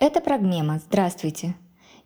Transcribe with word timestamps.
Это 0.00 0.22
Прогнема. 0.22 0.78
Здравствуйте. 0.78 1.54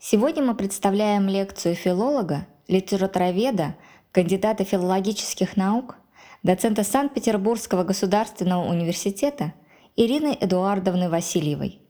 Сегодня 0.01 0.43
мы 0.43 0.57
представляем 0.57 1.29
лекцию 1.29 1.77
филолога, 1.77 2.49
литературоведа, 2.67 3.77
кандидата 4.11 4.65
филологических 4.65 5.57
наук, 5.57 5.95
доцента 6.43 6.83
Санкт-Петербургского 6.83 7.85
государственного 7.85 8.69
университета 8.69 9.55
Ирины 9.95 10.37
Эдуардовны 10.41 11.09
Васильевой. 11.09 11.81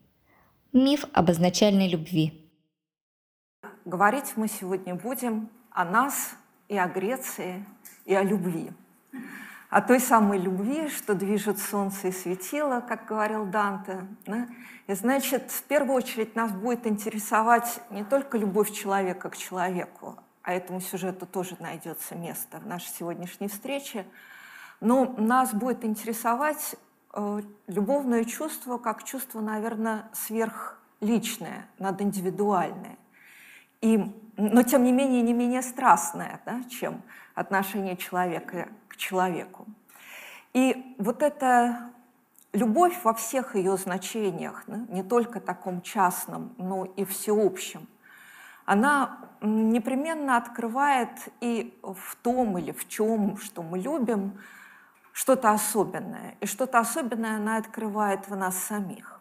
Миф 0.75 1.07
об 1.15 1.31
изначальной 1.31 1.89
любви. 1.89 2.51
Говорить 3.87 4.35
мы 4.37 4.49
сегодня 4.49 4.95
будем 4.95 5.49
о 5.71 5.87
нас 5.87 6.37
и 6.69 6.77
о 6.77 6.87
Греции, 6.87 7.65
и 8.05 8.15
о 8.15 8.23
любви– 8.23 8.73
о 9.75 9.81
той 9.83 9.99
самой 9.99 10.39
любви, 10.39 10.89
что 10.89 11.17
движет 11.17 11.59
солнце 11.59 12.07
и 12.07 12.13
светило, 12.13 12.79
как 12.79 13.07
говорил 13.07 13.45
Данте. 13.45 14.07
Да? 14.25 14.47
И 14.87 14.95
значит, 14.95 15.51
в 15.51 15.65
первую 15.65 15.97
очередь 15.97 16.37
нас 16.37 16.53
будет 16.53 16.87
интересовать 16.87 17.81
не 17.91 18.05
только 18.05 18.39
любовь 18.39 18.71
человека 18.71 19.31
к 19.31 19.37
человеку, 19.37 20.17
а 20.45 20.53
этому 20.53 20.81
сюжету 20.81 21.27
тоже 21.27 21.57
найдется 21.59 22.15
место 22.15 22.61
в 22.61 22.69
нашей 22.69 22.91
сегодняшней 22.91 23.49
встрече, 23.49 24.07
но 24.81 25.13
нас 25.19 25.53
будет 25.53 25.85
интересовать 25.85 26.77
э, 27.13 27.41
любовное 27.67 28.23
чувство 28.27 28.79
как 28.79 29.03
чувство, 29.03 29.41
наверное, 29.41 30.09
сверхличное, 30.13 31.67
надиндивидуальное. 31.81 32.97
И, 33.81 33.99
но 34.37 34.63
тем 34.63 34.85
не 34.85 34.93
менее 34.93 35.23
не 35.23 35.33
менее 35.33 35.63
страстное, 35.63 36.41
да, 36.47 36.63
чем 36.71 37.03
отношение 37.35 37.97
человека 37.97 38.69
к 38.89 38.97
человеку. 38.97 39.67
И 40.53 40.95
вот 40.99 41.23
эта 41.23 41.91
любовь 42.53 42.97
во 43.03 43.13
всех 43.13 43.57
ее 43.57 43.77
значениях, 43.77 44.65
не 44.67 45.03
только 45.03 45.41
таком 45.41 45.83
частном, 45.83 46.55
но 46.59 46.85
и 46.85 47.05
всеобщем, 47.05 47.89
она 48.65 49.19
непременно 49.43 50.37
открывает 50.37 51.11
и 51.41 51.79
в 51.83 52.17
том 52.23 52.57
или 52.57 52.73
в 52.73 52.89
чем, 52.89 53.37
что 53.37 53.63
мы 53.63 53.79
любим, 53.79 54.39
что-то 55.13 55.51
особенное. 55.51 56.37
И 56.41 56.47
что-то 56.47 56.79
особенное 56.79 57.37
она 57.37 57.57
открывает 57.57 58.29
в 58.29 58.37
нас 58.37 58.57
самих. 58.57 59.21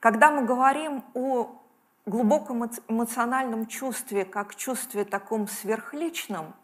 Когда 0.00 0.30
мы 0.30 0.44
говорим 0.44 1.04
о 1.14 1.60
глубоком 2.06 2.68
эмоциональном 2.88 3.66
чувстве, 3.66 4.24
как 4.24 4.56
чувстве 4.56 5.04
таком 5.04 5.46
сверхличном, 5.46 6.54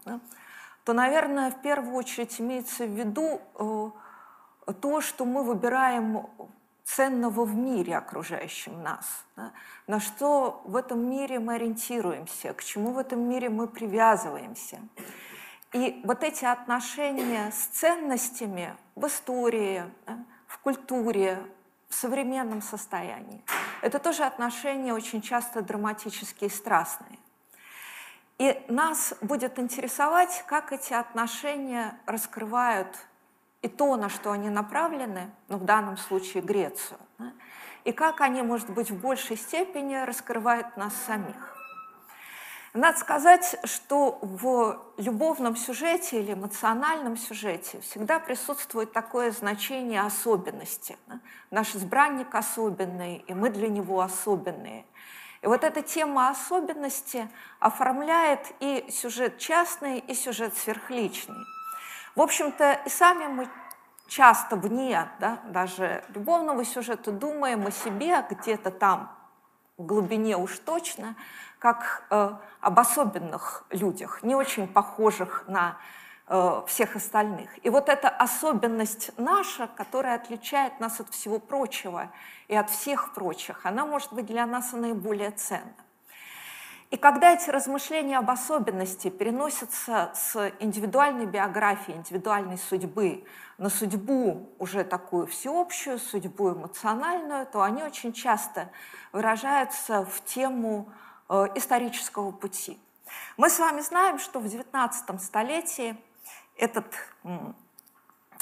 то, 0.89 0.95
наверное, 0.95 1.51
в 1.51 1.61
первую 1.61 1.95
очередь 1.97 2.41
имеется 2.41 2.87
в 2.87 2.99
виду 2.99 3.43
э, 3.57 4.73
то, 4.81 5.03
что 5.03 5.27
мы 5.27 5.43
выбираем 5.45 6.31
ценного 6.83 7.45
в 7.45 7.55
мире 7.55 7.99
окружающем 7.99 8.83
нас, 8.83 9.05
да? 9.37 9.53
на 9.87 10.01
что 10.01 10.63
в 10.65 10.77
этом 10.77 11.07
мире 11.11 11.41
мы 11.41 11.57
ориентируемся, 11.57 12.55
к 12.55 12.65
чему 12.65 12.93
в 12.93 12.99
этом 12.99 13.21
мире 13.21 13.51
мы 13.51 13.69
привязываемся. 13.69 14.79
И 15.75 16.01
вот 16.05 16.25
эти 16.25 16.47
отношения 16.47 17.53
с 17.53 17.67
ценностями 17.67 18.75
в 18.97 19.07
истории, 19.09 19.85
в 20.47 20.59
культуре, 20.61 21.39
в 21.91 21.95
современном 21.95 22.63
состоянии, 22.63 23.45
это 23.83 23.99
тоже 23.99 24.25
отношения 24.25 24.95
очень 24.95 25.21
часто 25.21 25.61
драматические 25.61 26.49
и 26.49 26.51
страстные. 26.51 27.19
И 28.39 28.65
нас 28.69 29.15
будет 29.21 29.59
интересовать, 29.59 30.45
как 30.47 30.73
эти 30.73 30.93
отношения 30.93 31.99
раскрывают 32.07 32.89
и 33.63 33.69
то, 33.69 33.97
на 33.97 34.09
что 34.09 34.31
они 34.31 34.49
направлены, 34.49 35.31
ну, 35.49 35.59
в 35.59 35.65
данном 35.65 35.97
случае 35.97 36.45
Грецию, 36.45 37.01
да, 37.19 37.33
и 37.85 37.91
как 37.91 38.21
они, 38.21 38.43
может 38.43 38.71
быть, 38.71 38.93
в 38.93 39.01
большей 39.01 39.37
степени 39.37 39.97
раскрывают 39.97 40.77
нас 40.77 40.95
самих. 41.07 41.57
Надо 42.75 42.99
сказать, 42.99 43.59
что 43.65 44.19
в 44.23 44.81
любовном 44.99 45.57
сюжете 45.57 46.21
или 46.21 46.35
эмоциональном 46.35 47.17
сюжете 47.17 47.81
всегда 47.81 48.21
присутствует 48.21 48.93
такое 48.93 49.33
значение 49.33 50.03
особенности. 50.03 50.97
Да? 51.07 51.19
Наш 51.51 51.75
избранник 51.75 52.33
особенный, 52.35 53.25
и 53.27 53.35
мы 53.35 53.51
для 53.51 53.69
него 53.69 54.01
особенные– 54.01 54.85
вот 55.49 55.65
эта 55.65 55.83
тема 55.83 56.29
особенности 56.31 57.29
оформляет 57.59 58.53
и 58.61 58.87
сюжет 58.91 59.39
частный, 59.39 59.99
и 59.99 60.15
сюжет 60.15 60.57
сверхличный. 60.57 61.45
В 62.15 62.21
общем-то, 62.21 62.81
и 62.85 62.89
сами 62.89 63.27
мы 63.27 63.49
часто 64.09 64.57
вне 64.57 65.09
да, 65.21 65.39
даже 65.45 66.05
любовного 66.09 66.65
сюжета 66.65 67.13
думаем 67.13 67.67
о 67.67 67.71
себе 67.71 68.25
где-то 68.29 68.71
там, 68.71 69.15
в 69.77 69.85
глубине 69.85 70.37
уж 70.37 70.59
точно, 70.59 71.15
как 71.59 72.05
э, 72.11 72.31
об 72.61 72.79
особенных 72.79 73.65
людях, 73.71 74.23
не 74.23 74.35
очень 74.35 74.67
похожих 74.67 75.45
на 75.47 75.77
всех 76.67 76.95
остальных. 76.95 77.49
И 77.65 77.71
вот 77.71 77.89
эта 77.89 78.09
особенность 78.09 79.11
наша, 79.17 79.67
которая 79.67 80.17
отличает 80.17 80.79
нас 80.79 81.01
от 81.01 81.09
всего 81.09 81.39
прочего 81.39 82.11
и 82.49 82.55
от 82.55 82.69
всех 82.69 83.15
прочих, 83.15 83.65
она 83.65 83.87
может 83.87 84.13
быть 84.13 84.27
для 84.27 84.45
нас 84.45 84.73
наиболее 84.73 85.31
ценна. 85.31 85.73
И 86.91 86.97
когда 86.97 87.35
эти 87.35 87.51
размышления 87.51 88.17
об 88.17 88.31
особенности 88.31 89.11
переносятся 89.11 90.11
с 90.15 90.53
индивидуальной 90.59 91.27
биографии, 91.27 91.93
индивидуальной 91.93 92.57
судьбы 92.57 93.25
на 93.59 93.69
судьбу 93.69 94.49
уже 94.59 94.85
такую 94.85 95.27
всеобщую, 95.27 95.99
судьбу 95.99 96.53
эмоциональную, 96.53 97.47
то 97.47 97.61
они 97.61 97.83
очень 97.83 98.15
часто 98.15 98.71
выражаются 99.13 100.07
в 100.07 100.25
тему 100.25 100.91
э, 101.29 101.49
исторического 101.57 102.31
пути. 102.31 102.79
Мы 103.37 103.51
с 103.51 103.59
вами 103.59 103.81
знаем, 103.81 104.19
что 104.19 104.41
в 104.41 104.47
XIX 104.47 105.19
столетии 105.19 105.95
этот, 106.59 106.87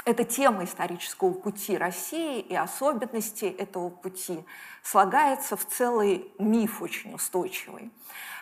эта 0.05 0.25
тема 0.25 0.65
исторического 0.65 1.33
пути 1.33 1.77
России 1.77 2.41
и 2.41 2.55
особенности 2.55 3.45
этого 3.45 3.91
пути 3.91 4.45
слагается 4.83 5.57
в 5.57 5.65
целый 5.67 6.33
миф 6.39 6.83
очень 6.83 7.15
устойчивый. 7.15 7.93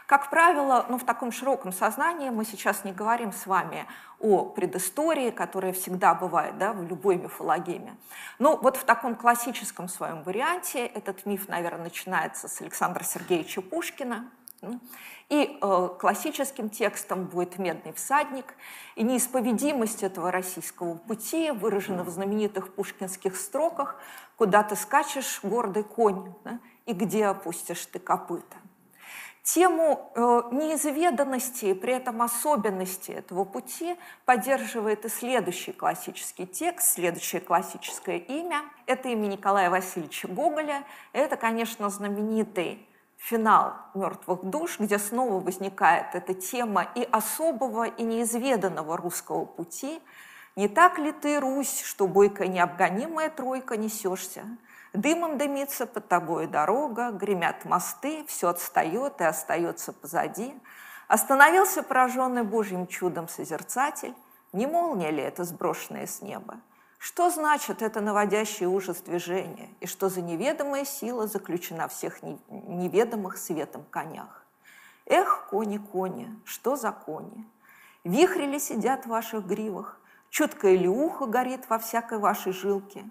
Как 0.06 0.28
правило, 0.28 0.84
ну, 0.90 0.98
в 0.98 1.04
таком 1.04 1.32
широком 1.32 1.72
сознании 1.72 2.28
мы 2.28 2.44
сейчас 2.44 2.84
не 2.84 2.92
говорим 2.92 3.32
с 3.32 3.46
вами 3.46 3.86
о 4.20 4.44
предыстории, 4.44 5.30
которая 5.30 5.72
всегда 5.72 6.14
бывает 6.14 6.58
да, 6.58 6.74
в 6.74 6.82
любой 6.82 7.16
мифологеме. 7.16 7.96
Но 8.38 8.56
вот 8.56 8.76
в 8.76 8.84
таком 8.84 9.14
классическом 9.14 9.88
своем 9.88 10.22
варианте 10.22 10.86
этот 10.86 11.24
миф, 11.24 11.48
наверное, 11.48 11.84
начинается 11.84 12.48
с 12.48 12.60
Александра 12.60 13.02
Сергеевича 13.02 13.62
Пушкина. 13.62 14.30
И 15.28 15.58
э, 15.60 15.88
классическим 15.98 16.68
текстом 16.68 17.24
будет 17.24 17.58
«Медный 17.58 17.92
всадник», 17.92 18.54
и 18.94 19.02
неисповедимость 19.02 20.02
этого 20.02 20.30
российского 20.30 20.96
пути 20.96 21.50
выражена 21.50 22.04
в 22.04 22.10
знаменитых 22.10 22.74
пушкинских 22.74 23.36
строках 23.36 23.98
«Куда 24.36 24.62
ты 24.62 24.76
скачешь, 24.76 25.40
гордый 25.42 25.82
конь, 25.82 26.34
да, 26.44 26.58
и 26.84 26.92
где 26.92 27.26
опустишь 27.26 27.86
ты 27.86 27.98
копыта». 27.98 28.56
Тему 29.44 30.10
э, 30.14 30.20
неизведанности 30.52 31.66
и 31.66 31.74
при 31.74 31.92
этом 31.92 32.22
особенности 32.22 33.10
этого 33.10 33.44
пути 33.44 33.96
поддерживает 34.24 35.04
и 35.04 35.10
следующий 35.10 35.72
классический 35.72 36.46
текст, 36.46 36.94
следующее 36.94 37.42
классическое 37.42 38.16
имя. 38.16 38.62
Это 38.86 39.10
имя 39.10 39.26
Николая 39.26 39.68
Васильевича 39.68 40.28
Гоголя. 40.28 40.84
Это, 41.12 41.36
конечно, 41.36 41.90
знаменитый 41.90 42.88
финал 43.24 43.74
«Мертвых 43.94 44.44
душ», 44.44 44.78
где 44.78 44.98
снова 44.98 45.40
возникает 45.40 46.14
эта 46.14 46.34
тема 46.34 46.86
и 46.94 47.08
особого, 47.10 47.84
и 47.84 48.02
неизведанного 48.02 48.96
русского 48.96 49.46
пути. 49.46 50.02
«Не 50.56 50.68
так 50.68 50.98
ли 50.98 51.10
ты, 51.10 51.40
Русь, 51.40 51.82
что 51.82 52.06
бойко 52.06 52.46
необгонимая 52.46 53.30
тройка 53.30 53.76
несешься? 53.76 54.44
Дымом 54.92 55.38
дымится 55.38 55.86
под 55.86 56.06
тобой 56.06 56.46
дорога, 56.46 57.10
гремят 57.10 57.64
мосты, 57.64 58.24
все 58.28 58.48
отстает 58.48 59.20
и 59.20 59.24
остается 59.24 59.92
позади. 59.92 60.54
Остановился 61.08 61.82
пораженный 61.82 62.44
Божьим 62.44 62.86
чудом 62.86 63.28
созерцатель, 63.28 64.14
не 64.52 64.66
молния 64.66 65.10
ли 65.10 65.22
это 65.22 65.42
сброшенная 65.42 66.06
с 66.06 66.22
неба? 66.22 66.60
Что 67.06 67.28
значит 67.28 67.82
это 67.82 68.00
наводящий 68.00 68.64
ужас 68.64 69.02
движение? 69.02 69.68
И 69.80 69.86
что 69.86 70.08
за 70.08 70.22
неведомая 70.22 70.86
сила 70.86 71.26
заключена 71.26 71.86
в 71.86 71.92
всех 71.92 72.22
неведомых 72.48 73.36
светом 73.36 73.84
конях? 73.90 74.42
Эх, 75.04 75.48
кони, 75.50 75.76
кони, 75.76 76.34
что 76.46 76.76
за 76.76 76.92
кони? 76.92 77.46
Вихри 78.04 78.46
ли 78.46 78.58
сидят 78.58 79.04
в 79.04 79.10
ваших 79.10 79.44
гривах? 79.44 80.00
Чуткое 80.30 80.78
ли 80.78 80.88
ухо 80.88 81.26
горит 81.26 81.68
во 81.68 81.78
всякой 81.78 82.16
вашей 82.16 82.54
жилке? 82.54 83.04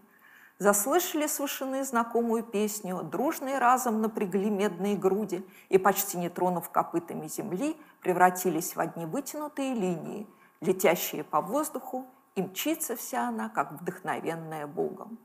Заслышали 0.57 1.27
с 1.27 1.85
знакомую 1.87 2.41
песню, 2.41 3.03
дружные 3.03 3.59
разом 3.59 4.01
напрягли 4.01 4.49
медные 4.49 4.97
груди 4.97 5.47
и, 5.69 5.77
почти 5.77 6.17
не 6.17 6.29
тронув 6.29 6.71
копытами 6.71 7.27
земли, 7.27 7.77
превратились 8.01 8.75
в 8.75 8.79
одни 8.79 9.05
вытянутые 9.05 9.75
линии, 9.75 10.25
летящие 10.61 11.23
по 11.23 11.41
воздуху 11.41 12.07
и 12.35 12.41
мчится 12.41 12.95
вся 12.95 13.27
она, 13.27 13.49
как 13.49 13.71
вдохновенная 13.73 14.67
Богом. 14.67 15.17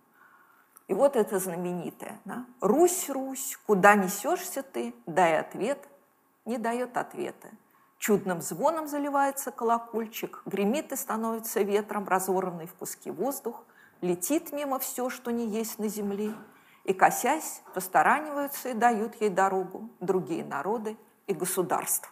И 0.88 0.94
вот 0.94 1.16
это 1.16 1.38
знаменитое. 1.38 2.18
Да? 2.24 2.46
«Русь, 2.60 3.10
Русь, 3.10 3.58
куда 3.66 3.94
несешься 3.94 4.62
ты? 4.62 4.94
Дай 5.06 5.38
ответ». 5.38 5.86
Не 6.44 6.56
дает 6.56 6.96
ответа. 6.96 7.48
Чудным 7.98 8.40
звоном 8.40 8.88
заливается 8.88 9.50
колокольчик, 9.50 10.42
гремит 10.46 10.92
и 10.92 10.96
становится 10.96 11.60
ветром, 11.60 12.08
разорванный 12.08 12.66
в 12.66 12.74
куски 12.74 13.10
воздух, 13.10 13.64
летит 14.00 14.52
мимо 14.52 14.78
все, 14.78 15.10
что 15.10 15.30
не 15.30 15.46
есть 15.46 15.78
на 15.78 15.88
земле, 15.88 16.32
и, 16.84 16.94
косясь, 16.94 17.62
постараниваются 17.74 18.70
и 18.70 18.74
дают 18.74 19.20
ей 19.20 19.28
дорогу 19.28 19.90
другие 20.00 20.42
народы 20.42 20.96
и 21.26 21.34
государства. 21.34 22.08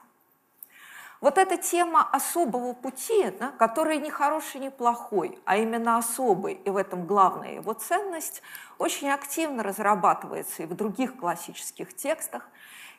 Вот 1.26 1.38
эта 1.38 1.56
тема 1.56 2.08
особого 2.12 2.73
пути, 2.73 3.32
да, 3.40 3.50
который 3.58 3.99
не 3.99 4.11
хороший, 4.11 4.61
не 4.61 4.70
плохой, 4.70 5.40
а 5.44 5.56
именно 5.56 5.99
особый, 5.99 6.55
и 6.55 6.70
в 6.70 6.76
этом 6.76 7.05
главная 7.05 7.55
его 7.55 7.73
ценность, 7.73 8.43
очень 8.78 9.11
активно 9.11 9.64
разрабатывается 9.64 10.62
и 10.62 10.67
в 10.67 10.76
других 10.76 11.17
классических 11.17 11.96
текстах. 11.96 12.49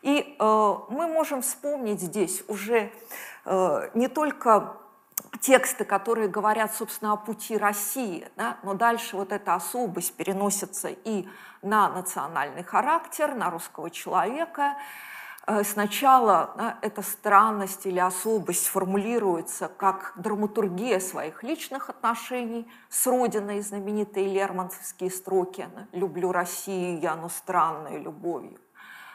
И 0.01 0.35
э, 0.37 0.75
мы 0.89 1.07
можем 1.07 1.41
вспомнить 1.41 2.01
здесь 2.01 2.43
уже 2.49 2.91
э, 3.45 3.89
не 3.93 4.09
только 4.09 4.75
тексты, 5.39 5.85
которые 5.85 6.27
говорят, 6.27 6.75
собственно, 6.75 7.13
о 7.13 7.15
пути 7.15 7.57
России, 7.57 8.27
да, 8.35 8.57
но 8.61 8.73
дальше 8.73 9.15
вот 9.15 9.31
эта 9.31 9.55
особость 9.55 10.13
переносится 10.17 10.89
и 10.89 11.29
на 11.61 11.87
национальный 11.87 12.65
характер, 12.65 13.35
на 13.35 13.49
русского 13.49 13.89
человека, 13.89 14.75
сначала 15.63 16.53
да, 16.57 16.77
эта 16.81 17.01
странность 17.01 17.85
или 17.85 17.99
особость 17.99 18.67
формулируется 18.67 19.69
как 19.69 20.13
драматургия 20.17 20.99
своих 20.99 21.43
личных 21.43 21.89
отношений 21.89 22.69
с 22.89 23.07
Родиной, 23.07 23.61
знаменитые 23.61 24.27
лермонтовские 24.27 25.09
строки 25.09 25.69
«Люблю 25.93 26.31
Россию, 26.31 26.99
я, 26.99 27.15
но 27.15 27.29
странную 27.29 28.01
любовью». 28.01 28.59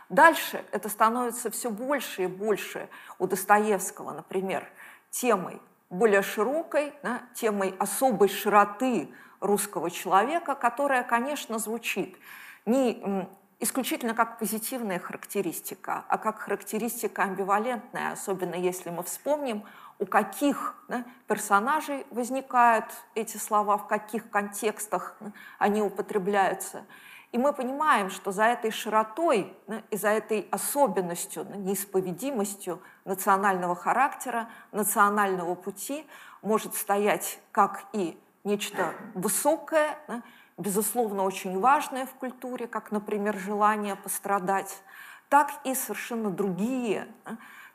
Дальше 0.08 0.64
это 0.72 0.88
становится 0.88 1.50
все 1.50 1.70
больше 1.70 2.24
и 2.24 2.26
больше 2.26 2.88
у 3.18 3.26
Достоевского, 3.26 4.12
например, 4.12 4.68
темой 5.10 5.60
более 5.92 6.22
широкой, 6.22 6.94
да, 7.02 7.22
темой 7.34 7.74
особой 7.78 8.28
широты 8.28 9.10
русского 9.40 9.90
человека, 9.90 10.54
которая, 10.54 11.02
конечно, 11.02 11.58
звучит 11.58 12.16
не 12.64 13.28
исключительно 13.62 14.12
как 14.12 14.38
позитивная 14.38 14.98
характеристика, 14.98 16.04
а 16.08 16.18
как 16.18 16.40
характеристика 16.40 17.22
амбивалентная, 17.22 18.12
особенно 18.12 18.56
если 18.56 18.90
мы 18.90 19.04
вспомним, 19.04 19.64
у 20.00 20.04
каких 20.04 20.74
да, 20.88 21.04
персонажей 21.28 22.04
возникают 22.10 22.86
эти 23.14 23.36
слова, 23.36 23.78
в 23.78 23.86
каких 23.86 24.28
контекстах 24.30 25.16
они 25.58 25.80
употребляются. 25.80 26.84
И 27.30 27.38
мы 27.38 27.52
понимаем, 27.52 28.10
что 28.10 28.32
за 28.32 28.44
этой 28.46 28.72
широтой 28.72 29.56
да, 29.68 29.82
и 29.90 29.96
за 29.96 30.08
этой 30.08 30.48
особенностью, 30.50 31.46
неисповедимостью 31.56 32.82
национального 33.04 33.76
характера, 33.76 34.48
национального 34.72 35.54
пути 35.54 36.04
может 36.42 36.74
стоять 36.74 37.38
как 37.52 37.84
и 37.92 38.20
нечто 38.42 38.92
высокое, 39.14 39.96
да, 40.08 40.22
безусловно, 40.62 41.24
очень 41.24 41.58
важное 41.58 42.06
в 42.06 42.14
культуре, 42.14 42.66
как, 42.66 42.92
например, 42.92 43.36
желание 43.36 43.96
пострадать, 43.96 44.82
так 45.28 45.50
и 45.64 45.74
совершенно 45.74 46.30
другие, 46.30 47.08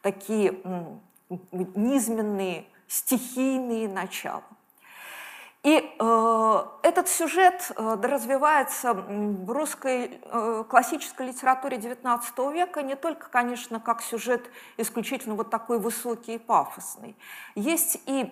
такие 0.01 0.59
низменные, 1.51 2.65
стихийные 2.87 3.87
начала. 3.87 4.43
И 5.67 5.83
э, 5.99 6.63
этот 6.81 7.09
сюжет 7.09 7.73
э, 7.75 7.97
развивается 8.01 8.93
в 8.93 9.51
русской 9.51 10.21
э, 10.23 10.63
классической 10.69 11.27
литературе 11.27 11.75
XIX 11.75 12.53
века 12.53 12.81
не 12.81 12.95
только, 12.95 13.27
конечно, 13.29 13.81
как 13.81 14.01
сюжет 14.01 14.49
исключительно 14.77 15.35
вот 15.35 15.49
такой 15.49 15.79
высокий 15.79 16.35
и 16.35 16.37
пафосный. 16.37 17.17
Есть 17.55 18.01
и, 18.05 18.31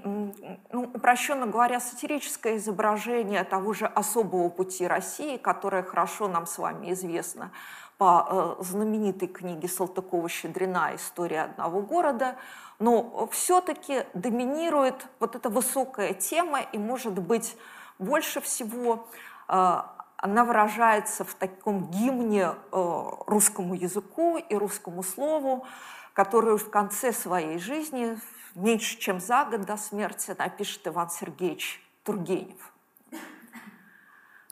ну, 0.72 0.84
упрощенно 0.94 1.46
говоря, 1.46 1.82
сатирическое 1.82 2.56
изображение 2.56 3.44
того 3.44 3.74
же 3.74 3.86
особого 3.86 4.48
пути 4.48 4.88
России, 4.88 5.36
которое 5.36 5.84
хорошо 5.84 6.30
нам 6.30 6.46
с 6.46 6.58
вами 6.58 6.94
известно 6.94 7.52
по 7.98 8.58
э, 8.60 8.64
знаменитой 8.64 9.28
книге 9.28 9.68
Салтыкова-Щедрина 9.68 10.96
«История 10.96 11.44
одного 11.44 11.82
города», 11.82 12.36
но 12.80 13.28
все-таки 13.32 14.06
доминирует 14.14 15.08
вот 15.20 15.36
эта 15.36 15.50
высокая 15.50 16.14
тема, 16.14 16.60
и, 16.62 16.78
может 16.78 17.14
быть, 17.14 17.58
больше 18.00 18.42
всего 18.42 19.08
э, 19.48 19.82
она 20.18 20.44
выражается 20.44 21.24
в 21.24 21.34
таком 21.36 21.90
гимне 21.92 22.50
э, 22.72 23.04
русскому 23.28 23.76
языку 23.76 24.38
и 24.38 24.56
русскому 24.56 25.04
слову, 25.04 25.66
который 26.14 26.58
в 26.58 26.70
конце 26.70 27.14
своей 27.14 27.60
жизни, 27.60 28.18
меньше 28.56 28.98
чем 28.98 29.20
за 29.20 29.46
год 29.46 29.62
до 29.62 29.78
смерти, 29.78 30.36
напишет 30.38 30.88
Иван 30.88 31.10
Сергеевич 31.10 31.82
Тургенев. 32.04 32.74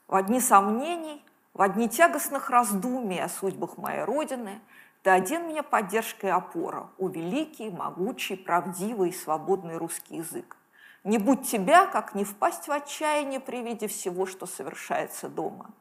В 0.07 0.15
одни 0.15 0.39
сомнений, 0.39 1.25
в 1.53 1.61
одни 1.61 1.89
тягостных 1.89 2.49
раздумий 2.49 3.21
о 3.21 3.29
судьбах 3.29 3.77
моей 3.77 4.03
Родины– 4.03 4.61
ты 5.03 5.09
один 5.09 5.47
мне 5.47 5.63
поддержка 5.63 6.27
и 6.27 6.29
опора, 6.29 6.89
у 6.97 7.09
великий, 7.09 7.69
могучий, 7.69 8.37
правдивый 8.37 9.09
и 9.09 9.13
свободный 9.13 9.75
русский 9.75 10.15
язык. 10.15 10.55
Не 11.03 11.17
будь 11.17 11.45
тебя, 11.45 11.85
как 11.87 12.15
не 12.15 12.23
впасть 12.23 12.69
в 12.69 12.71
отчаяние 12.71 13.41
при 13.41 13.61
виде 13.61 13.89
всего, 13.89 14.25
что 14.25 14.45
совершается 14.45 15.27
дома. 15.27 15.71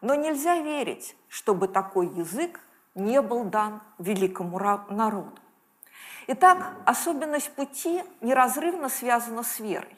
Но 0.00 0.14
нельзя 0.14 0.56
верить, 0.62 1.14
чтобы 1.28 1.68
такой 1.68 2.06
язык 2.06 2.60
не 2.94 3.20
был 3.20 3.44
дан 3.44 3.82
великому 3.98 4.58
народу. 4.58 5.38
Итак, 6.28 6.72
особенность 6.86 7.52
пути 7.54 8.02
неразрывно 8.22 8.88
связана 8.88 9.42
с 9.42 9.60
верой. 9.60 9.94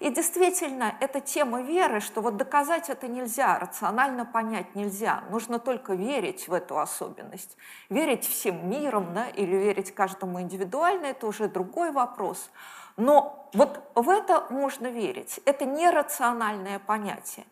И 0.00 0.10
действительно, 0.10 0.96
эта 1.00 1.20
тема 1.20 1.62
веры, 1.62 2.00
что 2.00 2.20
вот 2.20 2.36
доказать 2.36 2.90
это 2.90 3.06
нельзя, 3.06 3.58
рационально 3.58 4.24
понять 4.24 4.74
нельзя. 4.74 5.22
Нужно 5.30 5.58
только 5.58 5.94
верить 5.94 6.48
в 6.48 6.52
эту 6.52 6.78
особенность. 6.78 7.56
Верить 7.88 8.26
всем 8.26 8.68
миром 8.68 9.14
да, 9.14 9.28
или 9.28 9.54
верить 9.54 9.94
каждому 9.94 10.40
индивидуально– 10.40 11.06
это 11.06 11.26
уже 11.26 11.48
другой 11.48 11.92
вопрос. 11.92 12.50
Но 12.96 13.48
вот 13.54 13.80
в 13.94 14.08
это 14.08 14.46
можно 14.50 14.88
верить. 14.88 15.40
Это 15.44 15.64
нерациональное 15.64 16.78
понятие. 16.78 17.46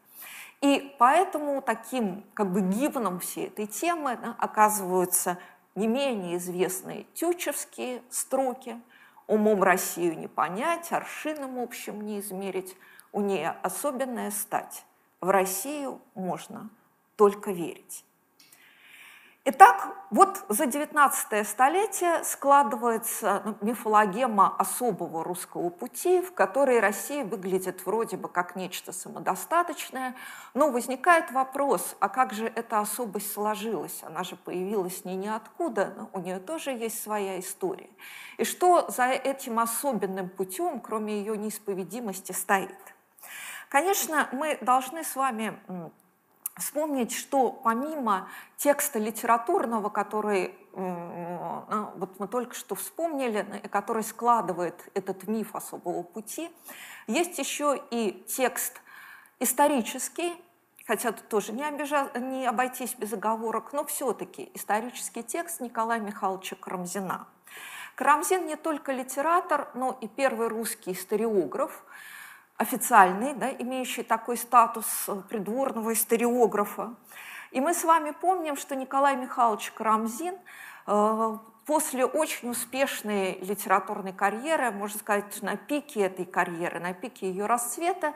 И 0.60 0.94
поэтому 0.98 1.62
таким 1.62 2.24
как 2.34 2.52
бы 2.52 2.60
гимном 2.60 3.20
всей 3.20 3.46
этой 3.46 3.66
темы 3.66 4.18
да, 4.20 4.34
оказываются 4.38 5.38
не 5.74 5.86
менее 5.86 6.36
известные 6.36 7.04
тючевские 7.14 8.02
строки– 8.10 8.80
Умом 9.30 9.62
Россию 9.62 10.18
не 10.18 10.26
понять, 10.26 10.90
аршином 10.90 11.60
общим 11.60 12.04
не 12.04 12.18
измерить, 12.18 12.76
у 13.12 13.20
нее 13.20 13.50
особенная 13.62 14.32
стать. 14.32 14.84
В 15.20 15.30
Россию 15.30 16.00
можно 16.16 16.68
только 17.14 17.52
верить. 17.52 18.04
Итак, 19.46 19.96
вот 20.10 20.44
за 20.50 20.66
19 20.66 21.48
столетие 21.48 22.22
складывается 22.24 23.40
ну, 23.46 23.56
мифологема 23.62 24.54
особого 24.58 25.24
русского 25.24 25.70
пути, 25.70 26.20
в 26.20 26.34
которой 26.34 26.78
Россия 26.78 27.24
выглядит 27.24 27.86
вроде 27.86 28.18
бы 28.18 28.28
как 28.28 28.54
нечто 28.54 28.92
самодостаточное, 28.92 30.14
но 30.52 30.70
возникает 30.70 31.30
вопрос, 31.32 31.96
а 32.00 32.10
как 32.10 32.34
же 32.34 32.52
эта 32.54 32.80
особость 32.80 33.32
сложилась? 33.32 34.02
Она 34.02 34.24
же 34.24 34.36
появилась 34.36 35.06
не 35.06 35.16
ниоткуда, 35.16 35.94
но 35.96 36.10
у 36.12 36.20
нее 36.20 36.38
тоже 36.38 36.72
есть 36.72 37.02
своя 37.02 37.40
история. 37.40 37.88
И 38.36 38.44
что 38.44 38.90
за 38.90 39.06
этим 39.06 39.58
особенным 39.58 40.28
путем, 40.28 40.80
кроме 40.80 41.18
ее 41.18 41.38
неисповедимости, 41.38 42.32
стоит? 42.32 42.76
Конечно, 43.70 44.28
мы 44.32 44.58
должны 44.60 45.02
с 45.02 45.16
вами 45.16 45.58
вспомнить, 46.56 47.12
что 47.12 47.50
помимо 47.50 48.28
текста 48.56 48.98
литературного, 48.98 49.88
который 49.88 50.54
а, 50.74 51.92
вот 51.96 52.18
мы 52.20 52.28
только 52.28 52.54
что 52.54 52.74
вспомнили, 52.74 53.62
который 53.70 54.02
складывает 54.02 54.88
этот 54.94 55.26
миф 55.26 55.54
особого 55.54 56.02
пути, 56.02 56.50
есть 57.06 57.38
еще 57.38 57.82
и 57.90 58.24
текст 58.28 58.80
исторический, 59.40 60.32
хотя 60.86 61.12
тут 61.12 61.28
тоже 61.28 61.52
не, 61.52 61.64
обижа... 61.64 62.10
не 62.14 62.46
обойтись 62.46 62.94
без 62.94 63.12
оговорок, 63.12 63.72
но 63.72 63.84
все-таки 63.84 64.50
исторический 64.54 65.22
текст 65.22 65.60
Николая 65.60 66.00
Михайловича 66.00 66.56
Карамзина. 66.56 67.26
Карамзин 67.96 68.46
не 68.46 68.56
только 68.56 68.92
литератор, 68.92 69.68
но 69.74 69.98
и 70.00 70.08
первый 70.08 70.48
русский 70.48 70.92
историограф, 70.92 71.84
официальный, 72.60 73.32
да, 73.32 73.50
имеющий 73.50 74.02
такой 74.02 74.36
статус 74.36 75.08
придворного 75.30 75.94
историографа. 75.94 76.94
И 77.52 77.60
мы 77.60 77.72
с 77.72 77.84
вами 77.84 78.10
помним, 78.10 78.56
что 78.56 78.76
Николай 78.76 79.16
Михайлович 79.16 79.72
Карамзин 79.72 80.34
э, 80.86 81.38
после 81.64 82.04
очень 82.04 82.50
успешной 82.50 83.38
литературной 83.40 84.12
карьеры, 84.12 84.72
можно 84.72 84.98
сказать, 84.98 85.40
на 85.40 85.56
пике 85.56 86.00
этой 86.00 86.26
карьеры, 86.26 86.80
на 86.80 86.92
пике 86.92 87.30
ее 87.30 87.46
расцвета, 87.46 88.12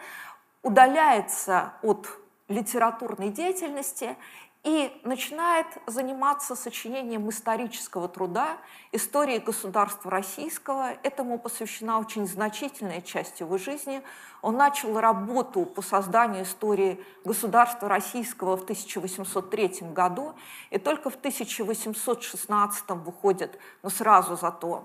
удаляется 0.63 1.73
от 1.81 2.07
литературной 2.49 3.31
деятельности 3.31 4.15
и 4.65 4.99
начинает 5.05 5.67
заниматься 5.87 6.57
сочинением 6.57 7.29
исторического 7.29 8.09
труда, 8.09 8.57
истории 8.93 9.39
государства 9.39 10.11
российского. 10.11 10.93
Этому 11.03 11.39
посвящена 11.39 11.99
очень 11.99 12.27
значительная 12.27 13.03
часть 13.03 13.41
его 13.41 13.59
жизни. 13.59 14.03
Он 14.41 14.57
начал 14.57 14.99
работу 14.99 15.67
по 15.67 15.83
созданию 15.83 16.45
истории 16.45 16.99
государства 17.25 17.91
российского 17.91 18.57
в 18.57 18.63
1803 18.63 19.93
году, 19.93 20.35
и 20.71 20.79
только 20.79 21.11
в 21.11 21.17
1816 21.17 22.91
выходит, 22.91 23.59
ну 23.83 23.91
сразу 23.91 24.37
зато, 24.37 24.85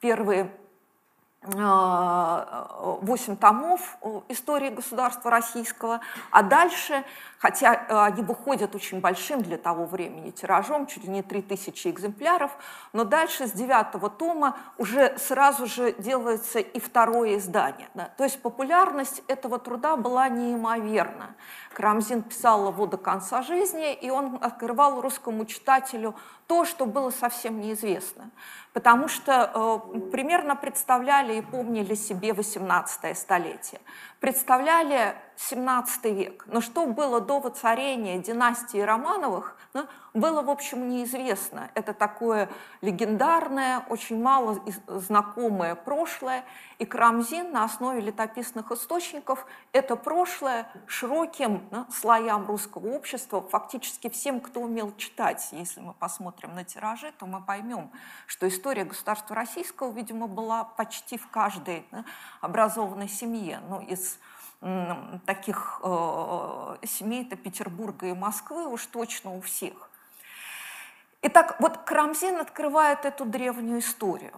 первые 0.00 0.52
а, 1.44 2.98
восемь 3.02 3.36
томов 3.36 3.96
истории 4.28 4.70
государства 4.70 5.28
российского, 5.28 6.00
а 6.30 6.44
дальше, 6.44 7.04
хотя 7.38 7.74
э, 7.74 7.98
они 7.98 8.22
выходят 8.22 8.76
очень 8.76 9.00
большим 9.00 9.42
для 9.42 9.58
того 9.58 9.86
времени 9.86 10.30
тиражом, 10.30 10.86
чуть 10.86 11.02
ли 11.02 11.10
не 11.10 11.22
3000 11.22 11.88
экземпляров, 11.88 12.52
но 12.92 13.02
дальше 13.02 13.48
с 13.48 13.52
девятого 13.52 14.08
тома 14.08 14.56
уже 14.78 15.18
сразу 15.18 15.66
же 15.66 15.92
делается 15.98 16.60
и 16.60 16.78
второе 16.78 17.38
издание. 17.38 17.88
Да. 17.94 18.10
То 18.16 18.22
есть 18.22 18.40
популярность 18.40 19.24
этого 19.26 19.58
труда 19.58 19.96
была 19.96 20.28
неимоверна. 20.28 21.34
Карамзин 21.72 22.22
писал 22.22 22.68
его 22.68 22.86
до 22.86 22.96
конца 22.96 23.42
жизни, 23.42 23.94
и 23.94 24.10
он 24.10 24.38
открывал 24.40 25.00
русскому 25.00 25.44
читателю 25.44 26.14
то, 26.46 26.64
что 26.64 26.86
было 26.86 27.10
совсем 27.10 27.60
неизвестно. 27.60 28.30
Потому 28.72 29.08
что 29.08 29.80
э, 29.94 30.00
примерно 30.10 30.56
представляли 30.56 31.38
и 31.38 31.42
помнили 31.42 31.94
себе 31.94 32.32
18 32.32 33.16
столетие 33.16 33.80
представляли 34.22 35.16
17 35.36 36.04
век. 36.04 36.44
Но 36.46 36.60
что 36.60 36.86
было 36.86 37.20
до 37.20 37.40
воцарения 37.40 38.18
династии 38.18 38.78
Романовых, 38.78 39.56
ну, 39.74 39.86
было, 40.14 40.42
в 40.42 40.50
общем, 40.50 40.88
неизвестно. 40.88 41.70
Это 41.74 41.94
такое 41.94 42.48
легендарное, 42.82 43.80
очень 43.88 44.22
мало 44.22 44.62
знакомое 44.86 45.74
прошлое. 45.74 46.44
И 46.78 46.84
Крамзин 46.84 47.50
на 47.50 47.64
основе 47.64 48.00
летописных 48.00 48.70
источников 48.70 49.46
это 49.72 49.96
прошлое 49.96 50.70
широким 50.86 51.66
да, 51.70 51.86
слоям 51.90 52.46
русского 52.46 52.88
общества, 52.88 53.40
фактически 53.40 54.10
всем, 54.10 54.40
кто 54.40 54.60
умел 54.60 54.94
читать. 54.96 55.48
Если 55.52 55.80
мы 55.80 55.94
посмотрим 55.94 56.54
на 56.54 56.64
тиражи, 56.64 57.12
то 57.18 57.26
мы 57.26 57.40
поймем, 57.40 57.90
что 58.26 58.46
история 58.46 58.84
государства 58.84 59.34
российского, 59.34 59.90
видимо, 59.90 60.26
была 60.26 60.64
почти 60.64 61.16
в 61.16 61.28
каждой 61.28 61.86
да, 61.90 62.04
образованной 62.40 63.08
семье. 63.08 63.60
Ну, 63.68 63.80
из 63.80 64.11
таких 65.26 65.80
э, 65.82 66.76
семей 66.86 67.24
это 67.24 67.36
Петербурга 67.36 68.06
и 68.06 68.12
Москвы 68.12 68.66
уж 68.68 68.86
точно 68.86 69.34
у 69.36 69.40
всех. 69.40 69.90
Итак, 71.22 71.56
вот 71.58 71.78
Карамзин 71.78 72.36
открывает 72.36 73.04
эту 73.04 73.24
древнюю 73.24 73.80
историю. 73.80 74.32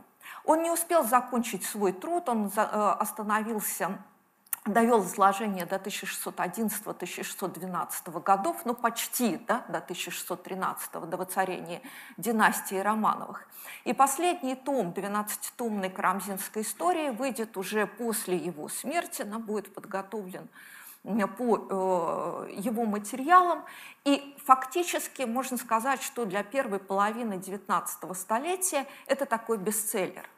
Он 0.45 0.63
не 0.63 0.71
успел 0.71 1.05
закончить 1.05 1.65
свой 1.65 1.93
труд, 1.93 2.29
он 2.29 2.51
э, 2.55 2.61
остановился 2.61 3.99
довел 4.65 5.05
изложение 5.05 5.67
до 5.67 5.77
1611-1612 5.77 8.23
годов, 8.23 8.63
ну 8.65 8.75
почти 8.75 9.37
да, 9.37 9.65
до 9.69 9.79
1613 9.79 11.09
до 11.09 11.17
воцарения 11.17 11.81
династии 12.17 12.77
Романовых. 12.77 13.47
И 13.85 13.93
последний 13.93 14.57
том, 14.57 14.91
12-томной 14.91 15.91
Карамзинской 15.91 16.63
истории, 16.63 17.11
выйдет 17.11 17.57
уже 17.57 17.87
после 17.87 18.37
его 18.37 18.69
смерти, 18.69 19.23
она 19.23 19.39
будет 19.39 19.73
подготовлен 19.75 20.49
по 21.05 22.47
э, 22.49 22.53
его 22.53 22.85
материалам. 22.87 23.65
И 24.05 24.35
фактически 24.45 25.23
можно 25.23 25.57
сказать, 25.59 26.03
что 26.03 26.25
для 26.25 26.43
первой 26.43 26.79
половины 26.79 27.35
XIX 27.35 28.15
столетия 28.15 28.87
это 29.07 29.27
такой 29.27 29.59
бестселлер. 29.59 30.29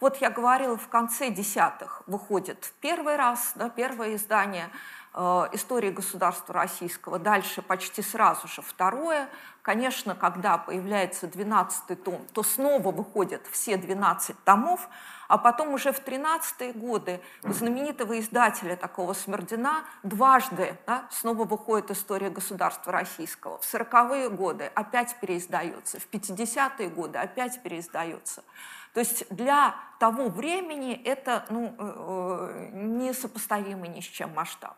Вот 0.00 0.16
я 0.18 0.30
говорила, 0.30 0.76
в 0.76 0.88
конце 0.88 1.30
десятых 1.30 2.02
выходит 2.06 2.72
первый 2.80 3.16
раз, 3.16 3.52
да, 3.54 3.68
первое 3.68 4.16
издание 4.16 4.70
истории 5.16 5.90
государства 5.90 6.54
российского, 6.54 7.18
дальше 7.18 7.62
почти 7.62 8.02
сразу 8.02 8.48
же 8.48 8.60
второе. 8.60 9.28
Конечно, 9.62 10.14
когда 10.14 10.58
появляется 10.58 11.26
12 11.26 12.04
том, 12.04 12.20
то 12.32 12.42
снова 12.42 12.92
выходят 12.92 13.42
все 13.50 13.76
12 13.76 14.36
томов, 14.44 14.88
а 15.28 15.38
потом 15.38 15.74
уже 15.74 15.92
в 15.92 16.00
13-е 16.00 16.72
годы 16.74 17.20
у 17.42 17.52
знаменитого 17.52 18.20
издателя 18.20 18.76
такого 18.76 19.12
Смердина 19.12 19.84
дважды 20.02 20.78
да, 20.86 21.06
снова 21.10 21.44
выходит 21.44 21.90
история 21.90 22.30
государства 22.30 22.92
российского. 22.92 23.58
В 23.58 23.74
40-е 23.74 24.28
годы 24.28 24.70
опять 24.74 25.16
переиздается, 25.20 25.98
в 25.98 26.08
50-е 26.10 26.88
годы 26.90 27.18
опять 27.18 27.60
переиздается. 27.62 28.44
То 28.92 29.00
есть 29.00 29.26
для 29.30 29.74
того 29.98 30.28
времени 30.28 30.94
это 31.04 31.44
ну, 31.50 31.74
э, 31.78 32.68
э, 32.68 32.70
несопоставимый 32.72 33.88
ни 33.88 34.00
с 34.00 34.04
чем 34.04 34.32
масштаб. 34.34 34.76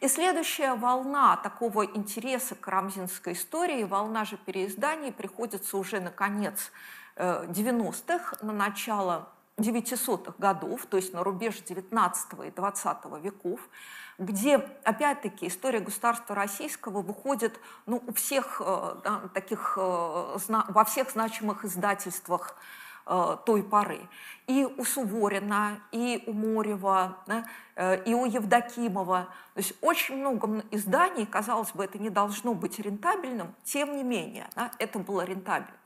И 0.00 0.08
следующая 0.08 0.74
волна 0.74 1.36
такого 1.36 1.84
интереса 1.84 2.54
к 2.54 2.66
рамзинской 2.68 3.32
истории, 3.32 3.84
волна 3.84 4.24
же 4.24 4.36
переизданий, 4.36 5.12
приходится 5.12 5.76
уже 5.76 6.00
на 6.00 6.10
конец 6.10 6.72
90-х, 7.16 8.36
э, 8.40 8.46
на 8.46 8.52
начало 8.52 9.28
900-х 9.58 10.34
годов, 10.38 10.86
то 10.86 10.96
есть 10.96 11.12
на 11.14 11.24
рубеж 11.24 11.60
19 11.60 12.46
и 12.46 12.50
20 12.50 12.98
веков, 13.22 13.60
где, 14.18 14.56
опять-таки, 14.84 15.48
история 15.48 15.80
государства 15.80 16.34
российского 16.34 17.02
выходит 17.02 17.58
ну, 17.86 18.02
у 18.06 18.12
всех 18.12 18.60
да, 19.04 19.22
таких, 19.34 19.76
во 19.76 20.84
всех 20.86 21.10
значимых 21.10 21.64
издательствах 21.64 22.56
Э, 22.56 22.85
той 23.06 23.62
поры. 23.62 24.00
И 24.46 24.64
у 24.64 24.84
Суворина, 24.84 25.80
и 25.92 26.22
у 26.26 26.32
Морева, 26.32 27.18
да, 27.26 27.46
э, 27.76 28.02
и 28.04 28.14
у 28.14 28.26
Евдокимова. 28.26 29.28
То 29.54 29.58
есть 29.58 29.74
очень 29.80 30.16
много 30.16 30.64
изданий, 30.70 31.26
казалось 31.26 31.72
бы, 31.72 31.84
это 31.84 31.98
не 31.98 32.10
должно 32.10 32.54
быть 32.54 32.78
рентабельным, 32.78 33.54
тем 33.64 33.96
не 33.96 34.02
менее, 34.02 34.48
да, 34.54 34.72
это 34.78 34.98
было 34.98 35.22
рентабельно. 35.22 35.76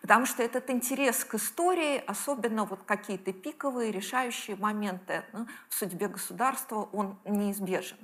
Потому 0.00 0.26
что 0.26 0.42
этот 0.42 0.70
интерес 0.70 1.24
к 1.24 1.34
истории, 1.34 2.02
особенно 2.06 2.64
вот 2.64 2.80
какие-то 2.84 3.32
пиковые, 3.32 3.92
решающие 3.92 4.56
моменты 4.56 5.24
ну, 5.32 5.46
в 5.68 5.74
судьбе 5.74 6.08
государства, 6.08 6.88
он 6.92 7.18
неизбежен. 7.24 7.98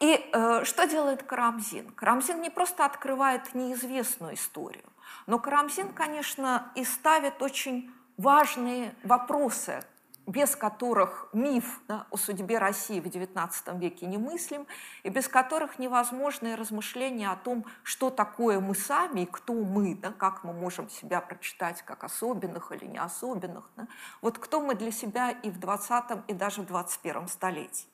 И 0.00 0.30
э, 0.32 0.64
что 0.64 0.86
делает 0.86 1.22
Карамзин? 1.22 1.90
Карамзин 1.90 2.40
не 2.40 2.50
просто 2.50 2.84
открывает 2.84 3.54
неизвестную 3.54 4.34
историю, 4.34 4.84
но 5.26 5.38
Карамзин, 5.38 5.92
конечно, 5.92 6.70
и 6.74 6.84
ставит 6.84 7.42
очень 7.42 7.90
важные 8.16 8.94
вопросы, 9.02 9.84
без 10.26 10.56
которых 10.56 11.28
миф 11.32 11.80
да, 11.86 12.06
о 12.10 12.16
судьбе 12.16 12.58
России 12.58 13.00
в 13.00 13.06
XIX 13.06 13.78
веке 13.78 14.06
немыслим, 14.06 14.66
и 15.02 15.10
без 15.10 15.28
которых 15.28 15.78
невозможны 15.78 16.56
размышления 16.56 17.30
о 17.30 17.36
том, 17.36 17.66
что 17.82 18.10
такое 18.10 18.60
мы 18.60 18.74
сами 18.74 19.20
и 19.20 19.26
кто 19.26 19.52
мы, 19.52 19.94
да, 19.94 20.12
как 20.12 20.44
мы 20.44 20.52
можем 20.52 20.88
себя 20.88 21.20
прочитать 21.20 21.82
как 21.82 22.04
особенных 22.04 22.72
или 22.72 22.86
не 22.86 22.98
особенных. 22.98 23.70
Да. 23.76 23.86
Вот 24.22 24.38
кто 24.38 24.60
мы 24.60 24.74
для 24.74 24.90
себя 24.90 25.30
и 25.30 25.50
в 25.50 25.58
XX, 25.58 26.22
и 26.26 26.32
даже 26.32 26.62
в 26.62 26.70
XXI 26.70 27.28
столетии. 27.28 27.86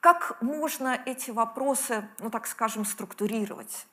Как 0.00 0.36
можно 0.42 1.00
эти 1.06 1.30
вопросы, 1.30 2.06
ну 2.18 2.28
так 2.28 2.46
скажем, 2.46 2.84
структурировать? 2.84 3.86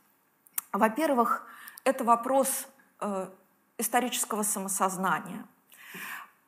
Во-первых, 0.74 1.48
это 1.84 2.04
вопрос 2.04 2.68
э, 3.00 3.30
исторического 3.78 4.44
самосознания. 4.44 5.46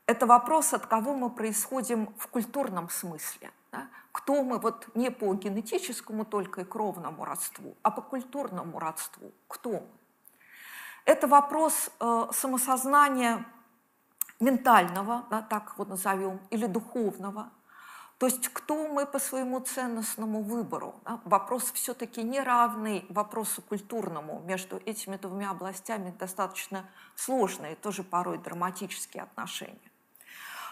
Это 0.05 0.25
вопрос, 0.25 0.73
от 0.73 0.85
кого 0.85 1.13
мы 1.13 1.29
происходим 1.29 2.13
в 2.17 2.27
культурном 2.27 2.89
смысле. 2.89 3.51
Да? 3.71 3.87
Кто 4.11 4.43
мы 4.43 4.59
вот 4.59 4.87
не 4.95 5.09
по 5.09 5.33
генетическому 5.33 6.25
только 6.25 6.61
и 6.61 6.65
кровному 6.65 7.25
родству, 7.25 7.75
а 7.81 7.91
по 7.91 8.01
культурному 8.01 8.79
родству. 8.79 9.31
Кто 9.47 9.71
мы? 9.71 9.87
Это 11.05 11.27
вопрос 11.27 11.89
э, 11.99 12.27
самосознания 12.31 13.45
ментального, 14.39 15.25
да, 15.29 15.41
так 15.41 15.73
его 15.73 15.85
назовем, 15.85 16.39
или 16.49 16.65
духовного– 16.65 17.49
то 18.24 18.27
есть 18.27 18.48
кто 18.53 18.88
мы 18.88 19.06
по 19.06 19.20
своему 19.20 19.60
ценностному 19.60 20.44
выбору? 20.44 20.96
Да? 21.03 21.20
Вопрос 21.25 21.74
все-таки 21.74 22.24
неравный 22.24 23.06
вопросу 23.10 23.62
культурному. 23.62 24.42
Между 24.46 24.77
этими 24.86 25.18
двумя 25.18 25.50
областями 25.50 26.15
достаточно 26.18 26.89
сложные, 27.15 27.75
тоже 27.75 28.01
порой 28.01 28.38
драматические 28.38 29.24
отношения. 29.24 29.92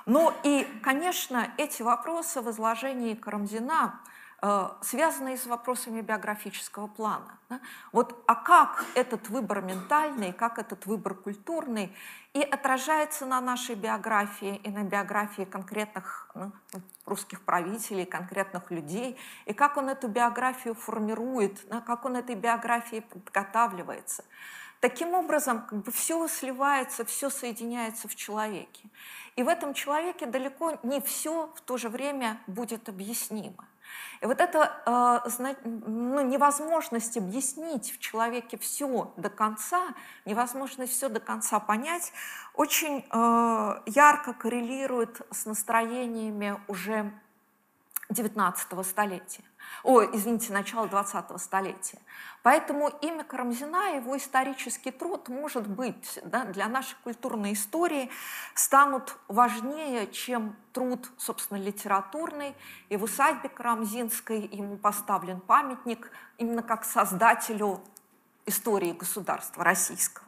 Но 0.05 0.33
и, 0.45 0.65
конечно, 0.81 1.51
эти 1.57 1.81
вопросы 1.81 2.39
в 2.39 2.49
изложении 2.51 3.15
Карамзина 3.15 3.99
связанные 4.81 5.37
с 5.37 5.45
вопросами 5.45 6.01
биографического 6.01 6.87
плана. 6.87 7.37
Вот, 7.91 8.23
а 8.25 8.33
как 8.33 8.85
этот 8.95 9.29
выбор 9.29 9.61
ментальный, 9.61 10.33
как 10.33 10.57
этот 10.57 10.87
выбор 10.87 11.13
культурный 11.13 11.95
и 12.33 12.41
отражается 12.41 13.27
на 13.27 13.39
нашей 13.39 13.75
биографии 13.75 14.55
и 14.63 14.69
на 14.69 14.83
биографии 14.83 15.43
конкретных 15.43 16.31
ну, 16.33 16.51
русских 17.05 17.41
правителей, 17.41 18.05
конкретных 18.05 18.71
людей, 18.71 19.15
и 19.45 19.53
как 19.53 19.77
он 19.77 19.89
эту 19.89 20.07
биографию 20.07 20.73
формирует, 20.73 21.59
как 21.85 22.05
он 22.05 22.15
этой 22.15 22.35
биографией 22.35 23.03
подготавливается. 23.03 24.23
Таким 24.79 25.13
образом, 25.13 25.67
как 25.67 25.83
бы 25.83 25.91
все 25.91 26.27
сливается, 26.27 27.05
все 27.05 27.29
соединяется 27.29 28.07
в 28.07 28.15
человеке. 28.15 28.89
И 29.35 29.43
в 29.43 29.47
этом 29.47 29.75
человеке 29.75 30.25
далеко 30.25 30.79
не 30.81 30.99
все 31.01 31.51
в 31.53 31.61
то 31.61 31.77
же 31.77 31.89
время 31.89 32.41
будет 32.47 32.89
объяснимо. 32.89 33.67
И 34.21 34.25
вот 34.25 34.39
эта 34.39 34.81
э, 34.85 35.47
ну, 35.63 36.21
невозможность 36.21 37.17
объяснить 37.17 37.91
в 37.91 37.99
человеке 37.99 38.57
все 38.57 39.13
до 39.17 39.29
конца, 39.29 39.95
невозможность 40.25 40.93
все 40.93 41.09
до 41.09 41.19
конца 41.19 41.59
понять, 41.59 42.13
очень 42.53 43.05
э, 43.09 43.81
ярко 43.85 44.33
коррелирует 44.33 45.21
с 45.31 45.45
настроениями 45.45 46.59
уже 46.67 47.11
XIX 48.11 48.83
столетия. 48.83 49.43
О, 49.83 50.03
извините, 50.03 50.53
начала 50.53 50.85
20-го 50.85 51.37
столетия. 51.37 51.99
Поэтому 52.43 52.89
имя 53.01 53.23
Карамзина, 53.23 53.95
его 53.95 54.15
исторический 54.17 54.91
труд, 54.91 55.27
может 55.27 55.67
быть, 55.67 56.19
да, 56.23 56.45
для 56.45 56.67
нашей 56.67 56.95
культурной 57.03 57.53
истории 57.53 58.09
станут 58.53 59.15
важнее, 59.27 60.07
чем 60.11 60.55
труд, 60.73 61.09
собственно, 61.17 61.57
литературный. 61.57 62.55
И 62.89 62.97
в 62.97 63.03
усадьбе 63.03 63.49
Карамзинской 63.49 64.47
ему 64.51 64.77
поставлен 64.77 65.39
памятник 65.39 66.11
именно 66.37 66.61
как 66.61 66.85
создателю 66.85 67.81
истории 68.45 68.91
государства 68.91 69.63
российского. 69.63 70.25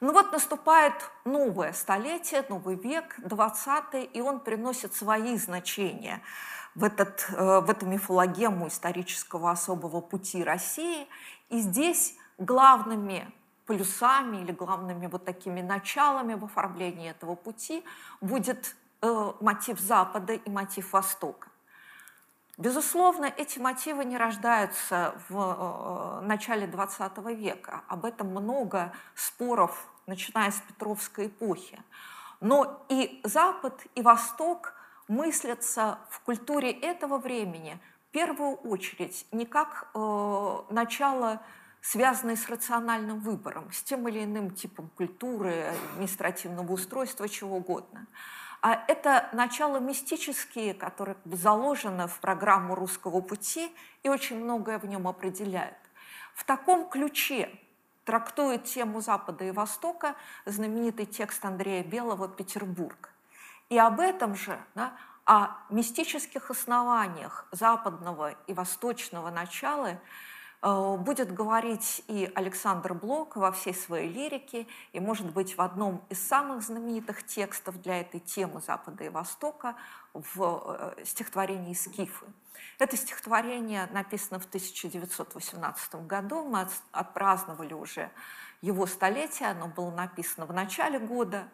Ну 0.00 0.12
вот 0.12 0.32
наступает 0.32 0.94
новое 1.24 1.72
столетие, 1.72 2.44
новый 2.48 2.74
век, 2.74 3.14
20 3.18 4.10
и 4.12 4.20
он 4.20 4.40
приносит 4.40 4.94
свои 4.94 5.36
значения– 5.36 6.20
в, 6.74 6.84
этот, 6.84 7.26
э, 7.30 7.60
в 7.60 7.70
эту 7.70 7.86
мифологему 7.86 8.68
исторического 8.68 9.50
особого 9.50 10.00
пути 10.00 10.42
России. 10.42 11.06
И 11.50 11.60
здесь 11.60 12.16
главными 12.38 13.30
плюсами 13.66 14.38
или 14.38 14.52
главными 14.52 15.06
вот 15.06 15.24
такими 15.24 15.60
началами 15.60 16.34
в 16.34 16.44
оформлении 16.44 17.10
этого 17.10 17.34
пути 17.34 17.84
будет 18.20 18.74
э, 19.02 19.32
мотив 19.40 19.80
Запада 19.80 20.34
и 20.34 20.50
мотив 20.50 20.92
Востока. 20.92 21.48
Безусловно, 22.58 23.24
эти 23.24 23.58
мотивы 23.58 24.04
не 24.04 24.16
рождаются 24.16 25.14
в 25.28 26.20
э, 26.22 26.26
начале 26.26 26.66
XX 26.66 27.34
века. 27.34 27.82
Об 27.88 28.04
этом 28.04 28.28
много 28.28 28.92
споров, 29.14 29.86
начиная 30.06 30.50
с 30.50 30.60
Петровской 30.60 31.26
эпохи. 31.26 31.80
Но 32.40 32.84
и 32.88 33.20
Запад, 33.24 33.86
и 33.94 34.00
Восток– 34.00 34.74
мыслятся 35.08 35.98
в 36.10 36.20
культуре 36.20 36.70
этого 36.70 37.18
времени 37.18 37.78
в 38.08 38.12
первую 38.12 38.56
очередь 38.56 39.26
не 39.32 39.46
как 39.46 39.88
э, 39.94 40.58
начало, 40.70 41.40
связанное 41.80 42.36
с 42.36 42.48
рациональным 42.48 43.20
выбором, 43.20 43.72
с 43.72 43.82
тем 43.82 44.06
или 44.08 44.24
иным 44.24 44.50
типом 44.50 44.90
культуры, 44.96 45.72
административного 45.94 46.72
устройства, 46.72 47.28
чего 47.28 47.56
угодно. 47.56 48.06
А 48.60 48.84
это 48.86 49.28
начало 49.32 49.78
мистические, 49.78 50.74
которое 50.74 51.16
заложено 51.24 52.06
в 52.06 52.20
программу 52.20 52.74
русского 52.74 53.20
пути 53.20 53.74
и 54.02 54.08
очень 54.08 54.36
многое 54.36 54.78
в 54.78 54.84
нем 54.84 55.08
определяет. 55.08 55.78
В 56.34 56.44
таком 56.44 56.88
ключе 56.88 57.50
трактует 58.04 58.64
тему 58.64 59.00
Запада 59.00 59.44
и 59.44 59.50
Востока 59.50 60.14
знаменитый 60.44 61.06
текст 61.06 61.44
Андрея 61.44 61.82
Белого 61.82 62.28
«Петербург». 62.28 63.11
И 63.72 63.78
об 63.78 64.00
этом 64.00 64.34
же, 64.34 64.60
да, 64.74 64.92
о 65.24 65.56
мистических 65.70 66.50
основаниях 66.50 67.46
западного 67.52 68.32
и 68.46 68.52
восточного 68.52 69.30
начала 69.30 69.98
э, 70.60 70.96
будет 70.98 71.32
говорить 71.32 72.04
и 72.06 72.30
Александр 72.34 72.92
Блок 72.92 73.36
во 73.36 73.50
всей 73.50 73.72
своей 73.72 74.12
лирике, 74.12 74.66
и, 74.92 75.00
может 75.00 75.32
быть, 75.32 75.56
в 75.56 75.62
одном 75.62 76.04
из 76.10 76.20
самых 76.20 76.62
знаменитых 76.62 77.24
текстов 77.24 77.80
для 77.80 78.02
этой 78.02 78.20
темы 78.20 78.60
Запада 78.60 79.04
и 79.04 79.08
Востока 79.08 79.74
в 80.12 80.94
э, 80.98 81.04
стихотворении 81.06 81.72
«Скифы». 81.72 82.26
Это 82.78 82.98
стихотворение 82.98 83.88
написано 83.90 84.38
в 84.38 84.44
1918 84.44 85.94
году, 86.06 86.44
мы 86.44 86.68
отпраздновали 86.90 87.72
уже 87.72 88.10
его 88.62 88.86
столетие, 88.86 89.50
оно 89.50 89.66
было 89.66 89.90
написано 89.90 90.46
в 90.46 90.52
начале 90.52 90.98
года. 90.98 91.48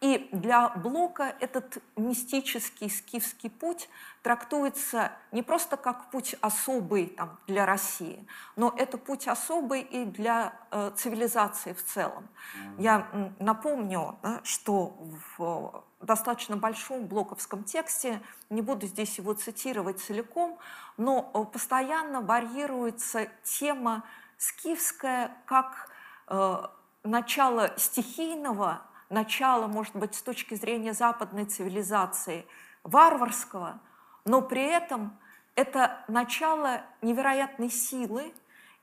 И 0.00 0.28
для 0.30 0.68
Блока 0.68 1.34
этот 1.40 1.78
мистический 1.96 2.90
скифский 2.90 3.50
путь 3.50 3.88
трактуется 4.22 5.10
не 5.32 5.42
просто 5.42 5.76
как 5.76 6.10
путь 6.10 6.36
особый 6.42 7.06
там, 7.06 7.38
для 7.46 7.64
России, 7.64 8.26
но 8.56 8.74
это 8.76 8.98
путь 8.98 9.26
особый 9.26 9.80
и 9.80 10.04
для 10.04 10.52
э, 10.70 10.92
цивилизации 10.96 11.72
в 11.72 11.82
целом. 11.82 12.28
Я 12.76 13.08
напомню, 13.38 14.18
да, 14.22 14.40
что 14.44 14.96
в 15.38 15.82
достаточно 16.02 16.58
большом 16.58 17.06
блоковском 17.06 17.64
тексте, 17.64 18.20
не 18.50 18.60
буду 18.60 18.86
здесь 18.86 19.16
его 19.16 19.32
цитировать 19.32 19.98
целиком, 19.98 20.58
но 20.98 21.30
э, 21.32 21.44
постоянно 21.50 22.20
варьируется 22.20 23.28
тема 23.44 24.04
скифская 24.38 25.34
как 25.46 25.85
э, 25.85 25.85
начало 27.02 27.72
стихийного, 27.76 28.82
начало, 29.08 29.66
может 29.66 29.94
быть, 29.94 30.14
с 30.14 30.22
точки 30.22 30.54
зрения 30.54 30.92
западной 30.92 31.44
цивилизации, 31.44 32.46
варварского, 32.82 33.80
но 34.24 34.42
при 34.42 34.64
этом 34.64 35.18
это 35.54 36.04
начало 36.08 36.82
невероятной 37.02 37.70
силы, 37.70 38.34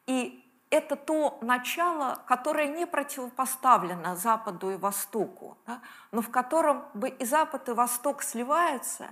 и 0.07 0.39
это 0.69 0.95
то 0.95 1.37
начало, 1.41 2.23
которое 2.25 2.67
не 2.67 2.87
противопоставлено 2.87 4.15
Западу 4.15 4.71
и 4.71 4.75
Востоку, 4.75 5.57
да, 5.67 5.81
но 6.11 6.21
в 6.21 6.31
котором 6.31 6.85
бы 6.95 7.09
и 7.09 7.25
Запад, 7.25 7.69
и 7.69 7.73
Восток 7.73 8.23
сливаются, 8.23 9.09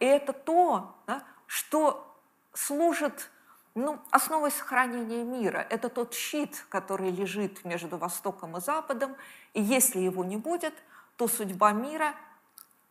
и 0.00 0.04
это 0.04 0.32
то, 0.32 0.96
да, 1.06 1.22
что 1.46 2.14
служит 2.52 3.30
ну, 3.78 4.00
основой 4.10 4.50
сохранения 4.50 5.24
мира. 5.24 5.66
Это 5.70 5.88
тот 5.88 6.14
щит, 6.14 6.66
который 6.68 7.10
лежит 7.10 7.64
между 7.64 7.96
Востоком 7.96 8.56
и 8.56 8.60
Западом, 8.60 9.16
и 9.54 9.62
если 9.62 10.00
его 10.00 10.24
не 10.24 10.36
будет, 10.36 10.74
то 11.16 11.28
судьба 11.28 11.72
мира 11.72 12.14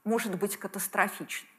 может 0.04 0.36
быть 0.36 0.58
катастрофичной. 0.58 1.50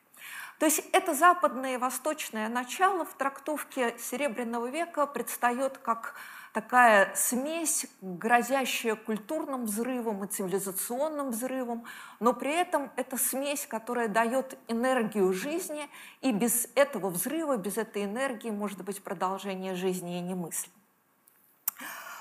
То 0.58 0.66
есть 0.66 0.82
это 0.92 1.14
западное 1.14 1.74
и 1.74 1.76
восточное 1.76 2.48
начало 2.48 3.04
в 3.04 3.14
трактовке 3.14 3.96
Серебряного 3.98 4.66
века 4.66 5.06
предстает 5.06 5.78
как 5.78 6.14
такая 6.52 7.14
смесь, 7.14 7.86
грозящая 8.00 8.94
культурным 8.94 9.64
взрывом 9.64 10.24
и 10.24 10.28
цивилизационным 10.28 11.30
взрывом, 11.30 11.84
но 12.20 12.32
при 12.32 12.52
этом 12.52 12.90
это 12.96 13.16
смесь, 13.16 13.66
которая 13.66 14.08
дает 14.08 14.58
энергию 14.68 15.32
жизни, 15.32 15.88
и 16.20 16.32
без 16.32 16.68
этого 16.74 17.10
взрыва, 17.10 17.56
без 17.56 17.76
этой 17.76 18.04
энергии, 18.04 18.50
может 18.50 18.82
быть, 18.82 19.02
продолжение 19.02 19.74
жизни 19.74 20.18
и 20.18 20.20
немыслимо. 20.20 20.74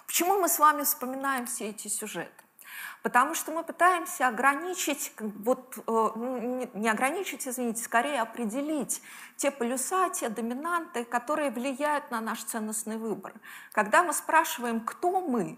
Почему 0.06 0.40
мы 0.40 0.50
с 0.50 0.58
вами 0.58 0.84
вспоминаем 0.84 1.46
все 1.46 1.70
эти 1.70 1.88
сюжеты? 1.88 2.47
Потому 3.04 3.34
что 3.34 3.52
мы 3.52 3.64
пытаемся 3.64 4.28
ограничить, 4.28 5.14
вот, 5.20 5.78
э, 5.78 5.82
ну, 5.88 6.70
не 6.74 6.90
ограничить, 6.90 7.48
извините, 7.48 7.84
скорее 7.84 8.22
определить 8.22 9.02
те 9.36 9.52
полюса, 9.52 10.10
те 10.10 10.30
доминанты, 10.30 11.06
которые 11.06 11.52
влияют 11.52 12.12
на 12.12 12.22
наш 12.22 12.44
ценностный 12.44 12.98
выбор. 12.98 13.34
Когда 13.72 14.04
мы 14.04 14.14
спрашиваем, 14.14 14.82
кто 14.82 15.22
мы, 15.22 15.58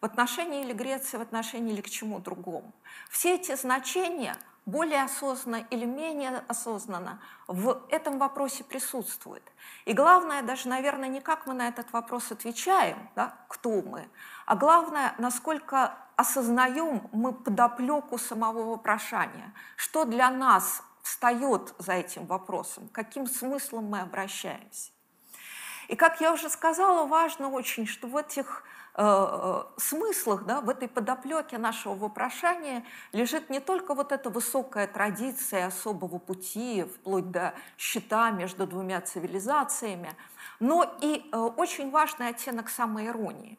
в 0.00 0.04
отношении 0.04 0.64
или 0.64 0.72
Греции, 0.72 1.16
в 1.16 1.20
отношении 1.20 1.72
или 1.72 1.80
к 1.80 1.88
чему 1.88 2.18
другому, 2.18 2.72
все 3.08 3.34
эти 3.34 3.54
значения– 3.54 4.36
более 4.66 5.02
осознанно 5.02 5.66
или 5.70 5.84
менее 5.84 6.42
осознанно 6.48 7.20
в 7.46 7.82
этом 7.90 8.18
вопросе 8.18 8.64
присутствует. 8.64 9.42
И 9.84 9.92
главное 9.92 10.42
даже, 10.42 10.68
наверное, 10.68 11.08
не 11.08 11.20
как 11.20 11.46
мы 11.46 11.54
на 11.54 11.68
этот 11.68 11.92
вопрос 11.92 12.32
отвечаем, 12.32 13.10
да, 13.14 13.34
кто 13.48 13.82
мы, 13.82 14.08
а 14.46 14.56
главное, 14.56 15.14
насколько 15.18 15.94
осознаем 16.16 17.08
мы 17.12 17.32
подоплеку 17.32 18.18
самого 18.18 18.62
вопрошания, 18.70 19.52
что 19.76 20.04
для 20.04 20.30
нас 20.30 20.82
встает 21.02 21.74
за 21.78 21.92
этим 21.92 22.26
вопросом, 22.26 22.88
каким 22.92 23.26
смыслом 23.26 23.84
мы 23.84 24.00
обращаемся. 24.00 24.90
И 25.88 25.96
как 25.96 26.20
я 26.20 26.32
уже 26.32 26.48
сказала, 26.48 27.06
важно 27.06 27.50
очень, 27.50 27.86
что 27.86 28.08
в 28.08 28.16
этих 28.16 28.64
э, 28.94 29.62
смыслах, 29.76 30.44
да, 30.44 30.60
в 30.60 30.70
этой 30.70 30.88
подоплеке 30.88 31.58
нашего 31.58 31.94
вопрошания 31.94 32.84
лежит 33.12 33.50
не 33.50 33.60
только 33.60 33.94
вот 33.94 34.12
эта 34.12 34.30
высокая 34.30 34.86
традиция 34.86 35.66
особого 35.66 36.18
пути, 36.18 36.84
вплоть 36.84 37.30
до 37.30 37.54
счета 37.76 38.30
между 38.30 38.66
двумя 38.66 39.02
цивилизациями, 39.02 40.10
но 40.58 40.96
и 41.02 41.28
э, 41.30 41.36
очень 41.36 41.90
важный 41.90 42.28
оттенок 42.28 42.70
самоиронии. 42.70 43.58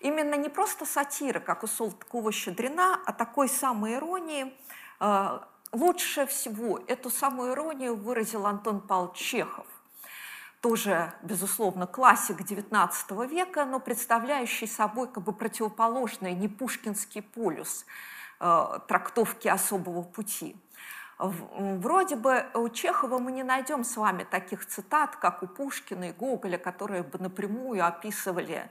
Именно 0.00 0.34
не 0.34 0.48
просто 0.48 0.86
сатира, 0.86 1.40
как 1.40 1.64
у 1.64 1.66
Салтыкова-Щедрина, 1.66 3.00
а 3.04 3.12
такой 3.12 3.48
самоиронии 3.48 4.54
э, 5.00 5.38
лучше 5.72 6.26
всего 6.26 6.80
эту 6.86 7.10
самую 7.10 7.52
иронию 7.52 7.96
выразил 7.96 8.46
Антон 8.46 8.80
Павлович 8.80 9.16
Чехов 9.16 9.66
тоже, 10.60 11.12
безусловно, 11.22 11.86
классик 11.86 12.40
XIX 12.40 13.26
века, 13.28 13.64
но 13.64 13.78
представляющий 13.78 14.66
собой 14.66 15.08
как 15.08 15.22
бы 15.22 15.32
противоположный 15.32 16.34
не 16.34 16.48
пушкинский 16.48 17.22
полюс 17.22 17.86
э, 18.40 18.78
трактовки 18.88 19.48
особого 19.48 20.02
пути. 20.02 20.56
Вроде 21.18 22.14
бы 22.14 22.46
у 22.54 22.68
Чехова 22.68 23.18
мы 23.18 23.32
не 23.32 23.42
найдем 23.42 23.82
с 23.82 23.96
вами 23.96 24.22
таких 24.22 24.64
цитат, 24.66 25.16
как 25.16 25.42
у 25.42 25.48
Пушкина 25.48 26.10
и 26.10 26.12
Гоголя, 26.12 26.58
которые 26.58 27.02
бы 27.02 27.18
напрямую 27.18 27.84
описывали 27.84 28.70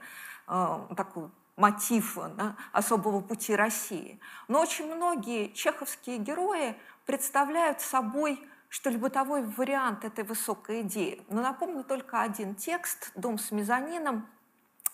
такой 0.96 1.30
мотив 1.56 2.18
да, 2.36 2.56
особого 2.72 3.20
пути 3.20 3.54
России. 3.54 4.20
Но 4.46 4.60
очень 4.60 4.94
многие 4.94 5.52
чеховские 5.52 6.18
герои 6.18 6.76
представляют 7.04 7.80
собой 7.80 8.48
что 8.68 8.90
ли 8.90 8.96
бытовой 8.96 9.44
вариант 9.44 10.04
этой 10.04 10.24
высокой 10.24 10.82
идеи. 10.82 11.22
Но 11.30 11.42
напомню 11.42 11.84
только 11.84 12.20
один 12.20 12.54
текст 12.54 13.12
«Дом 13.14 13.38
с 13.38 13.50
мезонином». 13.50 14.26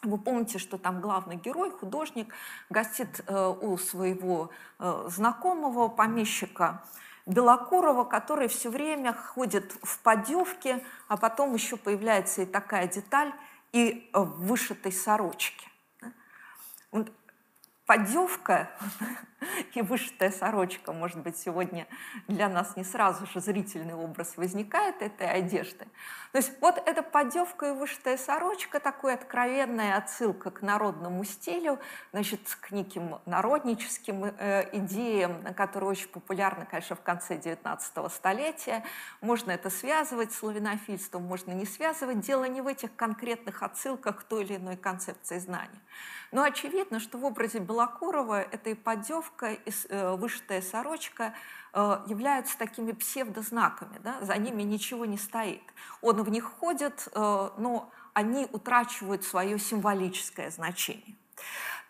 Вы 0.03 0.19
помните, 0.19 0.59
что 0.59 0.79
там 0.79 1.01
главный 1.01 1.37
герой, 1.37 1.71
художник, 1.71 2.33
гостит 2.69 3.25
э, 3.27 3.55
у 3.61 3.77
своего 3.79 4.51
э, 4.79 5.07
знакомого 5.09 5.89
помещика 5.89 6.85
Белокурова, 7.27 8.05
который 8.05 8.49
все 8.49 8.69
время 8.69 9.15
ходит 9.15 9.73
в 9.83 9.99
подевке, 10.01 10.85
а 11.09 11.17
потом 11.17 11.55
еще 11.55 11.77
появляется 11.79 12.43
и 12.43 12.47
такая 12.47 12.87
деталь, 12.87 13.33
и 13.75 14.09
вышитой 14.15 14.93
сорочке. 14.93 15.67
Подевка 17.87 18.71
и 19.75 19.83
вышитая 19.83 20.31
сорочка, 20.31 20.93
может 20.93 21.19
быть, 21.19 21.37
сегодня 21.37 21.87
для 22.29 22.49
нас 22.49 22.77
не 22.77 22.85
сразу 22.85 23.27
же 23.27 23.41
зрительный 23.41 23.95
образ 23.95 24.37
возникает 24.37 25.03
этой 25.03 25.29
одежды. 25.29 25.87
То 26.33 26.39
есть 26.39 26.53
вот 26.61 26.83
эта 26.85 27.03
подевка 27.03 27.71
и 27.71 27.73
вышитая 27.73 28.17
сорочка, 28.17 28.81
такой 28.81 29.15
откровенная 29.15 29.97
отсылка 29.97 30.51
к 30.51 30.63
народному 30.63 31.25
стилю, 31.25 31.79
значит, 32.13 32.41
к 32.61 32.71
неким 32.71 33.19
народническим 33.27 34.25
э, 34.25 34.69
идеям, 34.73 35.43
которые 35.55 35.91
очень 35.91 36.09
популярны, 36.09 36.67
конечно, 36.67 36.97
в 36.97 37.03
конце 37.03 37.37
XIX 37.37 38.11
столетия. 38.11 38.85
Можно 39.21 39.53
это 39.53 39.71
связывать 39.71 40.33
с 40.33 40.39
славянофильством, 40.39 41.23
можно 41.23 41.53
не 41.53 41.67
связывать. 41.67 42.21
Дело 42.21 42.45
не 42.45 42.61
в 42.61 42.67
этих 42.67 42.95
конкретных 42.97 43.63
отсылках 43.63 44.21
к 44.21 44.23
той 44.25 44.45
или 44.45 44.57
иной 44.57 44.77
концепции 44.77 45.39
знания. 45.39 45.81
Но 46.33 46.43
очевидно, 46.43 46.99
что 46.99 47.17
в 47.17 47.25
образе 47.25 47.61
Белокурова 47.61 48.41
эта 48.41 48.71
и 48.71 48.75
подевка, 49.35 49.53
и 49.53 49.73
э, 49.89 50.15
вышитая 50.17 50.63
сорочка 50.63 51.35
э, 51.73 51.99
являются 52.07 52.59
такими 52.59 52.93
псевдознаками, 52.93 53.99
да? 54.03 54.17
за 54.21 54.37
ними 54.37 54.63
ничего 54.63 55.05
не 55.05 55.19
стоит. 55.19 55.63
Он 56.03 56.23
в 56.23 56.29
них 56.29 56.45
ходит, 56.45 57.09
э, 57.13 57.51
но 57.59 57.91
они 58.13 58.47
утрачивают 58.53 59.25
свое 59.25 59.59
символическое 59.59 60.51
значение. 60.51 61.17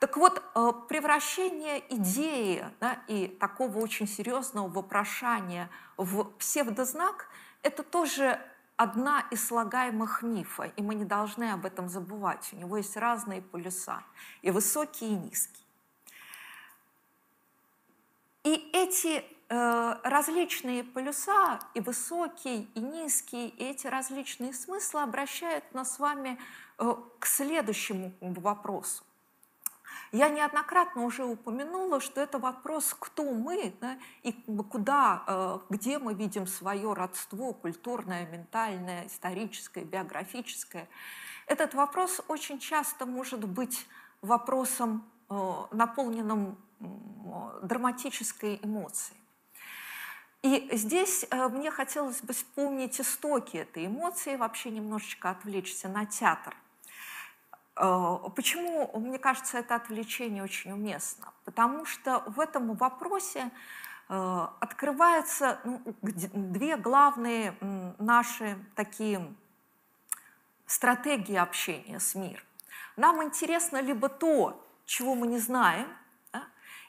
Так 0.00 0.16
вот, 0.16 0.42
превращение 0.88 1.83
идеи 1.94 2.64
да, 2.80 2.98
и 3.09 3.28
такого 3.28 3.78
очень 3.78 4.09
серьезного 4.09 4.68
вопрошания 4.68 5.70
в 5.96 6.24
псевдознак– 6.38 7.28
это 7.62 7.83
тоже 7.83 8.38
одна 8.76 9.24
из 9.30 9.46
слагаемых 9.46 10.22
мифа, 10.22 10.64
и 10.76 10.83
мы 10.83 10.94
не 10.94 11.04
должны 11.04 11.52
об 11.52 11.64
этом 11.64 11.88
забывать. 11.88 12.50
У 12.52 12.57
него 12.57 12.76
есть 12.76 12.96
разные 12.96 13.40
полюса, 13.40 14.02
и 14.42 14.50
высокие, 14.50 15.11
и 15.11 15.14
низкие. 15.14 15.63
И 18.44 18.70
эти 18.74 19.24
э, 19.48 19.96
различные 20.04 20.85
полюса, 20.85 21.61
и 21.72 21.80
высокие, 21.80 22.66
и 22.74 22.80
низкие, 22.80 23.48
и 23.48 23.64
эти 23.64 23.87
различные 23.87 24.52
смыслы 24.52 25.02
обращают 25.02 25.64
нас 25.72 25.96
с 25.96 25.98
вами 25.98 26.38
э, 26.78 26.94
к 27.18 27.26
следующему 27.26 28.12
вопросу. 28.20 29.02
Я 30.12 30.28
неоднократно 30.28 31.04
уже 31.04 31.24
упомянула, 31.24 32.00
что 32.00 32.20
это 32.20 32.38
вопрос, 32.38 32.94
кто 32.98 33.33
мы 33.33 33.74
да, 33.80 33.98
и 34.22 34.33
куда, 34.70 35.24
э, 35.26 35.59
где 35.70 35.98
мы 35.98 36.14
видим 36.14 36.46
свое 36.46 36.92
родство 36.92 37.52
культурное, 37.52 38.26
ментальное, 38.26 39.07
историческое, 39.07 39.85
биографическое. 39.85 40.88
Этот 41.46 41.74
вопрос 41.74 42.20
очень 42.28 42.59
часто 42.59 43.07
может 43.07 43.44
быть 43.44 43.87
вопросом, 44.22 45.11
э, 45.30 45.52
наполненным 45.72 46.59
драматической 47.62 48.61
эмоцией. 48.62 49.18
И 50.44 50.68
здесь 50.77 51.25
э, 51.31 51.49
мне 51.49 51.70
хотелось 51.70 52.20
бы 52.20 52.35
вспомнить 52.35 53.01
истоки 53.01 53.57
этой 53.57 53.87
эмоции, 53.87 54.37
вообще 54.37 54.70
немножечко 54.70 55.31
отвлечься 55.31 55.88
на 55.88 56.05
театр. 56.05 56.55
Э, 57.77 58.18
почему, 58.37 58.90
мне 58.99 59.18
кажется, 59.18 59.57
это 59.57 59.75
отвлечение 59.75 60.44
очень 60.44 60.73
уместно? 60.73 61.33
Потому 61.47 61.87
что 61.87 62.23
в 62.27 62.40
этом 62.40 62.75
вопросе 62.75 63.51
э, 64.11 64.47
открываются 64.61 65.61
ну, 65.64 65.81
две 66.03 66.77
главные 66.77 67.57
наши 67.99 68.59
такие 68.75 69.27
стратегии 70.66 71.37
общения 71.37 71.99
с 71.99 72.14
миром. 72.14 72.44
Нам 72.97 73.23
интересно 73.23 73.81
либо 73.81 74.11
то, 74.11 74.62
чего 74.85 75.14
мы 75.14 75.27
не 75.27 75.38
знаем? 75.38 75.88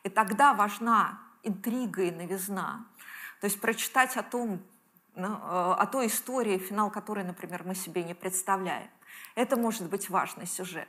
И 0.06 0.10
тогда 0.10 0.54
важна 0.54 1.20
интрига 1.42 2.04
и 2.04 2.12
новизна. 2.12 2.86
То 3.42 3.46
есть 3.46 3.60
прочитать 3.60 4.16
о 4.18 4.24
том, 4.24 4.64
ну, 5.16 5.28
э, 5.28 5.74
о 5.80 5.86
той 5.88 6.08
истории, 6.08 6.60
финал 6.60 6.92
которой, 6.92 7.24
например, 7.24 7.64
мы 7.64 7.74
себе 7.74 8.04
не 8.04 8.14
представляем. 8.14 8.90
Это 9.34 9.58
может 9.58 9.90
быть 9.90 10.10
важный 10.10 10.46
сюжет. 10.46 10.88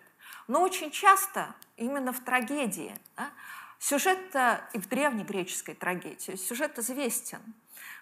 Но 0.48 0.61
очень 0.61 0.90
часто 0.90 1.55
именно 1.79 2.12
в 2.12 2.20
трагедии, 2.20 2.94
да, 3.16 3.31
сюжет 3.79 4.18
и 4.74 4.79
в 4.79 4.87
древнегреческой 4.87 5.74
трагедии, 5.74 6.37
сюжет 6.37 6.79
известен. 6.79 7.40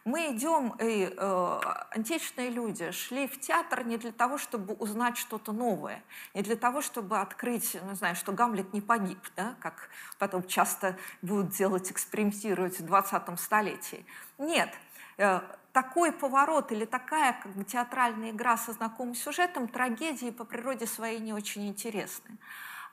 Мы 0.05 0.37
идем, 0.37 0.75
и 0.81 1.14
э, 1.16 1.61
античные 1.90 2.51
люди 2.51 2.90
шли 2.90 3.27
в 3.27 3.40
театр 3.40 3.87
не 3.87 3.97
для 3.97 4.12
того, 4.12 4.37
чтобы 4.37 4.75
узнать 4.75 5.16
что-то 5.16 5.53
новое, 5.53 6.03
не 6.35 6.42
для 6.42 6.57
того, 6.57 6.83
чтобы 6.83 7.20
открыть, 7.20 7.77
ну, 7.83 7.94
знаю, 7.94 8.14
что 8.14 8.33
Гамлет 8.33 8.75
не 8.75 8.83
погиб, 8.83 9.18
да, 9.35 9.55
как 9.61 9.88
потом 10.18 10.47
часто 10.47 10.99
будут 11.23 11.51
делать, 11.51 11.90
экспериментировать 11.90 12.79
в 12.81 12.85
20 12.85 13.40
столетии. 13.40 14.05
Нет, 14.37 14.68
э, 15.16 15.40
такой 15.73 16.12
поворот 16.12 16.70
или 16.70 16.85
такая 16.85 17.33
как 17.42 17.53
бы, 17.53 17.64
театральная 17.64 18.31
игра 18.31 18.57
со 18.57 18.73
знакомым 18.73 19.14
сюжетом 19.14 19.68
трагедии 19.68 20.31
по 20.31 20.44
природе 20.44 20.87
своей 20.87 21.18
не 21.18 21.33
очень 21.33 21.66
интересны. 21.66 22.37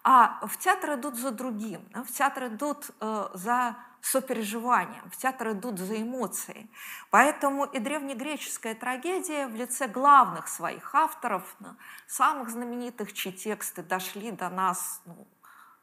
А 0.03 0.45
в 0.47 0.57
театр 0.57 0.95
идут 0.95 1.15
за 1.15 1.31
другим, 1.31 1.87
в 1.93 2.11
театр 2.11 2.47
идут 2.47 2.89
э, 2.99 3.29
за 3.33 3.75
сопереживанием, 4.01 5.09
в 5.11 5.17
театр 5.17 5.51
идут 5.51 5.79
за 5.79 6.01
эмоцией. 6.01 6.69
Поэтому 7.09 7.65
и 7.65 7.79
древнегреческая 7.79 8.75
трагедия 8.75 9.47
в 9.47 9.55
лице 9.55 9.87
главных 9.87 10.47
своих 10.47 10.93
авторов, 10.95 11.55
самых 12.07 12.49
знаменитых, 12.49 13.13
чьи 13.13 13.31
тексты 13.31 13.83
дошли 13.83 14.31
до 14.31 14.49
нас 14.49 15.01
ну, 15.05 15.27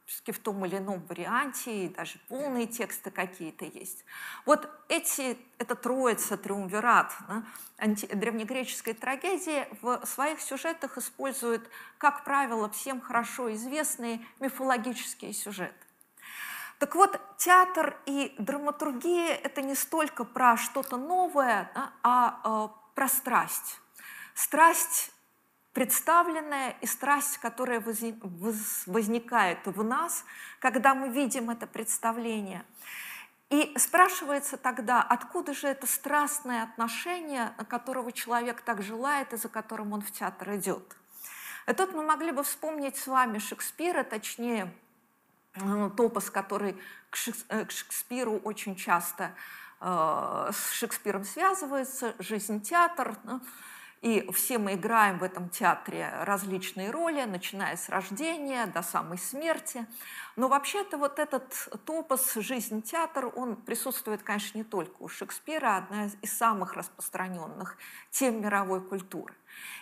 в 0.09 0.39
том 0.39 0.65
или 0.65 0.79
ином 0.79 1.05
варианте, 1.07 1.85
и 1.85 1.89
даже 1.89 2.19
полные 2.29 2.67
тексты 2.67 3.11
какие-то 3.11 3.65
есть. 3.67 4.05
Вот 4.47 4.69
эти, 4.89 5.39
это 5.59 5.75
троица, 5.75 6.37
триумвират 6.37 7.13
да, 7.29 7.45
анти, 7.77 8.07
древнегреческой 8.07 8.95
трагедии 8.95 9.67
в 9.83 10.05
своих 10.07 10.41
сюжетах 10.41 10.97
используют, 10.97 11.69
как 11.99 12.25
правило, 12.25 12.71
всем 12.71 13.01
хорошо 13.01 13.53
известные 13.55 14.21
мифологические 14.41 15.33
сюжеты. 15.33 15.88
Так 16.79 16.95
вот, 16.95 17.21
театр 17.37 17.97
и 18.07 18.35
драматургия– 18.39 19.35
это 19.45 19.63
не 19.63 19.75
столько 19.75 20.25
про 20.25 20.57
что-то 20.57 20.97
новое, 20.97 21.71
а 22.03 22.41
э, 22.45 22.69
про 22.95 23.09
страсть. 23.09 23.81
Страсть 24.35 25.11
представленная 25.73 26.77
и 26.81 26.87
страсть, 26.87 27.39
которая 27.39 27.81
возникает 27.81 29.59
в 29.65 29.85
нас, 29.85 30.25
когда 30.61 30.95
мы 30.95 31.09
видим 31.09 31.51
это 31.51 31.67
представление. 31.67 32.65
И 33.51 33.73
спрашивается 33.79 34.57
тогда, 34.57 35.03
откуда 35.03 35.55
же 35.55 35.69
это 35.69 35.87
страстное 35.87 36.65
отношение, 36.65 37.53
которого 37.69 38.13
человек 38.13 38.61
так 38.61 38.83
желает 38.83 39.33
и 39.33 39.37
за 39.37 39.49
которым 39.49 39.93
он 39.93 40.03
в 40.03 40.11
театр 40.11 40.57
идет. 40.57 40.97
И 41.67 41.73
тут 41.73 41.95
мы 41.95 42.03
могли 42.03 42.33
бы 42.33 42.43
вспомнить 42.43 42.97
с 42.97 43.07
вами 43.07 43.39
Шекспира, 43.39 44.03
точнее, 44.03 44.73
топос, 45.97 46.31
который 46.31 46.77
к 47.11 47.17
Шекспиру 47.17 48.39
очень 48.45 48.77
часто 48.77 49.33
с 49.81 50.73
Шекспиром 50.73 51.25
связывается, 51.25 52.15
жизнь 52.19 52.61
театр. 52.61 53.17
Ну, 53.25 53.41
и 54.01 54.31
все 54.33 54.59
мы 54.59 54.75
играем 54.75 55.19
в 55.19 55.25
этом 55.25 55.49
театре 55.49 56.09
различные 56.23 56.91
роли, 56.91 57.25
начиная 57.25 57.77
с 57.77 57.89
рождения 57.89 58.67
до 58.67 58.83
самой 58.83 59.19
смерти. 59.19 59.87
Но 60.37 60.49
вообще-то 60.49 60.99
вот 60.99 61.19
этот 61.19 61.53
топос 61.85 62.35
«Жизнь 62.35 62.83
театр», 62.83 63.33
он 63.35 63.57
присутствует, 63.57 64.23
конечно, 64.23 64.59
не 64.59 64.65
только 64.65 64.95
у 65.01 65.09
Шекспира, 65.09 65.79
одна 65.79 66.07
из 66.23 66.37
самых 66.37 66.75
распространенных 66.75 67.77
тем 68.11 68.41
мировой 68.41 68.81
культуры. 68.81 69.35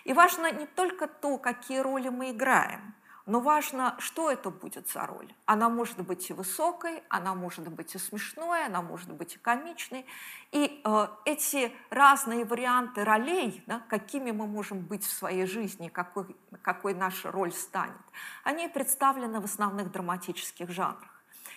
И 0.05 0.15
важно 0.15 0.51
не 0.51 0.65
только 0.65 1.09
то, 1.09 1.37
какие 1.37 1.81
роли 1.81 2.09
мы 2.09 2.31
играем– 2.31 2.95
но 3.27 3.41
важно, 3.41 3.97
что 3.99 4.31
это 4.31 4.51
будет 4.51 4.89
за 4.89 5.05
роль. 5.05 5.35
Она 5.47 5.69
может 5.69 5.99
быть 5.99 6.31
и 6.31 6.33
высокой, 6.33 7.03
она 7.09 7.35
может 7.35 7.69
быть 7.69 7.95
и 7.97 7.99
смешной, 7.99 8.65
она 8.65 8.83
может 8.83 9.13
быть 9.13 9.35
и 9.35 9.39
комичной. 9.39 10.07
И 10.53 10.81
э, 10.85 11.09
эти 11.25 11.73
разные 11.91 12.45
варианты 12.45 13.03
ролей, 13.05 13.65
да, 13.67 13.81
какими 13.89 14.31
мы 14.31 14.47
можем 14.47 14.81
быть 14.81 15.05
в 15.05 15.13
своей 15.13 15.45
жизни, 15.45 15.89
какой, 15.89 16.37
какой 16.63 16.95
наша 16.95 17.33
роль 17.33 17.53
станет, 17.53 17.97
они 18.45 18.69
представлены 18.69 19.41
в 19.41 19.45
основных 19.45 19.91
драматических 19.91 20.71
жанрах. 20.71 21.11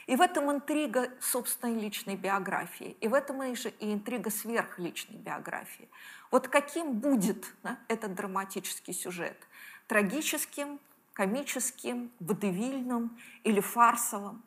И 0.07 0.15
в 0.15 0.21
этом 0.21 0.51
интрига 0.51 1.11
собственной 1.21 1.79
личной 1.79 2.15
биографии, 2.15 2.97
и 2.99 3.07
в 3.07 3.13
этом 3.13 3.43
и 3.43 3.53
интрига 3.93 4.31
сверхличной 4.31 5.17
биографии. 5.17 5.87
Вот 6.31 6.47
каким 6.47 6.93
будет 6.93 7.45
да, 7.61 7.77
этот 7.87 8.15
драматический 8.15 8.93
сюжет? 8.93 9.37
Трагическим, 9.85 10.79
комическим, 11.19 12.11
водевильным 12.21 13.19
или 13.43 13.59
фарсовым. 13.59 14.41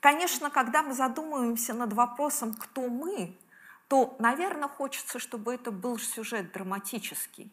Конечно, 0.00 0.50
когда 0.50 0.82
мы 0.82 0.92
задумываемся 0.92 1.74
над 1.74 1.92
вопросом 1.92 2.54
«кто 2.54 2.88
мы?», 2.88 3.38
то, 3.86 4.16
наверное, 4.18 4.66
хочется, 4.66 5.20
чтобы 5.20 5.54
это 5.54 5.70
был 5.70 5.96
сюжет 5.96 6.50
драматический. 6.50 7.52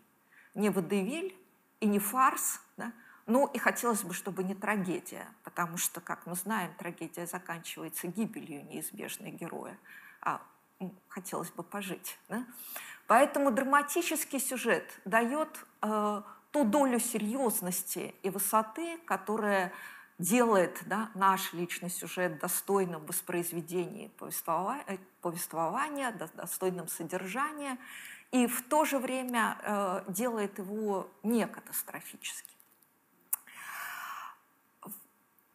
Не 0.55 0.71
водевиль 0.71 1.37
и 1.79 1.85
не 1.85 1.99
фарс, 1.99 2.59
да? 2.75 2.91
ну 3.27 3.45
и 3.45 3.59
хотелось 3.59 4.01
бы, 4.01 4.15
чтобы 4.15 4.43
не 4.43 4.55
трагедия, 4.55 5.27
потому 5.43 5.77
что, 5.77 6.01
как 6.01 6.25
мы 6.25 6.33
знаем, 6.33 6.73
трагедия 6.73 7.27
заканчивается 7.27 8.07
гибелью 8.07 8.65
неизбежной 8.65 9.29
героя, 9.29 9.77
а 10.21 10.41
хотелось 11.07 11.51
бы 11.51 11.61
пожить. 11.61 12.17
Да? 12.29 12.43
Поэтому 13.05 13.51
драматический 13.51 14.39
сюжет 14.39 14.99
дает 15.05 15.63
э, 15.83 16.23
ту 16.55 16.63
долю 16.63 17.01
серьезности 17.01 18.15
и 18.23 18.29
высоты, 18.29 18.97
которая 18.99 19.73
делает 20.17 20.79
да, 20.85 21.09
наш 21.13 21.51
личный 21.51 21.89
сюжет 21.89 22.39
достойным 22.39 23.05
воспроизведения 23.05 24.07
повествования, 24.17 24.85
э, 24.87 24.97
повествования 25.19 26.13
достойным 26.33 26.87
содержания, 26.87 27.77
и 28.31 28.47
в 28.47 28.61
то 28.69 28.85
же 28.85 28.99
время 28.99 29.57
э, 29.63 30.03
делает 30.07 30.57
его 30.57 31.09
не 31.23 31.45
катастрофическим. 31.45 32.55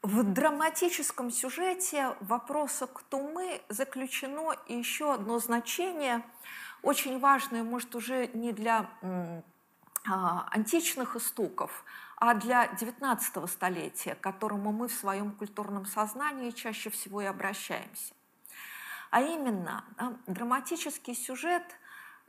В 0.03 0.23
драматическом 0.23 1.31
сюжете 1.31 2.15
вопроса 2.21 2.87
«кто 2.87 3.21
мы» 3.23 3.63
заключено 3.71 4.55
еще 4.69 5.15
одно 5.15 5.39
значение, 5.39 6.23
очень 6.83 7.19
важное, 7.21 7.63
может, 7.63 7.95
уже 7.95 8.27
не 8.35 8.53
для 8.53 8.91
античных 10.05 11.17
истоков, 11.17 11.85
а 12.17 12.35
для 12.35 12.67
XIX 12.67 13.49
столетия, 13.49 14.15
к 14.15 14.21
которому 14.21 14.73
мы 14.73 14.89
в 14.89 14.93
своем 14.93 15.33
культурном 15.33 15.87
сознании 15.87 16.51
чаще 16.51 16.91
всего 16.91 17.23
и 17.23 17.27
обращаемся. 17.27 18.15
А 19.11 19.23
именно, 19.23 19.85
драматический 20.27 21.15
сюжет 21.15 21.65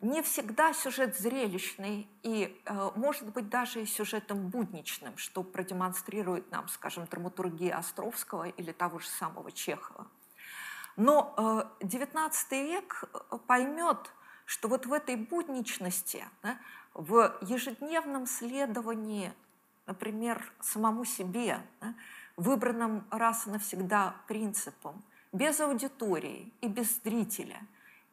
не 0.02 0.24
всегда 0.24 0.74
сюжет 0.74 1.16
зрелищный 1.18 2.08
и, 2.24 2.60
э, 2.66 2.90
может 2.96 3.30
быть, 3.30 3.50
даже 3.50 3.84
и 3.84 3.86
сюжетом 3.86 4.50
будничным, 4.50 5.16
что 5.18 5.44
продемонстрирует 5.44 6.52
нам, 6.52 6.68
скажем, 6.70 7.06
драматургия 7.06 7.78
Островского 7.78 8.50
или 8.50 8.72
того 8.72 8.98
же 8.98 9.08
самого 9.08 9.52
Чехова. 9.52 10.08
Но 10.96 11.36
XIX 11.82 12.32
э, 12.50 12.64
век 12.64 13.04
э, 13.14 13.38
поймет, 13.46 14.12
что 14.46 14.68
вот 14.68 14.88
в 14.88 14.94
этой 14.94 15.16
будничности 15.16 16.26
в 16.94 17.38
ежедневном 17.42 18.26
следовании, 18.26 19.34
например, 19.86 20.52
самому 20.60 21.06
себе, 21.06 21.62
да, 21.80 21.94
выбранным 22.38 23.06
раз 23.12 23.48
и 23.48 23.50
навсегда 23.50 24.16
принципом, 24.28 25.04
без 25.32 25.60
аудитории 25.60 26.52
и 26.62 26.68
без 26.68 27.02
зрителя, 27.02 27.60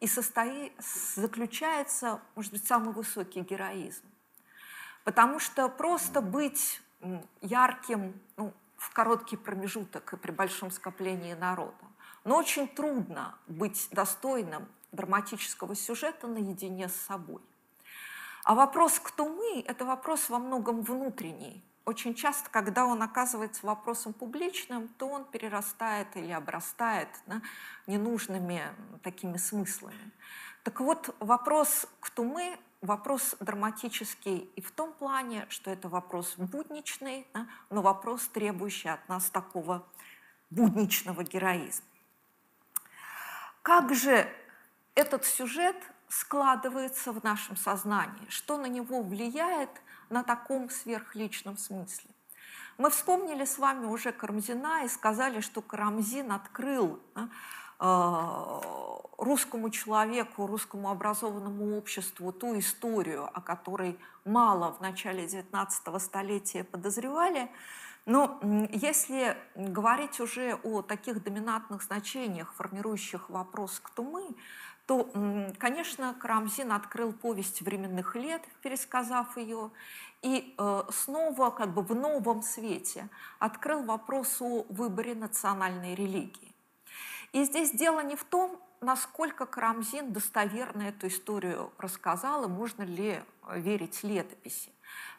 и 0.01 0.07
состоит, 0.07 0.73
заключается, 1.15 2.21
может 2.37 2.53
быть, 2.53 2.67
самый 2.67 2.93
высокий 2.95 3.41
героизм. 3.41 4.05
Потому 5.05 5.39
что 5.39 5.69
просто 5.69 6.21
быть 6.21 6.81
ярким 7.41 8.21
ну, 8.37 8.53
в 8.77 8.93
короткий 8.93 9.37
промежуток 9.37 10.13
и 10.13 10.17
при 10.17 10.31
большом 10.31 10.71
скоплении 10.71 11.35
народа, 11.35 11.75
но 12.25 12.37
очень 12.37 12.69
трудно 12.69 13.37
быть 13.47 13.89
достойным 13.91 14.69
драматического 14.93 15.75
сюжета 15.75 16.27
наедине 16.27 16.89
с 16.89 16.95
собой. 16.95 17.41
А 18.49 18.55
вопрос 18.55 18.99
«кто 18.99 19.29
мы?»– 19.29 19.63
это 19.69 19.85
вопрос 19.85 20.31
во 20.31 20.39
многом 20.39 20.81
внутренний. 20.81 21.63
Очень 21.85 22.15
часто, 22.15 22.49
когда 22.49 22.87
он 22.87 23.03
оказывается 23.03 23.67
вопросом 23.67 24.15
публичным, 24.15 24.89
то 24.97 25.07
он 25.07 25.27
перерастает 25.27 26.17
или 26.17 26.33
обрастает 26.33 27.11
да, 27.27 27.43
ненужными 27.87 28.63
такими 29.03 29.37
смыслами. 29.37 30.13
Так 30.63 30.81
вот, 30.81 31.15
вопрос 31.21 31.87
«кто 32.01 32.25
мы?» 32.25 32.59
вопрос 32.81 33.37
драматический 33.39 34.51
и 34.57 34.63
в 34.63 34.71
том 34.71 34.95
плане, 34.95 35.45
что 35.51 35.71
это 35.71 35.91
вопрос 35.91 36.37
будничный, 36.39 37.27
да, 37.35 37.49
но 37.69 37.83
вопрос, 37.83 38.29
требующий 38.29 38.89
от 38.89 39.07
нас 39.11 39.29
такого 39.29 39.87
будничного 40.49 41.23
героизма. 41.23 41.85
Как 43.61 43.95
же 43.95 44.27
этот 44.95 45.27
сюжет 45.27 45.77
складывается 46.09 47.13
в 47.13 47.23
нашем 47.23 47.57
сознании, 47.57 48.29
что 48.29 48.57
на 48.57 48.67
него 48.67 49.03
влияет 49.03 49.71
на 50.11 50.23
таком 50.23 50.71
сверхличном 50.71 51.57
смысле. 51.57 52.11
Мы 52.79 52.91
вспомнили 52.91 53.45
с 53.45 53.59
вами 53.59 53.87
уже 53.87 54.13
Карамзина 54.13 54.85
и 54.85 54.89
сказали, 54.89 55.41
что 55.41 55.61
Карамзин 55.61 56.31
открыл 56.31 57.01
э, 57.17 58.61
русскому 59.19 59.71
человеку, 59.71 60.47
русскому 60.47 60.91
образованному 60.91 61.77
обществу 61.77 62.33
ту 62.33 62.59
историю, 62.59 63.29
о 63.37 63.41
которой 63.41 63.99
мало 64.25 64.73
в 64.73 64.81
начале 64.81 65.27
XIX 65.27 65.99
столетия 65.99 66.63
подозревали. 66.63 67.51
Но 68.07 68.41
если 68.71 69.37
говорить 69.55 70.21
уже 70.21 70.55
о 70.63 70.83
таких 70.83 71.23
доминантных 71.23 71.83
значениях, 71.83 72.55
формирующих 72.55 73.29
вопрос 73.29 73.81
«кто 73.83 74.03
мы?», 74.03 74.35
то, 74.89 75.07
конечно, 75.59 76.15
Карамзин 76.15 76.73
открыл 76.73 77.13
повесть 77.13 77.61
временных 77.61 78.17
лет, 78.17 78.43
пересказав 78.63 79.37
ее, 79.37 79.71
и 80.23 80.55
э, 80.57 80.83
снова 80.91 81.51
как 81.51 81.75
бы 81.75 81.83
в 81.83 81.95
новом 81.95 82.41
свете 82.41 83.11
открыл 83.39 83.83
вопрос 83.83 84.41
о 84.41 84.65
выборе 84.71 85.15
национальной 85.15 85.95
религии. 85.95 86.55
И 87.35 87.45
здесь 87.45 87.73
дело 87.73 88.01
не 88.01 88.17
в 88.17 88.25
том, 88.25 88.59
насколько 88.81 89.45
Карамзин 89.45 90.15
достоверно 90.15 90.85
эту 90.85 91.09
историю 91.09 91.71
рассказал, 91.77 92.45
и 92.45 92.49
можно 92.49 92.83
ли 92.83 93.23
верить 93.57 94.03
летописи. 94.03 94.73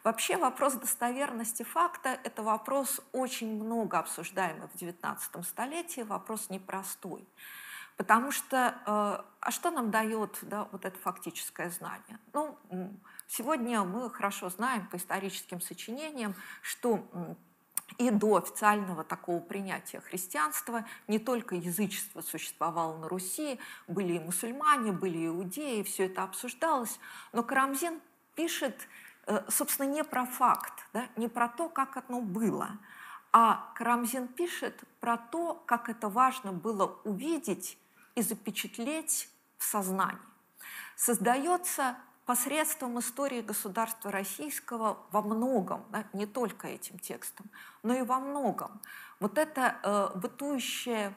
Вообще 0.03 0.37
вопрос 0.37 0.73
достоверности 0.73 1.61
факта– 1.61 2.19
это 2.23 2.41
вопрос 2.41 3.01
очень 3.11 3.63
много 3.63 3.99
обсуждаемый 3.99 4.67
в 4.67 4.75
XIX 4.75 5.43
столетии, 5.43 6.01
вопрос 6.01 6.49
непростой. 6.49 7.23
Потому 7.99 8.31
что, 8.31 8.55
э, 8.85 9.23
а 9.41 9.51
что 9.51 9.71
нам 9.71 9.91
дает 9.91 10.39
да, 10.43 10.69
вот 10.71 10.85
это 10.85 10.97
фактическое 10.97 11.69
знание? 11.69 12.17
Ну, 12.31 12.57
сегодня 13.27 13.83
мы 13.83 14.09
хорошо 14.09 14.49
знаем 14.49 14.87
по 14.87 14.95
историческим 14.95 15.59
сочинениям, 15.59 16.33
что 16.61 17.03
и 17.97 18.09
до 18.09 18.37
официального 18.37 19.03
такого 19.03 19.41
принятия 19.41 19.99
христианства 19.99 20.85
не 21.09 21.19
только 21.19 21.55
язычество 21.55 22.21
существовало 22.21 22.95
на 22.99 23.09
Руси, 23.09 23.59
были 23.89 24.13
и 24.13 24.19
мусульмане, 24.19 24.93
были 24.93 25.27
иудеи, 25.27 25.83
все 25.83 26.05
это 26.05 26.23
обсуждалось, 26.23 27.01
но 27.33 27.43
Карамзин 27.43 27.99
пишет, 28.35 28.87
э, 29.25 29.43
собственно, 29.49 29.87
не 29.87 30.05
про 30.05 30.25
факт, 30.25 30.87
да, 30.93 31.09
не 31.17 31.27
про 31.27 31.49
то, 31.49 31.67
как 31.67 31.97
оно 32.07 32.21
было, 32.21 32.77
а 33.33 33.73
Карамзин 33.75 34.29
пишет 34.29 34.85
про 35.01 35.17
то, 35.17 35.61
как 35.65 35.89
это 35.89 36.07
важно 36.07 36.53
было 36.53 36.97
увидеть 37.03 37.77
и 38.15 38.21
запечатлеть 38.21 39.29
в 39.57 39.63
сознании. 39.63 40.19
Создается 40.95 41.97
посредством 42.25 42.99
истории 42.99 43.41
государства 43.41 44.11
российского 44.11 44.99
во 45.11 45.21
многом, 45.21 45.85
да, 45.89 46.05
не 46.13 46.27
только 46.27 46.67
этим 46.67 46.99
текстом, 46.99 47.47
но 47.81 47.95
и 47.95 48.03
во 48.03 48.19
многом, 48.19 48.79
вот 49.19 49.37
это 49.37 49.79
э, 49.81 50.17
бытующее 50.17 51.15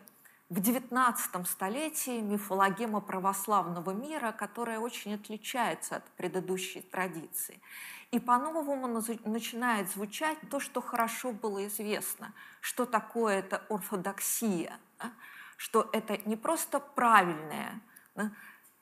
в 0.48 0.58
XIX 0.58 1.46
столетии 1.46 2.20
мифологема 2.20 3.00
православного 3.00 3.92
мира, 3.92 4.32
которая 4.32 4.80
очень 4.80 5.14
отличается 5.14 5.96
от 5.96 6.04
предыдущей 6.12 6.82
традиции. 6.82 7.60
И 8.10 8.18
по-новому 8.18 8.86
начинает 9.24 9.90
звучать 9.90 10.38
то, 10.50 10.60
что 10.60 10.82
хорошо 10.82 11.32
было 11.32 11.66
известно, 11.66 12.34
что 12.60 12.84
такое 12.84 13.38
это 13.38 13.62
орфодоксия, 13.70 14.78
да? 14.98 15.12
Что 15.56 15.88
это 15.92 16.18
не 16.28 16.36
просто 16.36 16.80
правильное 16.80 17.80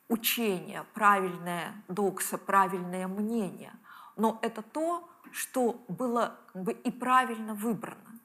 учение, 0.09 0.85
правильное 0.95 1.73
докса, 1.89 2.37
правильное 2.37 3.07
мнение, 3.07 3.73
но 4.17 4.39
это 4.43 4.63
то, 4.63 5.09
что 5.33 5.85
было 5.89 6.37
как 6.53 6.63
бы, 6.63 6.73
и 6.73 6.91
правильно 6.91 7.55
выбрано. 7.55 8.19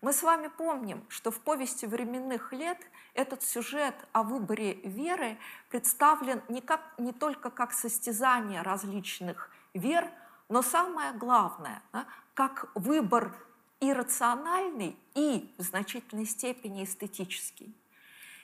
Мы 0.00 0.12
с 0.12 0.22
вами 0.22 0.48
помним, 0.48 1.04
что 1.08 1.30
в 1.30 1.40
повести 1.40 1.86
временных 1.86 2.52
лет 2.52 2.78
этот 3.14 3.42
сюжет 3.42 3.94
о 4.12 4.22
выборе 4.22 4.74
веры 4.74 5.38
представлен 5.70 6.42
не, 6.48 6.60
как, 6.60 6.80
не 6.98 7.12
только 7.12 7.50
как 7.50 7.72
состязание 7.72 8.62
различных 8.62 9.50
вер, 9.74 10.08
но 10.48 10.62
самое 10.62 11.12
главное, 11.12 11.82
как 12.34 12.70
выбор 12.74 13.34
иррациональный 13.80 14.96
и 15.14 15.52
в 15.58 15.62
значительной 15.62 16.26
степени 16.26 16.84
эстетический. 16.84 17.74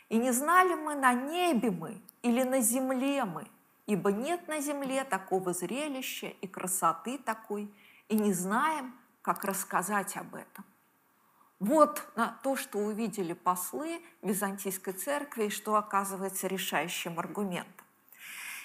И 0.09 0.19
не 0.19 0.31
знали 0.31 0.75
мы, 0.75 0.95
на 0.95 1.15
небе 1.15 1.71
мы 1.71 2.01
или 2.23 2.43
на 2.43 2.61
земле 2.61 3.25
мы, 3.25 3.47
ибо 3.87 4.13
нет 4.13 4.47
на 4.49 4.61
земле 4.61 5.05
такого 5.05 5.53
зрелища 5.53 6.27
и 6.27 6.47
красоты 6.47 7.19
такой, 7.19 7.73
и 8.09 8.17
не 8.17 8.33
знаем, 8.33 8.95
как 9.23 9.45
рассказать 9.45 10.17
об 10.17 10.35
этом. 10.35 10.65
Вот 11.61 12.05
на 12.17 12.37
то, 12.43 12.57
что 12.57 12.79
увидели 12.79 13.35
послы 13.35 14.03
Византийской 14.21 14.93
церкви, 14.93 15.45
и 15.45 15.51
что 15.51 15.77
оказывается 15.77 16.49
решающим 16.49 17.19
аргументом. 17.21 17.87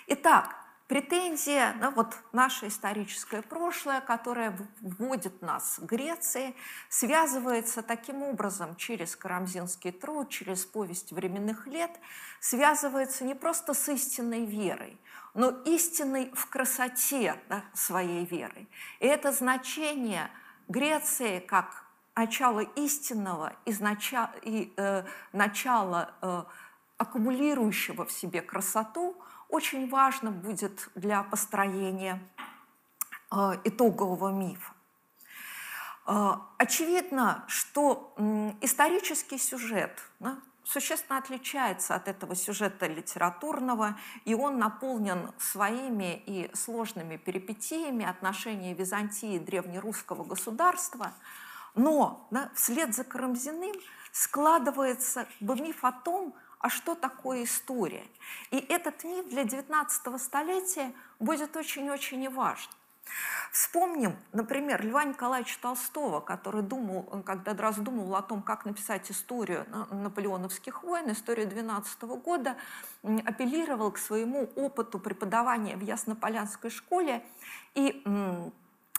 Итак, 0.08 0.56
претензия 0.88 1.74
на 1.74 1.92
вот 1.92 2.16
наше 2.32 2.68
историческое 2.68 3.42
прошлое, 3.42 4.02
которое 4.02 4.58
вводит 4.82 5.42
нас 5.42 5.80
к 5.80 5.84
Греции, 5.84 6.56
связывается 6.90 7.82
таким 7.82 8.24
образом 8.24 8.76
через 8.76 9.16
Карамзинский 9.16 9.92
труд, 9.92 10.30
через 10.30 10.66
повесть 10.66 11.12
временных 11.12 11.68
лет, 11.68 11.92
связывается 12.40 13.26
не 13.26 13.36
просто 13.36 13.74
с 13.74 13.90
истинной 13.90 14.46
верой, 14.46 14.98
но 15.34 15.50
истинной 15.66 16.32
в 16.34 16.48
красоте 16.48 17.36
да, 17.50 17.64
своей 17.74 18.26
веры. 18.26 18.68
И 19.00 19.06
это 19.06 19.32
значение 19.32 20.30
Греции 20.70 21.40
как 21.40 21.84
начало 22.16 22.62
истинного 22.62 23.54
из 23.66 23.80
начала, 23.80 24.32
и 24.42 24.74
э, 24.76 25.04
начало 25.34 26.14
э, 26.22 26.44
аккумулирующего 26.98 28.06
в 28.06 28.12
себе 28.12 28.42
красоту 28.42 29.16
очень 29.50 29.90
важно 29.90 30.32
будет 30.32 30.90
для 30.96 31.24
построения 31.24 32.22
э, 33.32 33.60
итогового 33.64 34.32
мифа. 34.32 34.74
Э, 36.06 36.34
очевидно, 36.58 37.44
что 37.48 38.16
исторический 38.62 39.38
сюжет 39.38 40.00
да, 40.20 40.38
существенно 40.64 41.18
отличается 41.18 41.96
от 41.96 42.08
этого 42.08 42.36
сюжета 42.36 42.88
литературного, 42.88 43.98
и 44.26 44.34
он 44.34 44.60
наполнен 44.60 45.32
своими 45.38 46.22
и 46.26 46.54
сложными 46.54 47.18
перипетиями 47.18 48.06
отношений 48.06 48.74
Византии 48.74 49.36
и 49.36 49.40
древнерусского 49.40 50.24
государства– 50.24 51.14
но 51.78 52.28
да, 52.32 52.50
вслед 52.56 52.94
за 52.96 53.04
Карамзиным 53.04 53.76
складывается 54.12 55.28
бы 55.40 55.56
миф 55.56 55.86
о 55.86 55.92
том, 55.92 56.34
а 56.60 56.70
что 56.70 56.96
такое 56.96 57.44
история. 57.44 58.06
И 58.52 58.58
этот 58.58 59.04
миф 59.04 59.30
для 59.30 59.44
XIX 59.44 60.20
столетия 60.20 60.94
будет 61.20 61.56
очень-очень 61.56 62.30
важен. 62.30 62.70
Вспомним, 63.52 64.18
например, 64.34 64.86
Льва 64.86 65.06
Николаевича 65.06 65.58
Толстого, 65.62 66.20
который 66.20 66.62
думал, 66.62 67.04
когда 67.26 67.54
раздумывал 67.54 68.16
о 68.16 68.22
том, 68.22 68.42
как 68.42 68.66
написать 68.66 69.10
историю 69.10 69.66
наполеоновских 69.92 70.84
войн, 70.84 71.12
историю 71.12 71.48
12 71.48 72.02
года, 72.04 72.58
апеллировал 73.04 73.92
к 73.92 73.98
своему 73.98 74.50
опыту 74.56 75.00
преподавания 75.00 75.78
в 75.78 75.82
Яснополянской 75.82 76.70
школе 76.70 77.24
и 77.74 78.04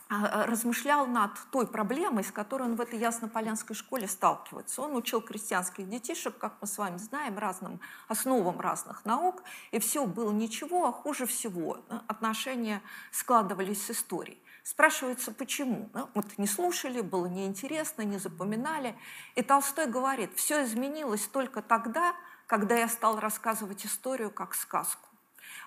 размышлял 0.08 1.06
над 1.06 1.32
той 1.50 1.66
проблемой, 1.66 2.24
с 2.24 2.32
которой 2.32 2.62
он 2.62 2.76
в 2.76 2.80
этой 2.80 2.98
Яснополянской 2.98 3.76
школе 3.76 4.08
сталкивается. 4.08 4.82
Он 4.82 4.96
учил 4.96 5.20
крестьянских 5.20 5.88
детишек, 5.88 6.38
как 6.38 6.54
мы 6.60 6.66
с 6.66 6.78
вами 6.78 6.96
знаем, 6.96 7.38
разным 7.38 7.80
основам 8.08 8.58
разных 8.60 9.04
наук, 9.04 9.42
и 9.70 9.78
все 9.78 10.06
было 10.06 10.32
ничего, 10.32 10.86
а 10.86 10.92
хуже 10.92 11.26
всего 11.26 11.78
отношения 12.06 12.82
складывались 13.12 13.84
с 13.84 13.90
историей. 13.90 14.42
Спрашивается, 14.62 15.32
почему? 15.32 15.88
Ну, 15.94 16.10
вот 16.14 16.26
не 16.36 16.46
слушали, 16.46 17.00
было 17.00 17.26
неинтересно, 17.26 18.02
не 18.02 18.18
запоминали. 18.18 18.94
И 19.34 19.42
Толстой 19.42 19.86
говорит, 19.86 20.32
все 20.36 20.64
изменилось 20.64 21.26
только 21.26 21.62
тогда, 21.62 22.14
когда 22.46 22.76
я 22.76 22.88
стал 22.88 23.18
рассказывать 23.18 23.86
историю 23.86 24.30
как 24.30 24.54
сказку. 24.54 25.07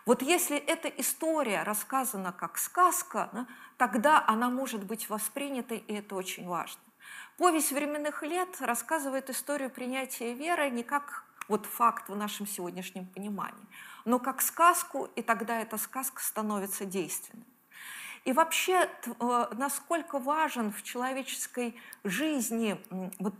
Вот 0.06 0.22
если 0.22 0.58
эта 0.58 0.88
история 0.88 1.64
рассказана 1.64 2.32
как 2.32 2.58
сказка, 2.58 3.48
тогда 3.78 4.24
она 4.26 4.50
может 4.50 4.84
быть 4.84 5.10
воспринята, 5.10 5.76
и 5.76 5.94
это 5.94 6.16
очень 6.16 6.48
важно. 6.48 6.82
Повесть 7.38 7.72
временных 7.72 8.24
лет 8.24 8.62
рассказывает 8.62 9.30
историю 9.30 9.70
принятия 9.70 10.34
веры 10.34 10.70
не 10.70 10.84
как 10.84 11.24
вот 11.48 11.66
факт 11.66 12.10
в 12.10 12.16
нашем 12.16 12.48
сегодняшнем 12.48 13.06
понимании, 13.06 13.66
но 14.06 14.20
как 14.20 14.42
сказку, 14.42 15.10
и 15.16 15.22
тогда 15.22 15.60
эта 15.60 15.78
сказка 15.78 16.22
становится 16.22 16.86
действенной. 16.86 17.46
И 18.24 18.34
вообще, 18.34 18.88
э, 19.06 19.48
насколько 19.54 20.20
важен 20.20 20.72
в 20.72 20.84
человеческой 20.84 21.76
жизни 22.04 22.80
вот, 23.20 23.34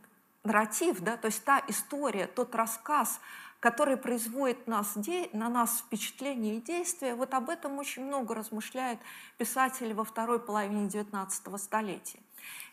нарратив, 0.44 1.00
да, 1.02 1.18
то 1.18 1.28
есть 1.28 1.44
та 1.44 1.64
история, 1.68 2.26
тот 2.26 2.56
рассказ, 2.56 3.20
который 3.62 3.96
производит 3.96 4.68
нас, 4.68 4.98
на 5.34 5.48
нас 5.48 5.78
впечатление 5.78 6.58
и 6.58 6.62
действия, 6.62 7.14
вот 7.14 7.34
об 7.36 7.50
этом 7.50 7.78
очень 7.78 8.04
много 8.04 8.34
размышляют 8.34 9.00
писатели 9.38 9.94
во 9.94 10.04
второй 10.04 10.40
половине 10.40 10.88
XIX 10.88 11.58
столетия. 11.60 12.20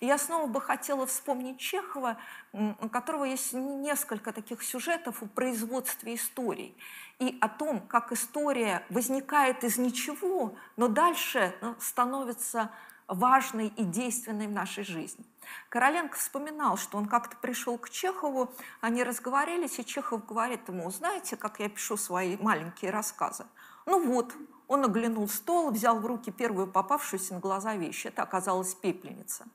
И 0.00 0.06
я 0.06 0.16
снова 0.16 0.46
бы 0.46 0.62
хотела 0.62 1.06
вспомнить 1.06 1.58
Чехова, 1.58 2.16
у 2.52 2.88
которого 2.88 3.24
есть 3.24 3.52
несколько 3.52 4.32
таких 4.32 4.62
сюжетов 4.62 5.22
о 5.22 5.26
производстве 5.26 6.14
историй 6.14 6.74
и 7.18 7.36
о 7.42 7.50
том, 7.50 7.80
как 7.80 8.10
история 8.10 8.82
возникает 8.88 9.64
из 9.64 9.76
ничего, 9.76 10.56
но 10.78 10.88
дальше 10.88 11.54
ну, 11.60 11.74
становится 11.80 12.70
важной 13.08 13.68
и 13.68 13.84
действенной 13.84 14.46
в 14.46 14.52
нашей 14.52 14.84
жизни. 14.84 15.24
Короленко 15.70 16.16
вспоминал, 16.16 16.76
что 16.76 16.98
он 16.98 17.06
как-то 17.06 17.36
пришел 17.36 17.78
к 17.78 17.90
Чехову, 17.90 18.52
они 18.80 19.02
разговорились, 19.02 19.78
и 19.78 19.84
Чехов 19.84 20.26
говорит 20.26 20.68
ему, 20.68 20.90
знаете, 20.90 21.36
как 21.36 21.58
я 21.58 21.68
пишу 21.68 21.96
свои 21.96 22.36
маленькие 22.36 22.90
рассказы? 22.90 23.46
Ну 23.86 24.06
вот, 24.06 24.34
он 24.68 24.84
оглянул 24.84 25.28
стол, 25.28 25.70
взял 25.70 25.98
в 25.98 26.06
руки 26.06 26.30
первую 26.30 26.66
попавшуюся 26.66 27.34
на 27.34 27.40
глаза 27.40 27.74
вещь. 27.74 28.04
Это 28.04 28.22
оказалась 28.22 28.74
пепельница. 28.74 29.46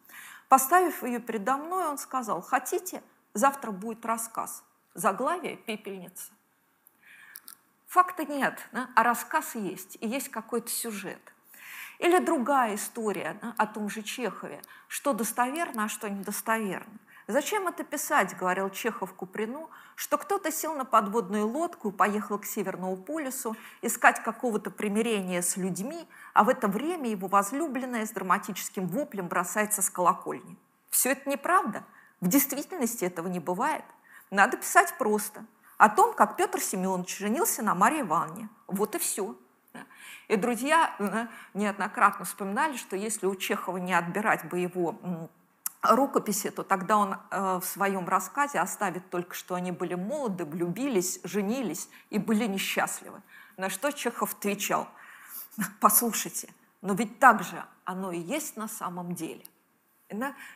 Поставив 0.50 1.04
ее 1.04 1.20
передо 1.20 1.58
мной, 1.58 1.86
он 1.86 1.98
сказал, 1.98 2.42
хотите, 2.42 3.04
завтра 3.34 3.72
будет 3.72 4.06
рассказ. 4.06 4.64
Заглавие– 4.96 5.58
пепельница. 5.66 6.32
Факта 7.88 8.26
нет, 8.26 8.60
да? 8.72 8.90
а 8.96 9.04
рассказ 9.04 9.54
есть, 9.54 9.98
и 10.02 10.08
есть 10.08 10.30
какой-то 10.30 10.70
сюжет. 10.70 11.33
Или 12.04 12.20
другая 12.20 12.76
история 12.76 13.38
да, 13.42 13.54
о 13.58 13.66
том 13.66 13.90
же 13.90 14.02
Чехове, 14.02 14.62
что 14.90 15.14
достоверно, 15.14 15.86
а 15.86 15.88
что 15.88 16.10
недостоверно. 16.10 17.00
«Зачем 17.28 17.66
это 17.70 17.86
писать?»– 17.86 18.36
говорил 18.38 18.70
Чехов 18.70 19.14
Куприну, 19.14 19.70
что 19.96 20.18
кто-то 20.18 20.52
сел 20.52 20.76
на 20.76 20.84
подводную 20.84 21.48
лодку 21.48 21.88
и 21.88 21.94
поехал 21.94 22.38
к 22.40 22.46
Северному 22.46 22.98
полюсу 22.98 23.56
искать 23.82 24.22
какого-то 24.22 24.70
примирения 24.70 25.42
с 25.42 25.56
людьми, 25.56 26.06
а 26.34 26.44
в 26.44 26.50
это 26.50 26.68
время 26.68 27.10
его 27.10 27.30
возлюбленная 27.30 28.06
с 28.06 28.12
драматическим 28.12 28.86
воплем 28.90 29.30
бросается 29.30 29.82
с 29.82 29.90
колокольни. 29.90 30.58
Все 30.90 31.12
это 31.14 31.30
неправда. 31.30 31.86
В 32.20 32.28
действительности 32.28 33.06
этого 33.06 33.30
не 33.30 33.40
бывает. 33.40 33.86
Надо 34.30 34.58
писать 34.58 34.94
просто. 34.98 35.46
О 35.78 35.88
том, 35.88 36.14
как 36.14 36.36
Петр 36.36 36.60
Семенович 36.60 37.18
женился 37.18 37.64
на 37.64 37.74
Марии 37.74 38.02
Ивановне. 38.02 38.50
Вот 38.68 38.94
и 38.96 39.00
все. 39.00 39.38
И 40.28 40.36
друзья 40.36 40.96
э, 41.00 41.28
неоднократно 41.54 42.26
вспоминали, 42.26 42.78
что 42.78 42.96
если 42.96 43.26
у 43.26 43.36
Чехова 43.36 43.78
не 43.78 43.94
отбирать 43.94 44.46
бы 44.46 44.60
его 44.60 45.30
рукописи, 45.84 46.50
то 46.50 46.64
тогда 46.64 46.98
он 46.98 47.18
э, 47.30 47.60
в 47.62 47.66
своем 47.66 48.08
рассказе 48.08 48.60
оставит 48.60 49.10
только, 49.10 49.36
что 49.36 49.56
они 49.56 49.72
были 49.72 49.96
молоды, 49.96 50.46
влюбились, 50.46 51.20
женились 51.24 51.90
и 52.10 52.20
были 52.20 52.46
несчастливы. 52.46 53.22
На 53.58 53.70
что 53.70 53.92
Чехов 53.92 54.34
отвечал, 54.34 54.88
послушайте, 55.82 56.50
но 56.82 56.94
ведь 56.94 57.20
так 57.20 57.44
же 57.44 57.64
оно 57.84 58.12
и 58.12 58.20
есть 58.20 58.56
на 58.56 58.68
самом 58.68 59.14
деле. 59.14 59.44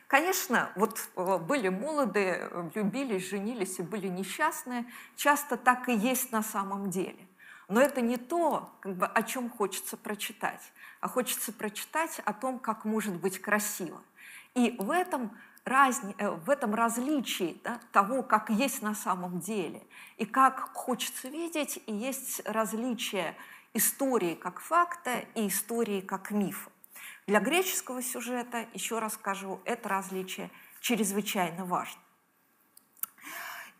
Конечно, 0.08 0.72
вот 0.76 1.10
э, 1.16 1.38
были 1.40 1.68
молоды, 1.70 2.50
влюбились, 2.74 3.30
женились 3.30 3.80
и 3.80 3.82
были 3.82 4.08
несчастные, 4.08 4.86
часто 5.16 5.58
так 5.58 5.90
и 5.90 5.94
есть 5.94 6.32
на 6.32 6.44
самом 6.44 6.90
деле. 6.90 7.27
Но 7.68 7.82
это 7.82 8.02
не 8.02 8.18
то, 8.18 8.74
как 8.80 8.96
бы, 8.96 9.06
о 9.06 9.24
чем 9.24 9.50
хочется 9.50 9.98
прочитать, 9.98 10.62
а 11.02 11.08
хочется 11.08 11.52
прочитать 11.52 12.20
о 12.24 12.34
том, 12.34 12.60
как 12.60 12.86
может 12.86 13.16
быть 13.16 13.40
красиво. 13.40 14.02
И 14.56 14.76
в 14.80 14.90
этом, 14.90 15.38
разни... 15.66 16.16
Э, 16.18 16.30
в 16.30 16.50
этом 16.50 16.74
различии 16.74 17.60
да, 17.64 17.80
того, 17.92 18.24
как 18.24 18.50
есть 18.50 18.82
на 18.82 18.96
самом 18.96 19.40
деле, 19.40 19.84
и 20.18 20.26
как 20.26 20.74
хочется 20.74 21.28
видеть, 21.28 21.82
и 21.86 21.94
есть 21.94 22.42
различие 22.46 23.36
истории 23.74 24.34
как 24.36 24.60
факта 24.60 25.26
и 25.36 25.48
истории 25.48 26.02
как 26.02 26.32
мифа. 26.32 26.72
Для 27.28 27.42
греческого 27.42 28.02
сюжета, 28.02 28.66
еще 28.74 29.00
раз 29.00 29.16
скажу, 29.16 29.60
это 29.66 29.90
различие 29.90 30.50
чрезвычайно 30.80 31.66
важно. 31.66 32.00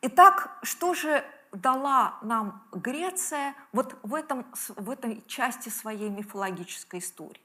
Итак, 0.02 0.60
что 0.62 0.94
же 0.94 1.24
дала 1.52 2.18
нам 2.22 2.64
Греция 2.72 3.56
вот 3.72 3.96
в, 4.04 4.14
этом, 4.14 4.46
в 4.76 4.90
этой 4.90 5.24
части 5.28 5.70
своей 5.70 6.10
мифологической 6.10 7.00
истории? 7.00 7.42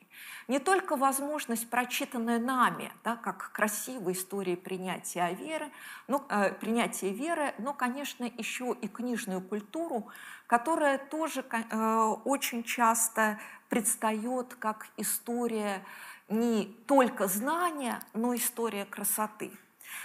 Не 0.48 0.58
только 0.58 0.96
возможность, 0.96 1.70
прочитанная 1.70 2.38
нами, 2.38 2.92
да, 3.04 3.16
как 3.16 3.52
красивой 3.52 4.12
истории 4.12 4.56
принятия 4.56 5.32
веры, 5.32 5.70
но, 6.08 6.24
э, 6.28 6.52
принятия 6.52 7.10
веры, 7.10 7.54
но, 7.58 7.72
конечно, 7.72 8.24
еще 8.24 8.76
и 8.80 8.88
книжную 8.88 9.40
культуру, 9.40 10.08
которая 10.46 10.98
тоже 10.98 11.44
э, 11.50 12.04
очень 12.24 12.64
часто 12.64 13.38
предстает 13.68 14.54
как 14.54 14.88
история 14.96 15.84
не 16.28 16.66
только 16.86 17.28
знания, 17.28 18.02
но 18.12 18.34
история 18.34 18.84
красоты. 18.84 19.52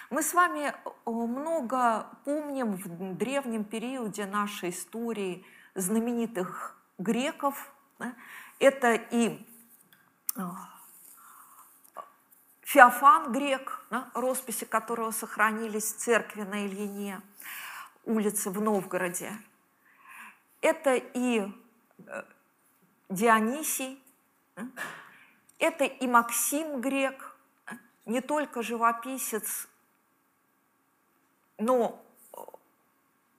Мы 0.10 0.24
с 0.24 0.34
вами 0.34 0.74
э, 0.74 1.10
много 1.10 2.08
помним 2.26 2.76
в 2.76 3.18
древнем 3.18 3.64
периоде 3.64 4.26
нашей 4.26 4.70
истории 4.70 5.46
знаменитых 5.76 6.78
греков. 6.98 7.72
Это 8.60 8.94
и 8.94 9.46
э, 10.36 10.42
Феофан 12.62 13.32
грек, 13.32 13.86
да, 13.90 14.10
росписи 14.14 14.66
которого 14.66 15.12
сохранились 15.12 15.94
в 15.94 15.98
церкви 15.98 16.42
на 16.42 16.66
Ильине, 16.66 17.22
улице 18.06 18.50
в 18.50 18.62
Новгороде. 18.62 19.32
Это 20.62 20.96
и 20.96 21.52
э, 22.06 22.24
Дионисий, 23.10 24.04
это 25.60 25.86
и 25.86 26.08
Максим 26.08 26.82
Грек, 26.82 27.36
не 28.06 28.22
только 28.22 28.62
живописец, 28.62 29.68
но, 31.58 32.04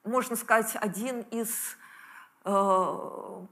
можно 0.04 0.36
сказать, 0.36 0.76
один 0.76 1.20
из 1.30 1.76
э, 2.44 3.46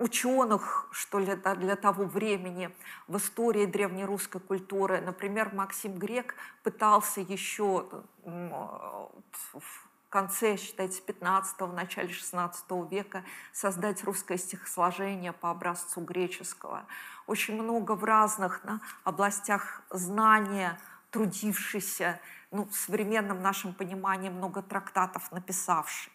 ученых, 0.00 0.88
что 0.92 1.18
ли, 1.18 1.36
да, 1.36 1.54
для 1.54 1.76
того 1.76 2.04
времени 2.04 2.74
в 3.06 3.18
истории 3.18 3.66
древнерусской 3.66 4.40
культуры. 4.40 5.00
Например, 5.00 5.54
Максим 5.54 5.98
Грек 5.98 6.34
пытался 6.62 7.20
еще 7.20 7.86
в 8.24 9.90
конце, 10.08 10.56
считайте, 10.56 11.02
15-го, 11.06 11.68
начале 11.68 12.08
16 12.08 12.64
века 12.90 13.24
создать 13.52 14.02
русское 14.04 14.38
стихосложение 14.38 15.32
по 15.32 15.50
образцу 15.50 16.00
греческого. 16.00 16.86
Очень 17.26 17.62
много 17.62 17.92
в 17.92 18.02
разных 18.02 18.60
да, 18.64 18.80
областях 19.04 19.82
знания 19.90 20.78
трудившийся, 21.10 22.20
ну, 22.50 22.66
в 22.66 22.74
современном 22.74 23.42
нашем 23.42 23.72
понимании 23.72 24.28
много 24.28 24.62
трактатов 24.62 25.30
написавший. 25.32 26.12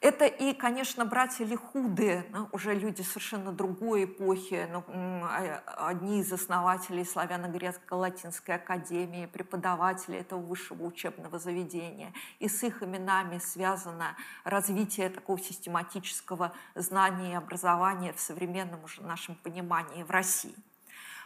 Это 0.00 0.24
и, 0.24 0.54
конечно, 0.54 1.04
братья 1.04 1.44
Лихуды, 1.44 2.24
ну, 2.30 2.48
уже 2.52 2.74
люди 2.74 3.02
совершенно 3.02 3.52
другой 3.52 4.04
эпохи, 4.04 4.66
ну, 4.72 4.82
а, 4.88 5.62
одни 5.88 6.20
из 6.20 6.32
основателей 6.32 7.04
славяно-грецко-латинской 7.04 8.54
академии, 8.54 9.26
преподаватели 9.26 10.16
этого 10.16 10.40
высшего 10.40 10.84
учебного 10.84 11.38
заведения. 11.38 12.14
И 12.38 12.48
с 12.48 12.62
их 12.62 12.82
именами 12.82 13.36
связано 13.36 14.16
развитие 14.44 15.10
такого 15.10 15.38
систематического 15.38 16.54
знания 16.74 17.32
и 17.32 17.36
образования 17.36 18.14
в 18.14 18.20
современном 18.20 18.82
уже 18.82 19.02
нашем 19.02 19.34
понимании 19.34 20.02
в 20.02 20.10
России. 20.10 20.56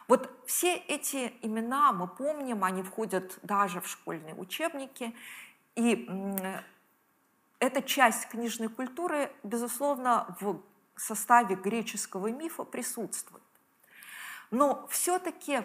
Вот 0.06 0.30
все 0.46 0.76
эти 0.76 1.32
имена 1.40 1.92
мы 1.92 2.06
помним, 2.08 2.64
они 2.64 2.82
входят 2.82 3.38
даже 3.42 3.80
в 3.80 3.88
школьные 3.88 4.34
учебники, 4.34 5.14
и 5.76 6.08
эта 7.58 7.82
часть 7.82 8.28
книжной 8.28 8.68
культуры, 8.68 9.32
безусловно, 9.42 10.36
в 10.40 10.60
составе 10.96 11.56
греческого 11.56 12.28
мифа 12.30 12.64
присутствует. 12.64 13.42
Но 14.50 14.86
все-таки, 14.88 15.62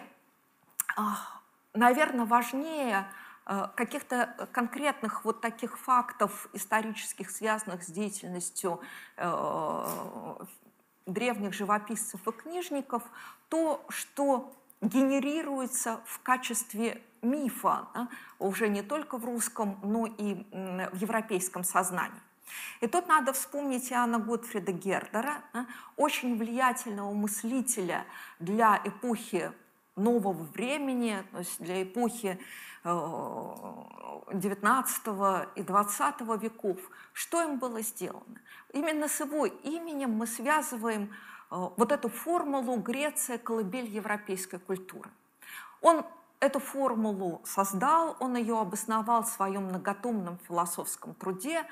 наверное, 1.74 2.24
важнее 2.24 3.06
э, 3.46 3.68
каких-то 3.76 4.48
конкретных 4.52 5.24
вот 5.24 5.40
таких 5.40 5.78
фактов 5.78 6.48
исторических, 6.54 7.30
связанных 7.30 7.84
с 7.84 7.86
деятельностью 7.86 8.80
э, 9.16 10.36
древних 11.06 11.52
живописцев 11.52 12.26
и 12.26 12.32
книжников, 12.32 13.02
то, 13.48 13.84
что 13.88 14.52
генерируется 14.80 16.00
в 16.06 16.20
качестве 16.20 17.02
мифа, 17.22 17.88
да, 17.94 18.08
уже 18.38 18.68
не 18.68 18.82
только 18.82 19.18
в 19.18 19.24
русском, 19.24 19.78
но 19.82 20.06
и 20.06 20.34
в 20.52 20.96
европейском 20.96 21.64
сознании. 21.64 22.20
И 22.80 22.86
тут 22.86 23.06
надо 23.06 23.32
вспомнить 23.32 23.92
Иоанна 23.92 24.18
Готфрида 24.18 24.72
Гердера, 24.72 25.42
да, 25.52 25.66
очень 25.96 26.36
влиятельного 26.36 27.12
мыслителя 27.12 28.04
для 28.38 28.80
эпохи 28.84 29.52
нового 29.96 30.32
времени, 30.32 31.22
то 31.30 31.38
есть 31.38 31.60
для 31.62 31.82
эпохи 31.82 32.38
XIX 32.84 35.48
и 35.54 35.62
XX 35.62 36.38
веков. 36.38 36.78
Что 37.12 37.42
им 37.42 37.58
было 37.58 37.82
сделано? 37.82 38.40
Именно 38.72 39.08
с 39.08 39.20
его 39.20 39.46
именем 39.46 40.12
мы 40.12 40.26
связываем 40.26 41.14
вот 41.50 41.92
эту 41.92 42.08
формулу 42.08 42.76
«Греция– 42.76 43.38
колыбель 43.38 43.86
европейской 43.86 44.58
культуры». 44.58 45.10
Он 45.80 46.04
эту 46.40 46.58
формулу 46.58 47.42
создал, 47.44 48.16
он 48.18 48.36
ее 48.36 48.58
обосновал 48.58 49.22
в 49.22 49.28
своем 49.28 49.64
многотомном 49.64 50.38
философском 50.48 51.14
труде. 51.14 51.64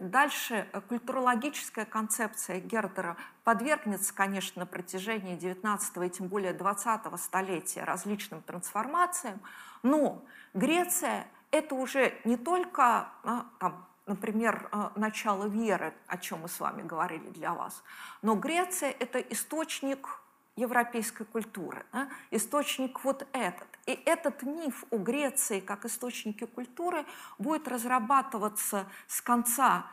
Дальше 0.00 0.68
э, 0.72 0.80
культурологическая 0.80 1.84
концепция 1.84 2.58
Гердера 2.58 3.16
подвергнется, 3.44 4.12
конечно, 4.12 4.60
на 4.60 4.66
протяжении 4.66 5.36
19 5.36 5.96
и 5.98 6.10
тем 6.10 6.26
более 6.26 6.52
20 6.52 7.20
столетия 7.20 7.84
различным 7.84 8.42
трансформациям, 8.42 9.40
но 9.82 10.24
Греция– 10.54 11.26
это 11.50 11.74
уже 11.74 12.14
не 12.24 12.36
только 12.36 13.08
а, 13.22 13.46
там, 13.58 13.86
например, 14.06 14.68
э, 14.72 14.90
начало 14.96 15.46
веры, 15.46 15.94
о 16.06 16.18
чем 16.18 16.40
мы 16.40 16.48
с 16.48 16.60
вами 16.60 16.82
говорили 16.82 17.28
для 17.30 17.52
вас, 17.54 17.82
но 18.22 18.34
Греция– 18.34 18.94
это 18.98 19.18
источник 19.20 20.20
европейской 20.56 21.24
культуры, 21.24 21.86
да? 21.92 22.08
источник 22.30 23.04
вот 23.04 23.26
этот. 23.32 23.68
И 23.86 23.92
этот 24.04 24.42
миф 24.42 24.84
о 24.90 24.98
Греции 24.98 25.60
как 25.60 25.84
источнике 25.84 26.46
культуры 26.46 27.06
будет 27.38 27.68
разрабатываться 27.68 28.86
с 29.06 29.20
конца 29.20 29.86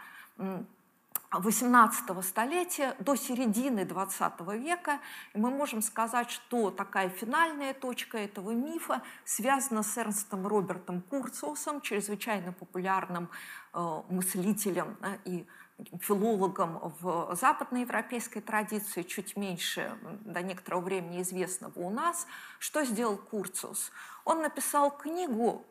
XVIII 1.39 2.23
столетия 2.23 2.95
до 2.99 3.15
середины 3.15 3.81
XX 3.81 4.57
века. 4.57 4.99
И 5.33 5.37
мы 5.37 5.49
можем 5.49 5.81
сказать, 5.81 6.29
что 6.29 6.71
такая 6.71 7.09
финальная 7.09 7.73
точка 7.73 8.17
этого 8.17 8.51
мифа 8.51 9.01
связана 9.23 9.83
с 9.83 9.97
Эрнстом 9.97 10.47
Робертом 10.47 11.01
Курциусом, 11.01 11.81
чрезвычайно 11.81 12.51
популярным 12.51 13.29
э, 13.73 14.01
мыслителем 14.09 14.97
да, 15.01 15.17
и 15.25 15.45
филологом 16.01 16.93
в 17.01 17.35
западноевропейской 17.35 18.41
традиции, 18.41 19.03
чуть 19.03 19.35
меньше 19.35 19.97
до 20.21 20.41
некоторого 20.41 20.81
времени 20.81 21.21
известного 21.21 21.77
у 21.79 21.89
нас. 21.89 22.27
Что 22.59 22.85
сделал 22.85 23.17
Курциус? 23.17 23.91
Он 24.23 24.41
написал 24.41 24.91
книгу, 24.91 25.65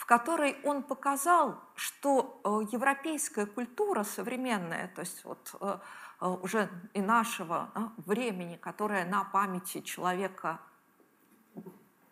в 0.00 0.06
которой 0.06 0.56
он 0.64 0.82
показал, 0.82 1.60
что 1.74 2.40
э, 2.42 2.48
европейская 2.72 3.44
культура 3.44 4.02
современная, 4.02 4.88
то 4.94 5.02
есть 5.02 5.22
вот 5.26 5.54
э, 5.60 5.78
э, 6.22 6.26
уже 6.26 6.70
и 6.94 7.02
нашего 7.02 7.68
времени, 7.98 8.56
которая 8.56 9.04
на 9.04 9.24
памяти 9.24 9.82
человека 9.82 10.58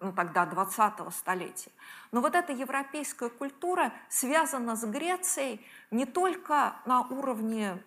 ну 0.01 0.13
тогда 0.13 0.45
20-го 0.45 1.11
столетия. 1.11 1.73
Но 2.13 2.21
вот 2.21 2.35
эта 2.35 2.53
европейская 2.53 3.31
культура 3.31 3.91
связана 4.11 4.77
с 4.77 4.85
Грецией 4.85 5.67
не 5.91 6.05
только 6.05 6.77
на 6.85 7.01
уровне 7.01 7.83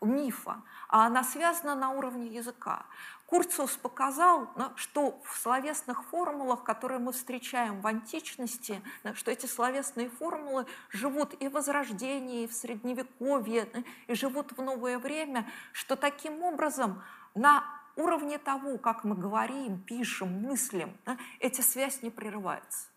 мифа, 0.00 0.62
а 0.88 1.06
она 1.06 1.24
связана 1.24 1.74
на 1.74 1.90
уровне 1.90 2.28
языка. 2.28 2.86
Курциус 3.32 3.78
показал, 3.78 4.50
что 4.76 5.18
в 5.24 5.38
словесных 5.38 6.04
формулах, 6.04 6.64
которые 6.64 6.98
мы 6.98 7.12
встречаем 7.12 7.80
в 7.80 7.86
античности, 7.86 8.82
что 9.14 9.30
эти 9.30 9.46
словесные 9.46 10.10
формулы 10.10 10.66
живут 10.90 11.32
и 11.40 11.48
в 11.48 11.52
Возрождении, 11.52 12.42
и 12.42 12.46
в 12.46 12.52
Средневековье, 12.52 13.86
и 14.06 14.12
живут 14.12 14.52
в 14.52 14.60
новое 14.60 14.98
время, 14.98 15.50
что 15.72 15.96
таким 15.96 16.42
образом 16.42 17.02
на 17.34 17.64
уровне 17.96 18.36
того, 18.36 18.76
как 18.76 19.02
мы 19.02 19.16
говорим, 19.16 19.80
пишем, 19.80 20.42
мыслим, 20.42 20.94
эти 21.40 21.62
связь 21.62 22.02
не 22.02 22.10
прерывается. 22.10 22.91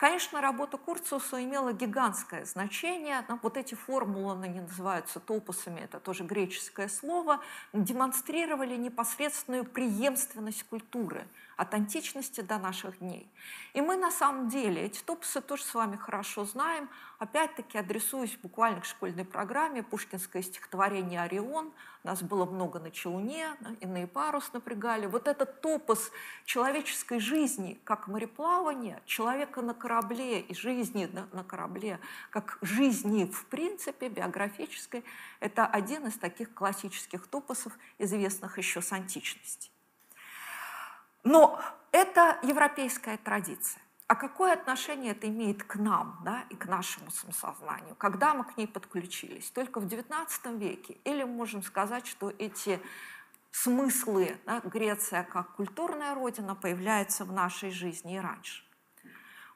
Конечно, 0.00 0.40
работа 0.40 0.78
Курциуса 0.78 1.44
имела 1.44 1.74
гигантское 1.74 2.46
значение. 2.46 3.22
Вот 3.42 3.58
эти 3.58 3.74
формулы, 3.74 4.42
они 4.42 4.60
называются 4.62 5.20
топусами, 5.20 5.80
это 5.80 6.00
тоже 6.00 6.24
греческое 6.24 6.88
слово, 6.88 7.40
демонстрировали 7.74 8.76
непосредственную 8.76 9.66
преемственность 9.66 10.62
культуры 10.62 11.26
от 11.56 11.74
античности 11.74 12.40
до 12.40 12.58
наших 12.58 12.98
дней. 12.98 13.30
И 13.74 13.80
мы 13.80 13.96
на 13.96 14.10
самом 14.10 14.48
деле 14.48 14.82
эти 14.82 15.02
топусы 15.02 15.40
тоже 15.40 15.62
с 15.64 15.74
вами 15.74 15.96
хорошо 15.96 16.44
знаем. 16.44 16.88
Опять-таки 17.18 17.78
адресуюсь 17.78 18.36
буквально 18.42 18.80
к 18.80 18.84
школьной 18.84 19.24
программе 19.24 19.82
«Пушкинское 19.82 20.42
стихотворение 20.42 21.20
«Орион». 21.20 21.72
Нас 22.02 22.22
было 22.22 22.46
много 22.46 22.80
на 22.80 22.90
челне, 22.90 23.46
иные 23.80 24.06
парус 24.06 24.52
напрягали. 24.54 25.04
Вот 25.04 25.28
этот 25.28 25.60
топус 25.60 26.10
человеческой 26.46 27.20
жизни, 27.20 27.78
как 27.84 28.08
мореплавание, 28.08 29.02
человека 29.04 29.60
на 29.60 29.74
корабле 29.74 30.40
и 30.40 30.54
жизни 30.54 31.10
на, 31.12 31.28
на 31.32 31.44
корабле, 31.44 32.00
как 32.30 32.56
жизни 32.62 33.26
в 33.26 33.44
принципе 33.46 34.08
биографической, 34.08 35.04
это 35.40 35.66
один 35.66 36.06
из 36.06 36.16
таких 36.16 36.54
классических 36.54 37.26
топусов, 37.26 37.74
известных 37.98 38.56
еще 38.56 38.80
с 38.80 38.92
античности. 38.92 39.70
Но 41.24 41.60
это 41.92 42.38
европейская 42.42 43.16
традиция. 43.18 43.82
А 44.06 44.16
какое 44.16 44.54
отношение 44.54 45.12
это 45.12 45.28
имеет 45.28 45.62
к 45.62 45.76
нам 45.76 46.20
да, 46.24 46.44
и 46.50 46.56
к 46.56 46.66
нашему 46.66 47.12
самосознанию? 47.12 47.94
Когда 47.94 48.34
мы 48.34 48.42
к 48.42 48.56
ней 48.56 48.66
подключились? 48.66 49.50
Только 49.52 49.78
в 49.78 49.86
XIX 49.86 50.58
веке? 50.58 50.94
Или 51.04 51.22
мы 51.22 51.32
можем 51.32 51.62
сказать, 51.62 52.08
что 52.08 52.32
эти 52.38 52.80
смыслы 53.52 54.36
да, 54.46 54.60
Греция 54.64 55.22
как 55.22 55.54
культурная 55.54 56.14
родина 56.16 56.56
появляются 56.56 57.24
в 57.24 57.32
нашей 57.32 57.70
жизни 57.70 58.16
и 58.16 58.18
раньше? 58.18 58.64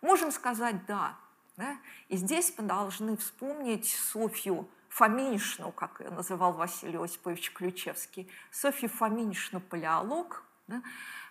Можем 0.00 0.30
сказать 0.30 0.86
«да». 0.86 1.16
да? 1.56 1.76
И 2.08 2.16
здесь 2.16 2.54
мы 2.56 2.64
должны 2.64 3.16
вспомнить 3.16 3.88
Софью 3.88 4.68
Фоминишну, 4.88 5.72
как 5.72 5.98
ее 5.98 6.10
называл 6.10 6.52
Василий 6.52 7.02
Осипович 7.02 7.52
Ключевский, 7.52 8.30
Софью 8.52 8.88
Фоминишну 8.88 9.60
Палеолог, 9.60 10.44
да? 10.68 10.82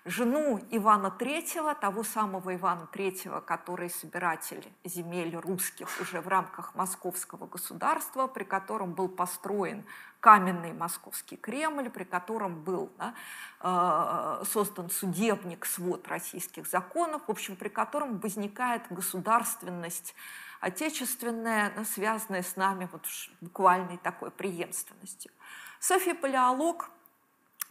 Жену 0.06 0.60
Ивана 0.72 1.16
III, 1.18 1.80
того 1.80 2.04
самого 2.04 2.56
Ивана 2.56 2.88
III, 2.92 3.42
который 3.42 3.90
собиратель 3.90 4.72
земель 4.84 5.36
русских 5.36 5.88
уже 6.02 6.22
в 6.22 6.28
рамках 6.28 6.76
московского 6.76 7.48
государства, 7.48 8.28
при 8.28 8.44
котором 8.44 8.94
был 8.94 9.08
построен 9.08 9.86
каменный 10.20 10.74
московский 10.74 11.36
Кремль, 11.36 11.90
при 11.90 12.04
котором 12.04 12.64
был 12.64 12.92
да, 12.98 13.14
э, 13.60 14.46
создан 14.46 14.90
судебник, 14.90 15.66
свод 15.66 16.08
российских 16.08 16.68
законов, 16.68 17.24
в 17.28 17.32
общем, 17.32 17.56
при 17.56 17.70
котором 17.70 18.20
возникает 18.20 18.84
государственность 18.90 20.16
отечественная, 20.60 21.74
связанная 21.84 22.44
с 22.44 22.56
нами 22.56 22.88
вот 22.92 23.06
буквальной 23.42 23.98
такой 23.98 24.32
преемственностью. 24.32 25.32
Софья 25.80 26.16
Палеолог 26.16 26.90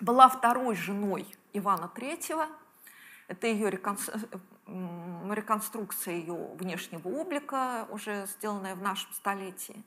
была 0.00 0.28
второй 0.28 0.76
женой 0.76 1.26
Ивана 1.52 1.90
III. 1.94 2.48
Это 3.28 3.46
ее 3.46 3.70
реконструкция 3.70 6.14
ее 6.14 6.34
внешнего 6.54 7.08
облика, 7.08 7.86
уже 7.90 8.26
сделанная 8.26 8.74
в 8.74 8.82
нашем 8.82 9.12
столетии. 9.12 9.82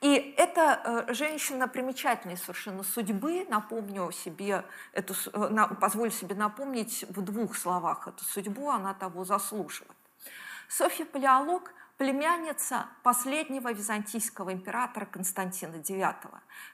И 0.00 0.34
эта 0.36 1.06
э, 1.08 1.14
женщина 1.14 1.66
примечательной 1.66 2.36
совершенно 2.36 2.82
судьбы, 2.82 3.46
напомню 3.48 4.10
себе 4.12 4.64
эту, 4.92 5.14
э, 5.32 5.74
позволю 5.80 6.10
себе 6.10 6.34
напомнить 6.34 7.04
в 7.08 7.22
двух 7.22 7.56
словах 7.56 8.08
эту 8.08 8.24
судьбу, 8.24 8.70
она 8.70 8.94
того 8.94 9.24
заслуживает. 9.24 9.96
Софья 10.68 11.04
Палеолог– 11.04 11.72
племянница 11.96 12.86
последнего 13.02 13.72
византийского 13.72 14.52
императора 14.52 15.06
Константина 15.06 15.76
IX, 15.76 16.16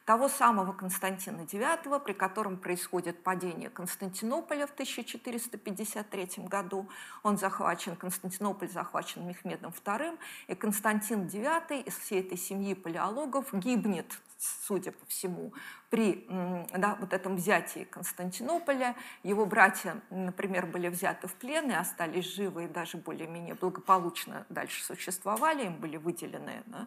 того 0.05 0.29
самого 0.29 0.73
Константина 0.73 1.43
IX, 1.43 2.01
при 2.01 2.13
котором 2.13 2.57
происходит 2.57 3.23
падение 3.23 3.69
Константинополя 3.69 4.67
в 4.67 4.73
1453 4.73 6.45
году. 6.47 6.89
Он 7.23 7.37
захвачен, 7.37 7.97
Константинополь 7.97 8.71
захвачен 8.71 9.27
Мехмедом 9.27 9.73
II, 9.73 10.19
и 10.49 10.55
Константин 10.55 11.27
IX 11.27 11.83
из 11.83 11.97
всей 11.99 12.21
этой 12.21 12.39
семьи 12.39 12.75
палеологов 12.75 13.53
гибнет 13.53 14.21
судя 14.41 14.93
по 14.93 15.05
всему, 15.07 15.53
при 15.91 16.27
да, 16.73 16.97
вот 17.01 17.13
этом 17.13 17.37
взятии 17.37 17.85
Константинополя. 17.85 18.97
Его 19.23 19.45
братья, 19.45 20.01
например, 20.11 20.67
были 20.67 20.89
взяты 20.89 21.27
в 21.27 21.35
плен 21.35 21.71
и 21.71 21.75
остались 21.75 22.25
живы 22.25 22.65
и 22.65 22.69
даже 22.69 22.97
более-менее 22.97 23.55
благополучно 23.55 24.47
дальше 24.49 24.85
существовали. 24.85 25.67
Им 25.67 25.77
были 25.77 25.97
выделены 25.97 26.63
да, 26.67 26.87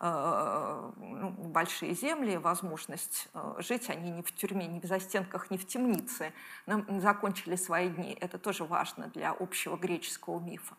э, 0.00 0.92
ну, 0.96 1.30
большие 1.30 1.94
земли, 1.94 2.36
возможность 2.36 3.28
э, 3.34 3.54
жить. 3.58 3.90
Они 3.90 4.10
не 4.10 4.22
в 4.22 4.32
тюрьме, 4.32 4.66
не 4.66 4.80
в 4.80 4.84
застенках, 4.84 5.50
не 5.50 5.58
в 5.58 5.66
темнице. 5.66 6.32
Но 6.66 6.84
закончили 7.00 7.56
свои 7.56 7.88
дни. 7.90 8.16
Это 8.20 8.38
тоже 8.38 8.64
важно 8.64 9.06
для 9.08 9.30
общего 9.30 9.76
греческого 9.76 10.40
мифа. 10.40 10.74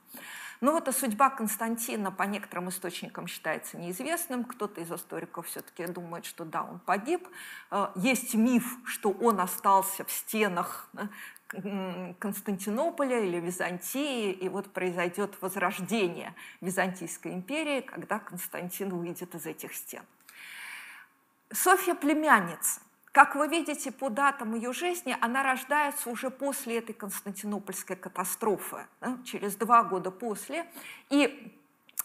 Ну, 0.61 0.73
вот 0.73 0.87
а 0.89 0.91
судьба 0.91 1.29
Константина 1.29 2.11
по 2.11 2.23
некоторым 2.23 2.69
источникам 2.69 3.27
считается 3.27 3.77
неизвестным. 3.77 4.43
Кто-то 4.43 4.81
из 4.81 4.91
историков 4.91 5.47
все-таки 5.47 5.85
думает, 5.85 6.25
что 6.25 6.43
да, 6.43 6.63
он 6.63 6.79
погиб. 6.79 7.25
Э, 7.71 7.87
есть 7.95 8.35
миф, 8.35 8.65
что 8.85 9.11
он 9.11 9.39
остался 9.39 10.03
в 10.03 10.11
стенах 10.11 10.89
Константинополя 12.19 13.23
или 13.23 13.39
Византии, 13.39 14.31
и 14.31 14.49
вот 14.49 14.71
произойдет 14.71 15.41
возрождение 15.41 16.35
Византийской 16.61 17.33
империи, 17.33 17.81
когда 17.81 18.19
Константин 18.19 18.89
выйдет 18.89 19.33
из 19.33 19.45
этих 19.45 19.73
стен. 19.73 20.03
Софья 21.51 21.95
племянница. 21.95 22.81
Как 23.11 23.35
вы 23.35 23.47
видите 23.47 23.91
по 23.91 24.09
датам 24.09 24.53
ее 24.53 24.71
жизни, 24.71 25.17
она 25.19 25.41
рождается 25.43 26.09
уже 26.09 26.29
после 26.29 26.77
этой 26.77 26.93
Константинопольской 26.93 27.95
катастрофы, 27.95 28.85
да, 29.01 29.17
через 29.25 29.55
два 29.55 29.83
года 29.83 30.11
после. 30.11 30.65
И 31.09 31.51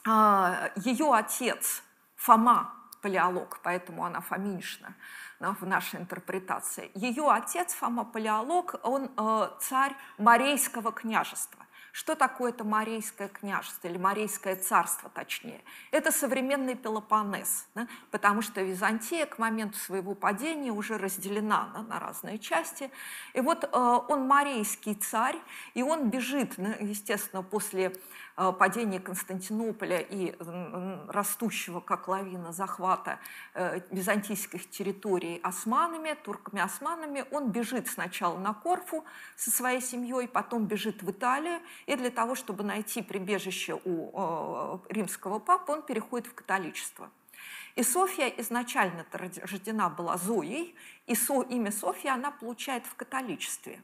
э, 0.06 0.70
ее 0.76 1.12
отец 1.12 1.82
Фома, 2.16 2.72
палеолог, 3.02 3.60
поэтому 3.62 4.06
она 4.06 4.20
Фоминишна 4.22 4.94
да, 5.40 5.52
в 5.52 5.66
нашей 5.66 6.00
интерпретации, 6.00 6.90
ее 6.94 7.30
отец 7.30 7.74
Фома 7.74 8.04
палеолог, 8.04 8.76
он 8.82 9.10
э, 9.14 9.48
царь 9.60 9.94
Морейского 10.16 10.90
княжества. 10.90 11.66
Что 11.94 12.16
такое 12.16 12.50
это 12.50 12.64
Морейское 12.64 13.28
княжество 13.28 13.86
или 13.86 13.98
Морейское 13.98 14.56
царство, 14.56 15.08
точнее? 15.08 15.60
Это 15.92 16.10
современный 16.10 16.74
Пелопоннес, 16.74 17.68
да? 17.76 17.86
потому 18.10 18.42
что 18.42 18.62
Византия 18.62 19.26
к 19.26 19.38
моменту 19.38 19.78
своего 19.78 20.16
падения 20.16 20.72
уже 20.72 20.98
разделена 20.98 21.70
да, 21.72 21.82
на 21.82 22.00
разные 22.00 22.40
части. 22.40 22.90
И 23.32 23.40
вот 23.40 23.62
э, 23.62 23.68
он 23.72 24.26
Морейский 24.26 24.94
царь, 24.94 25.38
и 25.74 25.84
он 25.84 26.10
бежит, 26.10 26.58
естественно, 26.80 27.44
после 27.44 27.92
Э, 28.36 28.52
падения 28.52 28.98
Константинополя 28.98 30.00
и 30.00 30.34
растущего 31.08 31.80
как 31.80 32.08
лавина 32.08 32.52
захвата 32.52 33.20
э, 33.54 33.80
византийских 33.90 34.68
территорий 34.70 35.38
османами, 35.42 36.14
турками-османами, 36.14 37.24
он 37.30 37.52
бежит 37.52 37.86
сначала 37.88 38.36
на 38.38 38.52
Корфу 38.52 39.04
со 39.36 39.52
своей 39.52 39.80
семьей, 39.80 40.26
потом 40.26 40.66
бежит 40.66 41.02
в 41.02 41.10
Италию, 41.12 41.60
и 41.86 41.94
для 41.94 42.10
того, 42.10 42.34
чтобы 42.34 42.64
найти 42.64 43.02
прибежище 43.02 43.80
у 43.84 44.10
э, 44.12 44.78
римского 44.88 45.38
папы, 45.38 45.70
он 45.70 45.82
переходит 45.82 46.26
в 46.26 46.34
католичество. 46.34 47.10
И 47.76 47.84
Софья 47.84 48.26
изначально 48.26 49.04
рождена 49.12 49.88
была 49.90 50.16
Зоей, 50.16 50.74
и 51.06 51.14
со, 51.14 51.42
имя 51.42 51.70
Софья 51.70 52.14
она 52.14 52.32
получает 52.32 52.84
в 52.86 52.94
католичестве. 52.96 53.80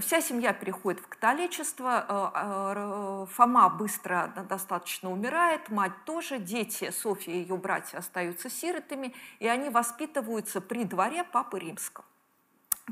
Вся 0.00 0.20
семья 0.20 0.52
переходит 0.52 1.00
в 1.00 1.08
католичество, 1.08 2.04
э, 2.06 2.30
э, 2.34 3.26
Фома 3.34 3.70
быстро 3.70 4.32
достаточно 4.48 5.10
умирает, 5.10 5.70
мать 5.70 6.04
тоже, 6.04 6.38
дети 6.38 6.90
Софья 6.90 7.32
и 7.32 7.38
ее 7.38 7.56
братья 7.56 7.98
остаются 7.98 8.50
сиротами, 8.50 9.14
и 9.38 9.48
они 9.48 9.70
воспитываются 9.70 10.60
при 10.60 10.84
дворе 10.84 11.24
Папы 11.24 11.58
Римского. 11.58 12.04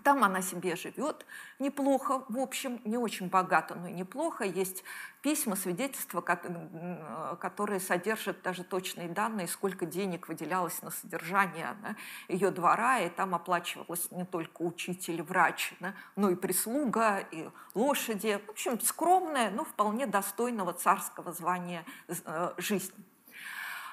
Там 0.05 0.25
она 0.25 0.43
себе 0.43 0.77
живет 0.77 1.25
неплохо, 1.59 2.25
в 2.29 2.39
общем, 2.39 2.81
не 2.85 2.97
очень 2.97 3.29
богато, 3.29 3.75
но 3.75 3.89
и 3.89 3.93
неплохо. 3.93 4.45
Есть 4.45 4.85
письма, 5.23 5.57
свидетельства, 5.57 6.21
которые 6.21 7.81
содержат 7.81 8.43
даже 8.43 8.65
точные 8.65 9.09
данные, 9.09 9.49
сколько 9.49 9.87
денег 9.87 10.29
выделялось 10.29 10.83
на 10.83 10.91
содержание 10.91 11.77
да, 11.83 11.97
ее 12.29 12.51
двора, 12.51 13.01
и 13.01 13.09
там 13.09 13.35
оплачивалось 13.35 14.11
не 14.11 14.25
только 14.25 14.63
учитель, 14.63 15.23
врач, 15.23 15.75
да, 15.81 15.95
но 16.17 16.31
и 16.31 16.35
прислуга, 16.35 17.19
и 17.19 17.49
лошади. 17.75 18.41
В 18.47 18.51
общем, 18.51 18.81
скромная, 18.81 19.51
но 19.51 19.65
вполне 19.65 20.07
достойного 20.07 20.73
царского 20.73 21.33
звания 21.33 21.85
э, 22.09 22.53
жизнь. 22.59 22.93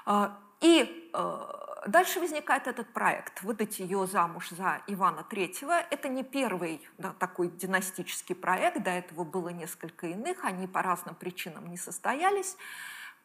А, 0.06 0.38
и 0.62 1.10
э, 1.14 1.65
дальше 1.86 2.20
возникает 2.20 2.68
этот 2.68 2.92
проект. 2.94 3.42
Выдать 3.44 3.80
ее 3.80 4.08
замуж 4.08 4.50
за 4.50 4.82
Ивана 4.88 5.24
Третьего. 5.24 5.80
Это 5.92 6.10
не 6.10 6.24
первый 6.24 6.82
да, 6.98 7.14
такой 7.14 7.50
династический 7.50 8.36
проект, 8.36 8.82
до 8.84 8.92
этого 8.92 9.24
было 9.24 9.50
несколько 9.50 10.08
иных, 10.08 10.44
они 10.44 10.68
по 10.68 10.82
разным 10.82 11.16
причинам 11.16 11.68
не 11.68 11.78
состоялись. 11.78 12.58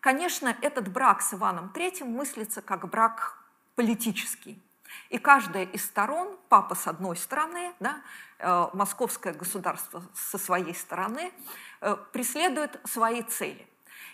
Конечно, 0.01 0.57
этот 0.63 0.89
брак 0.89 1.23
с 1.23 1.35
Иваном 1.35 1.71
Третьим 1.71 2.09
мыслится 2.09 2.63
как 2.63 2.89
брак 2.89 3.39
политический. 3.75 4.63
И 5.09 5.19
каждая 5.19 5.65
из 5.65 5.85
сторон, 5.85 6.37
папа 6.49 6.75
с 6.75 6.87
одной 6.87 7.17
стороны, 7.17 7.73
да, 7.81 8.01
э, 8.39 8.69
московское 8.73 9.33
государство 9.33 10.03
со 10.15 10.39
своей 10.39 10.75
стороны, 10.75 11.33
э, 11.81 11.97
преследует 12.13 12.81
свои 12.85 13.23
цели. 13.23 13.70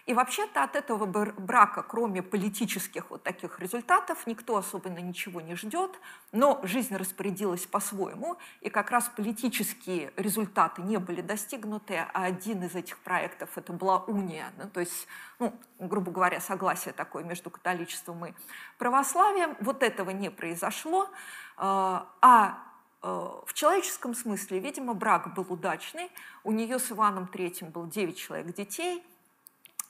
И 0.06 0.14
вообще-то 0.14 0.62
от 0.62 0.76
этого 0.76 1.04
брака, 1.04 1.82
кроме 1.82 2.22
политических 2.22 3.10
вот 3.10 3.24
таких 3.24 3.58
результатов, 3.58 4.24
никто 4.28 4.56
особенно 4.56 5.00
ничего 5.00 5.40
не 5.40 5.56
ждет, 5.56 5.98
но 6.30 6.60
жизнь 6.62 6.94
распорядилась 6.94 7.66
по-своему, 7.66 8.38
и 8.60 8.70
как 8.70 8.92
раз 8.92 9.08
политические 9.08 10.12
результаты 10.16 10.82
не 10.82 10.98
были 10.98 11.22
достигнуты, 11.22 12.06
а 12.14 12.24
один 12.24 12.62
из 12.62 12.76
этих 12.76 12.98
проектов 13.00 13.50
это 13.56 13.72
была 13.72 13.98
уния, 13.98 14.52
ну, 14.58 14.70
то 14.70 14.78
есть, 14.78 15.08
ну, 15.40 15.52
грубо 15.80 16.12
говоря, 16.12 16.40
согласие 16.40 16.94
такое 16.94 17.24
между 17.24 17.50
католичеством 17.50 18.26
и 18.26 18.32
православием. 18.78 19.56
Вот 19.58 19.82
этого 19.82 20.10
не 20.10 20.30
произошло, 20.30 21.10
а, 21.56 22.08
а 22.22 22.58
э, 23.02 23.08
в 23.44 23.52
человеческом 23.54 24.14
смысле, 24.14 24.60
видимо, 24.60 24.94
брак 24.94 25.34
был 25.34 25.46
удачный. 25.48 26.12
У 26.44 26.52
нее 26.52 26.78
с 26.78 26.92
Иваном 26.92 27.26
Третьим 27.26 27.70
было 27.70 27.88
9 27.88 28.16
человек 28.16 28.54
детей– 28.54 29.04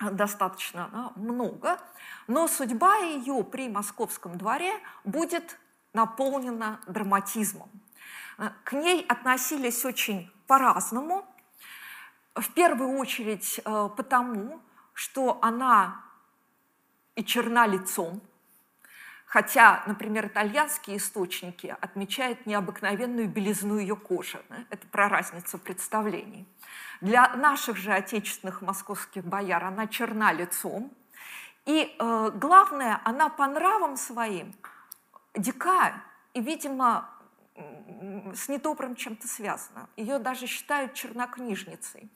достаточно 0.00 1.12
много, 1.16 1.78
но 2.26 2.48
судьба 2.48 2.96
ее 2.98 3.44
при 3.44 3.68
московском 3.68 4.36
дворе 4.38 4.72
будет 5.04 5.58
наполнена 5.92 6.80
драматизмом. 6.86 7.70
К 8.64 8.72
ней 8.72 9.04
относились 9.08 9.84
очень 9.84 10.30
по-разному. 10.46 11.24
В 12.34 12.52
первую 12.52 12.98
очередь 12.98 13.60
э, 13.64 13.88
потому, 13.96 14.60
что 14.92 15.38
она 15.40 16.04
и 17.14 17.24
черна 17.24 17.66
лицом, 17.66 18.20
Хотя, 19.26 19.82
например, 19.86 20.28
итальянские 20.28 20.98
источники 20.98 21.76
отмечают 21.80 22.46
необыкновенную 22.46 23.28
белизну 23.28 23.76
ее 23.78 23.96
кожи. 23.96 24.40
Это 24.70 24.86
про 24.86 25.08
разницу 25.08 25.58
представлений. 25.58 26.46
Для 27.00 27.34
наших 27.36 27.76
же 27.76 27.92
отечественных 27.92 28.62
московских 28.62 29.24
бояр 29.24 29.64
она 29.64 29.86
черна 29.86 30.32
лицом. 30.32 30.90
И 31.64 31.96
э, 31.98 32.30
главное, 32.34 33.00
она 33.04 33.28
по 33.28 33.46
нравам 33.46 33.96
своим 33.96 34.54
дикая 35.34 36.02
и, 36.34 36.40
видимо, 36.40 37.08
с 38.34 38.48
недобрым 38.48 38.94
чем-то 38.94 39.26
связана. 39.26 39.88
Ее 39.96 40.18
даже 40.18 40.46
считают 40.46 40.94
чернокнижницей. 40.94 42.10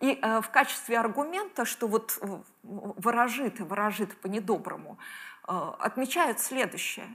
И 0.00 0.18
э, 0.20 0.40
в 0.40 0.50
качестве 0.50 0.98
аргумента, 0.98 1.64
что 1.64 1.86
вот 1.86 2.18
выражит 2.62 3.60
и 3.60 3.62
выражит 3.62 4.20
по-недоброму, 4.20 4.98
э, 5.46 5.72
отмечают 5.78 6.40
следующее, 6.40 7.08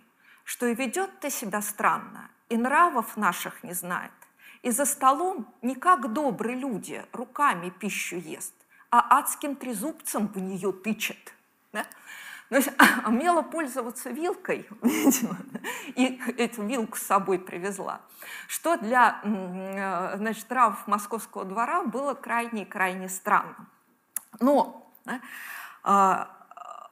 что 0.46 0.66
и 0.66 0.74
ведет 0.74 1.20
ты 1.20 1.30
себя 1.30 1.62
странно, 1.62 2.30
и 2.48 2.56
нравов 2.56 3.18
наших 3.18 3.64
не 3.64 3.74
знает, 3.74 4.14
и 4.62 4.72
за 4.72 4.86
столом 4.86 5.54
не 5.62 5.76
как 5.76 6.14
добрые 6.14 6.58
люди 6.58 7.04
руками 7.12 7.70
пищу 7.70 8.18
ест, 8.18 8.54
а 8.90 9.20
адским 9.20 9.56
трезубцем 9.56 10.28
в 10.28 10.38
нее 10.38 10.72
тычет. 10.72 11.34
Да? 11.74 11.86
То 12.50 12.56
есть 12.56 12.70
умела 13.06 13.42
пользоваться 13.42 14.10
вилкой, 14.10 14.68
видимо, 14.82 15.38
и 15.96 16.22
эту 16.38 16.64
вилку 16.64 16.98
с 16.98 17.02
собой 17.02 17.40
привезла, 17.40 18.02
что 18.48 18.78
для 18.78 19.20
э, 19.24 20.18
значит, 20.18 20.48
трав 20.48 20.88
московского 20.88 21.44
двора 21.44 21.84
было 21.84 22.14
крайне-крайне 22.14 23.10
странно. 23.10 23.68
Но 24.40 24.94
да, 25.04 25.20
а, 25.84 26.30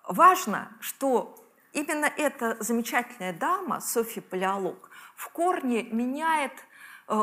важно, 0.07 0.72
что 0.82 1.36
именно 1.74 2.05
эта 2.05 2.57
замечательная 2.59 3.34
дама, 3.34 3.80
Софья 3.80 4.22
Палеолог, 4.22 4.89
в 5.16 5.30
корне 5.30 5.84
меняет 5.84 6.53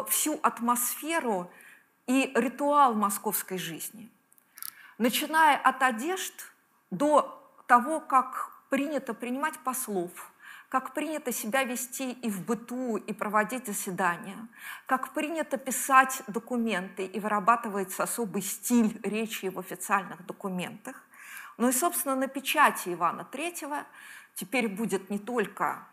всю 0.08 0.38
атмосферу 0.42 1.50
и 2.06 2.32
ритуал 2.34 2.94
московской 2.94 3.58
жизни. 3.58 4.10
Начиная 4.98 5.56
от 5.56 5.82
одежд 5.82 6.34
до 6.90 7.38
того, 7.66 8.00
как 8.00 8.50
принято 8.68 9.14
принимать 9.14 9.58
послов, 9.60 10.10
как 10.68 10.94
принято 10.94 11.32
себя 11.32 11.64
вести 11.64 12.12
и 12.12 12.30
в 12.30 12.46
быту, 12.46 12.96
и 12.96 13.12
проводить 13.12 13.66
заседания, 13.66 14.48
как 14.86 15.12
принято 15.12 15.58
писать 15.58 16.22
документы, 16.28 17.04
и 17.04 17.20
вырабатывается 17.20 18.02
особый 18.04 18.42
стиль 18.42 18.98
речи 19.02 19.50
в 19.50 19.58
официальных 19.58 20.24
документах. 20.24 20.96
Ну 21.58 21.68
и, 21.68 21.72
собственно, 21.72 22.16
на 22.16 22.26
печати 22.26 22.94
Ивана 22.94 23.28
III 23.30 23.84
теперь 24.34 24.68
будет 24.68 25.10
не 25.10 25.18
только 25.18 25.86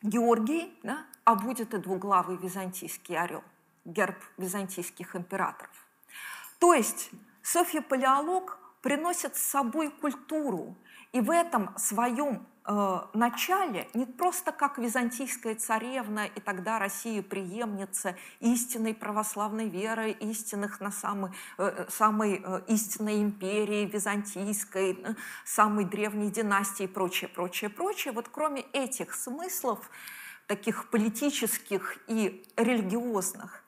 Георгий, 0.00 0.78
да, 0.82 1.04
а 1.26 1.34
будет 1.34 1.74
и 1.74 1.78
двуглавый 1.78 2.36
византийский 2.36 3.18
орел, 3.18 3.42
герб 3.84 4.16
византийских 4.36 5.16
императоров. 5.16 5.72
То 6.60 6.72
есть 6.72 7.10
Софья 7.42 7.82
Палеолог 7.82 8.58
приносит 8.80 9.36
с 9.36 9.42
собой 9.42 9.90
культуру, 9.90 10.76
и 11.10 11.20
в 11.20 11.30
этом 11.30 11.76
своем 11.78 12.46
э, 12.64 12.98
начале 13.12 13.88
не 13.92 14.06
просто 14.06 14.52
как 14.52 14.78
византийская 14.78 15.56
царевна 15.56 16.26
и 16.26 16.40
тогда 16.40 16.78
Россия 16.78 17.22
преемница 17.22 18.16
истинной 18.38 18.94
православной 18.94 19.68
веры, 19.68 20.12
истинных 20.12 20.80
на 20.80 20.92
самой, 20.92 21.32
э, 21.58 21.86
самой 21.88 22.40
э, 22.44 22.60
истинной 22.68 23.20
империи 23.20 23.84
византийской, 23.86 24.92
э, 24.92 25.14
самой 25.44 25.86
древней 25.86 26.30
династии 26.30 26.84
и 26.84 26.88
прочее, 26.88 27.28
прочее, 27.28 27.68
прочее. 27.68 28.12
Вот 28.12 28.28
кроме 28.28 28.62
этих 28.72 29.12
смыслов, 29.14 29.90
таких 30.46 30.90
политических 30.90 31.98
и 32.06 32.44
религиозных, 32.56 33.64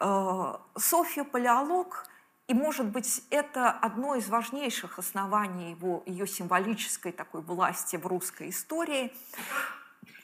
э, 0.00 0.54
Софья 0.76 1.24
Палеолог– 1.24 2.06
и, 2.46 2.52
может 2.52 2.86
быть, 2.86 3.22
это 3.30 3.70
одно 3.70 4.16
из 4.16 4.28
важнейших 4.28 4.98
оснований 4.98 5.70
его, 5.70 6.02
ее 6.04 6.26
символической 6.26 7.10
такой 7.10 7.40
власти 7.40 7.96
в 7.96 8.06
русской 8.06 8.50
истории, 8.50 9.14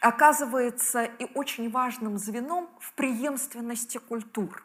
оказывается 0.01 1.05
и 1.05 1.27
очень 1.35 1.71
важным 1.71 2.19
звеном 2.19 2.69
в 2.79 2.93
преемственности 2.93 3.97
культур. 3.97 4.63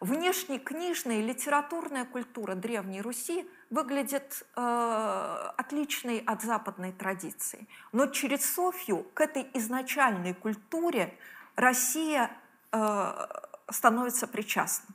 Внешне 0.00 0.58
книжная 0.58 1.20
литературная 1.20 2.06
культура 2.06 2.54
Древней 2.54 3.02
Руси 3.02 3.46
выглядит 3.70 4.46
э, 4.56 5.50
отличной 5.56 6.18
от 6.20 6.42
западной 6.42 6.92
традиции. 6.92 7.66
Но 7.92 8.06
через 8.06 8.54
Софью 8.54 9.04
к 9.14 9.20
этой 9.20 9.48
изначальной 9.54 10.34
культуре 10.34 11.16
Россия 11.56 12.30
э, 12.72 13.26
становится 13.70 14.26
причастна. 14.26 14.94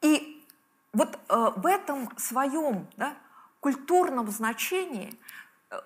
И 0.00 0.44
вот 0.92 1.18
э, 1.28 1.50
в 1.56 1.66
этом 1.66 2.16
своем 2.16 2.88
да, 2.96 3.14
культурном 3.60 4.30
значении 4.30 5.12
э, 5.70 5.80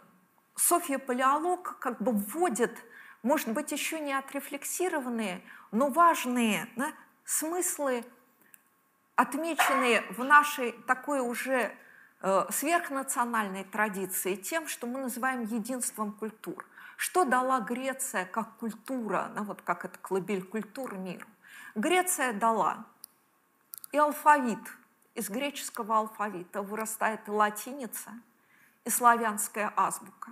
Софья 0.54 0.98
Палеолог 0.98 1.78
как 1.80 2.00
бы 2.00 2.12
вводит, 2.12 2.76
может 3.22 3.48
быть, 3.48 3.72
еще 3.72 3.98
не 3.98 4.12
отрефлексированные, 4.12 5.42
но 5.72 5.88
важные 5.88 6.68
да, 6.76 6.92
смыслы, 7.24 8.04
отмеченные 9.20 10.02
в 10.16 10.24
нашей 10.24 10.72
такой 10.86 11.20
уже 11.20 11.76
э, 12.22 12.46
сверхнациональной 12.50 13.64
традиции 13.64 14.34
тем, 14.34 14.66
что 14.66 14.86
мы 14.86 15.00
называем 15.00 15.42
единством 15.42 16.12
культур. 16.12 16.64
Что 16.96 17.24
дала 17.24 17.60
Греция 17.60 18.24
как 18.24 18.56
культура, 18.56 19.30
ну, 19.34 19.44
вот 19.44 19.60
как 19.60 19.84
это 19.84 19.98
колыбель 19.98 20.42
культур 20.42 20.96
миру? 20.96 21.26
Греция 21.74 22.32
дала 22.32 22.84
и 23.92 23.98
алфавит. 23.98 24.58
Из 25.14 25.28
греческого 25.28 25.98
алфавита 25.98 26.62
вырастает 26.62 27.28
и 27.28 27.30
латиница, 27.30 28.12
и 28.84 28.90
славянская 28.90 29.70
азбука. 29.76 30.30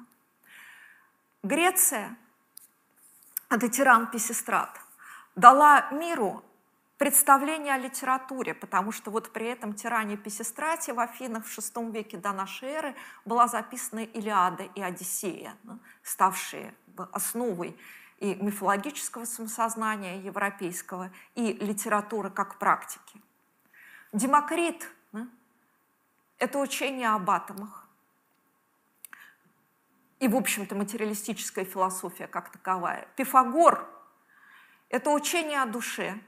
Греция 1.42 2.16
это 3.50 3.68
тиран 3.68 4.06
Писистрат, 4.10 4.80
дала 5.36 5.90
миру 5.90 6.42
представление 6.98 7.74
о 7.74 7.78
литературе, 7.78 8.54
потому 8.54 8.92
что 8.92 9.10
вот 9.10 9.32
при 9.32 9.46
этом 9.46 9.72
тиране 9.72 10.16
Писистрате 10.16 10.92
в 10.92 11.00
Афинах 11.00 11.46
в 11.46 11.58
VI 11.58 11.92
веке 11.92 12.16
до 12.16 12.32
нашей 12.32 12.68
эры 12.68 12.94
была 13.24 13.46
записана 13.46 14.00
Илиада 14.00 14.64
и 14.74 14.82
Одиссея, 14.82 15.56
ну, 15.62 15.78
ставшие 16.02 16.74
основой 17.12 17.78
и 18.18 18.34
мифологического 18.34 19.24
самосознания 19.24 20.20
европейского, 20.20 21.12
и 21.36 21.52
литературы 21.52 22.30
как 22.30 22.58
практики. 22.58 23.22
Демокрит 24.12 24.90
да,– 25.12 25.28
это 26.38 26.58
учение 26.58 27.10
об 27.10 27.30
атомах. 27.30 27.86
И, 30.18 30.26
в 30.26 30.34
общем-то, 30.34 30.74
материалистическая 30.74 31.64
философия 31.64 32.26
как 32.26 32.50
таковая. 32.50 33.06
Пифагор– 33.14 33.88
это 34.88 35.10
учение 35.10 35.62
о 35.62 35.66
душе, 35.66 36.18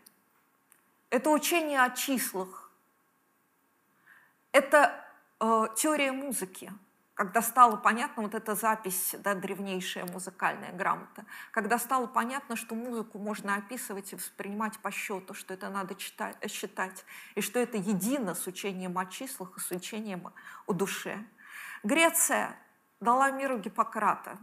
это 1.11 1.31
учение 1.31 1.83
о 1.83 1.91
числах, 1.91 2.71
это 4.53 5.05
э, 5.41 5.67
теория 5.77 6.13
музыки– 6.13 6.73
когда 7.21 7.43
стало 7.43 7.77
понятно, 7.77 8.23
вот 8.23 8.35
эта 8.35 8.55
запись, 8.55 9.15
да, 9.19 9.35
древнейшая 9.35 10.07
музыкальная 10.07 10.73
грамота, 10.73 11.27
когда 11.51 11.79
стало 11.79 12.07
понятно, 12.07 12.57
что 12.57 12.75
музыку 12.75 13.19
можно 13.19 13.57
описывать 13.57 14.15
и 14.15 14.17
воспринимать 14.17 14.79
по 14.79 14.91
счету, 14.91 15.35
что 15.35 15.53
это 15.53 15.69
надо 15.69 15.95
читать, 15.97 16.39
считать, 16.51 17.05
и 17.35 17.43
что 17.43 17.59
это 17.59 17.77
едино 17.77 18.35
с 18.35 18.47
учением 18.47 18.97
о 18.97 19.05
числах 19.05 19.55
и 19.59 19.61
с 19.61 19.71
учением 19.71 20.33
о 20.67 20.73
душе. 20.73 21.23
Греция 21.83 22.57
дала 23.01 23.31
миру 23.31 23.59
Гиппократа 23.59 24.39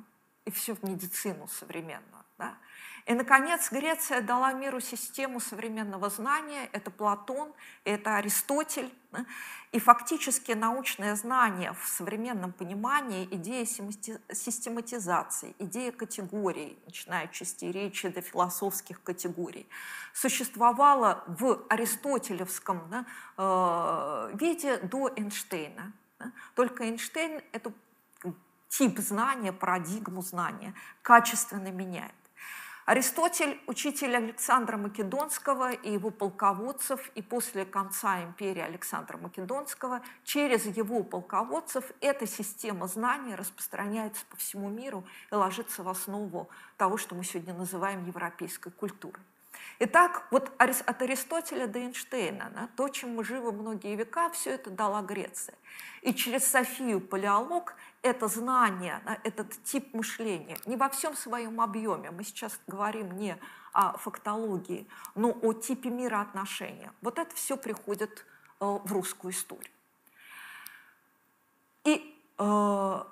и 0.46 0.52
всю 0.52 0.78
медицину 0.84 1.48
современную. 1.48 2.26
Да? 2.38 2.60
И, 3.08 3.14
наконец, 3.14 3.72
Греция 3.72 4.22
дала 4.22 4.52
миру 4.52 4.82
систему 4.82 5.40
современного 5.40 6.10
знания. 6.10 6.70
Это 6.74 6.92
Платон, 6.92 7.54
это 7.86 8.18
Аристотель. 8.18 8.94
И 9.72 9.80
фактически 9.80 10.52
научное 10.52 11.16
знание 11.16 11.72
в 11.72 11.88
современном 11.88 12.52
понимании, 12.52 13.26
идея 13.32 13.66
систематизации, 13.66 15.56
идея 15.58 15.94
категорий, 15.94 16.78
начиная 16.86 17.24
от 17.26 17.32
частей 17.32 17.72
речи 17.72 18.10
до 18.10 18.22
философских 18.22 19.02
категорий, 19.02 19.70
существовала 20.14 21.24
в 21.28 21.66
аристотелевском 21.70 22.90
да, 22.90 23.06
э, 23.38 24.32
виде 24.38 24.78
до 24.80 25.08
Эйнштейна. 25.16 25.94
Только 26.56 26.84
Эйнштейн 26.84 27.42
эту 27.54 27.74
тип 28.68 29.00
знания, 29.00 29.54
парадигму 29.54 30.22
знания 30.22 30.74
качественно 31.02 31.72
меняет. 31.72 32.14
Аристотель– 32.88 33.60
учитель 33.68 34.16
Александра 34.16 34.78
Македонского 34.78 35.74
и 35.74 35.92
его 35.92 36.10
полководцев, 36.10 37.12
и 37.16 37.22
после 37.22 37.66
конца 37.66 38.24
империи 38.24 38.62
Александра 38.62 39.18
Македонского 39.18 40.02
через 40.24 40.66
его 40.66 41.04
полководцев 41.04 41.84
эта 42.00 42.26
система 42.26 42.88
знаний 42.88 43.36
распространяется 43.36 44.26
по 44.30 44.38
всему 44.38 44.70
миру 44.70 45.04
и 45.30 45.36
ложится 45.36 45.84
в 45.84 45.90
основу 45.90 46.48
того, 46.78 46.96
что 46.96 47.14
мы 47.14 47.26
сегодня 47.26 47.54
называем 47.54 48.06
европейской 48.06 48.72
культурой. 48.72 49.22
Итак, 49.80 50.26
вот 50.32 50.52
от 50.58 51.02
Аристотеля 51.02 51.68
до 51.68 51.78
Эйнштейна, 51.78 52.52
да, 52.56 52.70
то, 52.76 52.90
чем 52.90 53.16
мы 53.16 53.24
живы 53.24 53.52
многие 53.52 53.96
века, 53.96 54.32
все 54.32 54.52
это 54.52 54.72
дала 54.72 55.04
Греция. 55.04 55.56
И 56.02 56.16
через 56.16 56.48
Софию 56.48 57.00
Палеолог 57.00 57.76
это 58.02 58.28
знание, 58.28 59.02
да, 59.06 59.20
этот 59.24 59.52
тип 59.64 59.94
мышления 59.94 60.58
не 60.66 60.78
во 60.78 60.90
всем 60.90 61.16
своем 61.16 61.62
объеме, 61.62 62.10
мы 62.10 62.24
сейчас 62.24 62.60
говорим 62.66 63.18
не 63.18 63.38
о 63.72 63.96
фактологии, 63.98 64.88
но 65.14 65.38
о 65.44 65.54
типе 65.54 65.90
мира 65.92 66.22
отношения. 66.22 66.92
Вот 67.02 67.20
это 67.20 67.36
все 67.36 67.56
приходит 67.56 68.26
э, 68.60 68.66
в 68.66 68.92
русскую 68.92 69.32
историю. 69.32 69.72
И 71.84 72.20
э, 72.40 73.04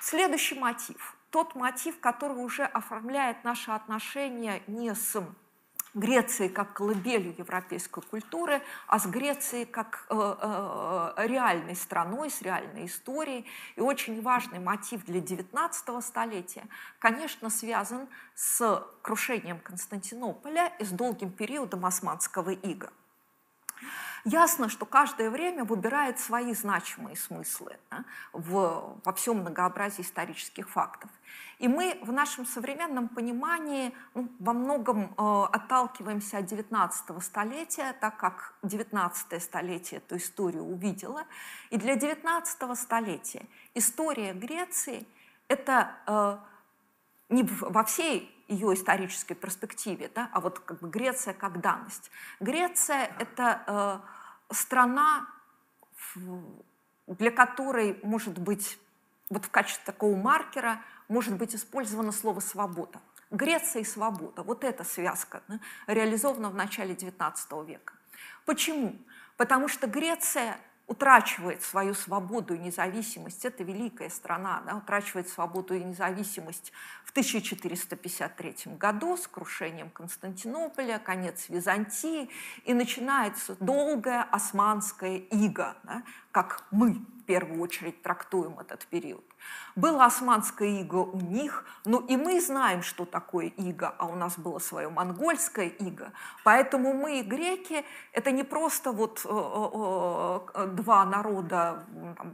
следующий 0.00 0.58
мотив, 0.58 1.14
тот 1.28 1.54
мотив, 1.54 2.00
который 2.00 2.38
уже 2.38 2.64
оформляет 2.64 3.44
наши 3.44 3.70
отношения 3.70 4.62
не 4.66 4.94
с 4.94 5.22
Греции 5.98 6.48
как 6.48 6.74
колыбелью 6.74 7.34
европейской 7.36 8.00
культуры, 8.02 8.62
а 8.86 8.98
с 8.98 9.06
Грецией 9.06 9.66
как 9.66 10.06
э, 10.08 10.14
э, 10.14 11.26
реальной 11.26 11.74
страной, 11.74 12.30
с 12.30 12.40
реальной 12.40 12.86
историей. 12.86 13.44
И 13.76 13.80
очень 13.80 14.22
важный 14.22 14.60
мотив 14.60 15.04
для 15.04 15.20
XIX 15.20 16.02
столетия, 16.02 16.64
конечно, 16.98 17.50
связан 17.50 18.08
с 18.34 18.86
крушением 19.02 19.58
Константинополя 19.58 20.72
и 20.78 20.84
с 20.84 20.90
долгим 20.90 21.30
периодом 21.30 21.84
османского 21.84 22.50
ига. 22.50 22.90
Ясно, 24.24 24.68
что 24.68 24.86
каждое 24.86 25.30
время 25.30 25.64
выбирает 25.64 26.18
свои 26.18 26.54
значимые 26.54 27.16
смыслы 27.16 27.76
да, 27.90 28.04
в, 28.32 29.00
во 29.04 29.12
всем 29.12 29.38
многообразии 29.38 30.02
исторических 30.02 30.68
фактов. 30.68 31.10
И 31.58 31.68
мы 31.68 31.98
в 32.02 32.12
нашем 32.12 32.46
современном 32.46 33.08
понимании 33.08 33.94
ну, 34.14 34.28
во 34.38 34.52
многом 34.52 35.14
э, 35.16 35.44
отталкиваемся 35.52 36.38
от 36.38 36.46
19 36.46 37.22
столетия, 37.22 37.94
так 38.00 38.16
как 38.16 38.54
19 38.62 39.42
столетие 39.42 39.98
эту 39.98 40.16
историю 40.16 40.64
увидело. 40.64 41.24
И 41.70 41.76
для 41.76 41.96
19 41.96 42.78
столетия 42.78 43.46
история 43.74 44.32
Греции– 44.32 45.06
это 45.48 45.96
э, 46.06 46.38
не 47.30 47.42
во 47.42 47.84
всей 47.84 48.34
ее 48.48 48.74
исторической 48.74 49.34
перспективе, 49.34 50.10
да, 50.14 50.30
а 50.32 50.40
вот 50.40 50.58
как 50.58 50.80
бы 50.80 50.88
Греция 50.88 51.34
как 51.34 51.60
данность. 51.60 52.10
Греция– 52.40 53.10
это 53.18 53.62
э, 54.50 54.54
страна, 54.54 55.26
для 57.06 57.30
которой, 57.30 58.00
может 58.02 58.38
быть, 58.38 58.78
вот 59.30 59.44
в 59.44 59.50
качестве 59.50 59.84
такого 59.84 60.16
маркера– 60.16 60.82
может 61.08 61.36
быть 61.36 61.54
использовано 61.54 62.12
слово 62.12 62.40
«свобода». 62.40 63.00
Греция 63.30 63.82
и 63.82 63.84
свобода, 63.84 64.42
вот 64.42 64.64
эта 64.64 64.84
связка 64.84 65.42
да, 65.48 65.60
реализована 65.86 66.48
в 66.48 66.54
начале 66.54 66.94
XIX 66.94 67.66
века. 67.66 67.92
Почему? 68.46 68.96
Потому 69.36 69.68
что 69.68 69.86
Греция 69.86 70.58
утрачивает 70.88 71.62
свою 71.62 71.94
свободу 71.94 72.54
и 72.54 72.58
независимость, 72.58 73.44
это 73.44 73.62
великая 73.62 74.08
страна, 74.08 74.62
да, 74.66 74.76
утрачивает 74.76 75.28
свободу 75.28 75.74
и 75.74 75.84
независимость 75.84 76.72
в 77.04 77.10
1453 77.10 78.74
году 78.78 79.16
с 79.16 79.28
крушением 79.28 79.90
Константинополя, 79.90 80.98
конец 80.98 81.50
Византии, 81.50 82.30
и 82.64 82.72
начинается 82.72 83.54
долгая 83.60 84.22
османская 84.22 85.18
ига, 85.18 85.76
да, 85.84 86.02
как 86.32 86.64
мы 86.70 86.92
в 86.92 87.24
первую 87.26 87.60
очередь 87.60 88.02
трактуем 88.02 88.58
этот 88.58 88.86
период. 88.86 89.24
Было 89.76 90.04
османское 90.04 90.80
иго 90.80 90.96
у 90.96 91.20
них, 91.20 91.64
но 91.84 92.00
и 92.00 92.16
мы 92.16 92.40
знаем, 92.40 92.82
что 92.82 93.04
такое 93.04 93.46
иго, 93.46 93.94
а 93.98 94.06
у 94.06 94.14
нас 94.14 94.38
было 94.38 94.58
свое 94.58 94.88
монгольское 94.88 95.68
иго. 95.68 96.12
Поэтому 96.44 96.94
мы, 96.94 97.22
греки, 97.22 97.84
это 98.12 98.30
не 98.30 98.44
просто 98.44 98.92
вот 98.92 99.22
э, 99.24 99.28
э, 99.28 100.40
э, 100.54 100.66
два 100.68 101.04
народа 101.04 101.84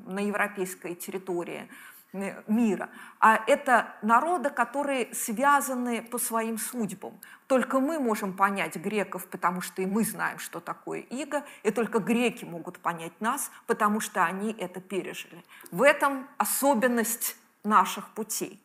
на 0.06 0.20
европейской 0.20 0.94
территории, 0.94 1.68
мира, 2.14 2.88
а 3.18 3.42
это 3.46 3.94
народы, 4.02 4.50
которые 4.50 5.12
связаны 5.14 6.02
по 6.02 6.18
своим 6.18 6.58
судьбам. 6.58 7.20
Только 7.46 7.80
мы 7.80 7.98
можем 7.98 8.34
понять 8.34 8.76
греков, 8.76 9.26
потому 9.26 9.60
что 9.60 9.82
и 9.82 9.86
мы 9.86 10.04
знаем, 10.04 10.38
что 10.38 10.60
такое 10.60 11.00
иго, 11.00 11.44
и 11.62 11.70
только 11.70 11.98
греки 11.98 12.44
могут 12.44 12.78
понять 12.78 13.20
нас, 13.20 13.50
потому 13.66 14.00
что 14.00 14.24
они 14.24 14.52
это 14.52 14.80
пережили. 14.80 15.44
В 15.70 15.82
этом 15.82 16.28
особенность 16.38 17.36
наших 17.64 18.08
путей. 18.10 18.62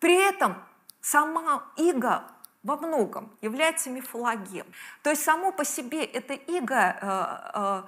При 0.00 0.14
этом 0.14 0.56
сама 1.00 1.64
иго 1.76 2.24
во 2.62 2.76
многом 2.76 3.30
является 3.40 3.90
мифологем. 3.90 4.66
То 5.02 5.10
есть 5.10 5.22
само 5.22 5.52
по 5.52 5.64
себе 5.64 6.04
это 6.04 6.34
иго 6.34 6.98
э, 7.00 7.50
э, 7.54 7.82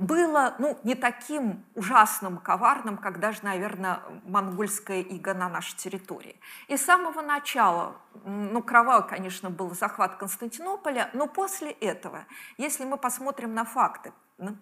было 0.00 0.54
ну, 0.58 0.78
не 0.82 0.94
таким 0.94 1.62
ужасным, 1.74 2.38
коварным, 2.38 2.96
как 2.96 3.20
даже, 3.20 3.40
наверное, 3.42 4.00
монгольская 4.24 5.02
ига 5.02 5.34
на 5.34 5.50
нашей 5.50 5.76
территории. 5.76 6.40
И 6.68 6.78
с 6.78 6.84
самого 6.84 7.20
начала, 7.20 7.96
ну, 8.24 8.62
кровавый, 8.62 9.06
конечно, 9.06 9.50
был 9.50 9.74
захват 9.74 10.16
Константинополя, 10.16 11.10
но 11.12 11.26
после 11.26 11.72
этого, 11.72 12.24
если 12.56 12.86
мы 12.86 12.96
посмотрим 12.96 13.52
на 13.52 13.66
факты, 13.66 14.12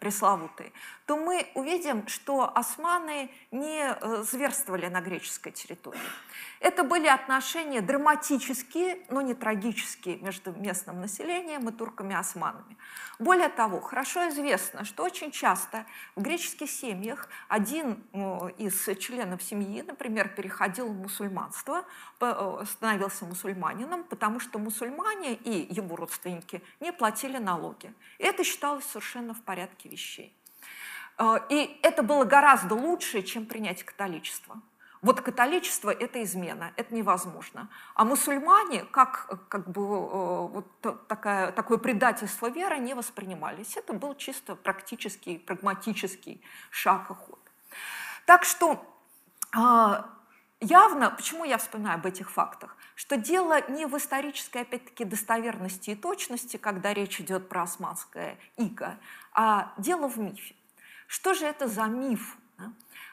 пресловутые, 0.00 0.72
то 1.06 1.16
мы 1.16 1.46
увидим, 1.54 2.06
что 2.08 2.50
османы 2.54 3.30
не 3.50 3.80
э, 3.80 4.22
зверствовали 4.22 4.88
на 4.88 5.00
греческой 5.00 5.52
территории. 5.52 6.00
Это 6.60 6.82
были 6.82 7.06
отношения 7.06 7.80
драматические, 7.80 8.98
но 9.08 9.20
не 9.20 9.34
трагические 9.34 10.16
между 10.18 10.52
местным 10.52 11.00
населением 11.00 11.68
и 11.68 11.72
турками 11.72 12.12
и 12.12 12.16
османами. 12.16 12.76
Более 13.18 13.48
того, 13.48 13.80
хорошо 13.80 14.28
известно, 14.28 14.84
что 14.84 15.04
очень 15.04 15.30
часто 15.30 15.86
в 16.16 16.22
греческих 16.22 16.70
семьях 16.70 17.28
один 17.48 18.02
э, 18.12 18.50
из 18.58 18.98
членов 18.98 19.42
семьи, 19.42 19.82
например, 19.82 20.28
переходил 20.28 20.88
в 20.88 20.96
мусульманство, 20.96 21.84
э, 22.20 22.64
становился 22.66 23.24
мусульманином, 23.24 24.04
потому 24.04 24.40
что 24.40 24.58
мусульмане 24.58 25.34
и 25.34 25.72
его 25.72 25.96
родственники 25.96 26.62
не 26.80 26.92
платили 26.92 27.38
налоги. 27.38 27.92
Это 28.18 28.44
считалось 28.44 28.84
совершенно 28.84 29.34
в 29.34 29.42
порядке 29.42 29.67
вещей. 29.84 30.34
Э, 31.18 31.38
и 31.48 31.78
это 31.82 32.02
было 32.02 32.24
гораздо 32.24 32.74
лучше, 32.74 33.22
чем 33.22 33.46
принять 33.46 33.82
католичество. 33.82 34.60
Вот 35.00 35.20
католичество– 35.20 35.90
это 36.00 36.22
измена, 36.24 36.72
это 36.76 36.92
невозможно. 36.92 37.68
А 37.94 38.04
мусульмане, 38.04 38.84
как, 38.84 39.46
как 39.48 39.70
бы, 39.70 39.80
э, 39.82 39.84
вот 39.84 41.06
такая, 41.06 41.52
такое 41.52 41.78
предательство 41.78 42.50
веры, 42.50 42.78
не 42.78 42.94
воспринимались. 42.94 43.76
Это 43.76 43.92
был 43.92 44.16
чисто 44.16 44.56
практический, 44.56 45.38
прагматический 45.38 46.42
шаг 46.70 47.10
и 47.10 47.14
ход. 47.14 47.38
Так 48.26 48.44
что 48.44 48.84
а, 49.54 50.10
явно, 50.60 51.10
почему 51.10 51.44
я 51.44 51.58
вспоминаю 51.58 51.96
об 51.96 52.06
этих 52.06 52.30
фактах, 52.30 52.76
что 52.94 53.16
дело 53.16 53.70
не 53.70 53.86
в 53.86 53.96
исторической, 53.96 54.62
опять-таки, 54.62 55.04
достоверности 55.04 55.90
и 55.90 55.94
точности, 55.94 56.56
когда 56.56 56.92
речь 56.94 57.20
идет 57.20 57.48
про 57.48 57.62
османское 57.62 58.38
иго, 58.56 58.98
а 59.32 59.72
дело 59.78 60.08
в 60.08 60.18
мифе. 60.18 60.54
Что 61.06 61.34
же 61.34 61.46
это 61.46 61.68
за 61.68 61.84
миф? 61.84 62.36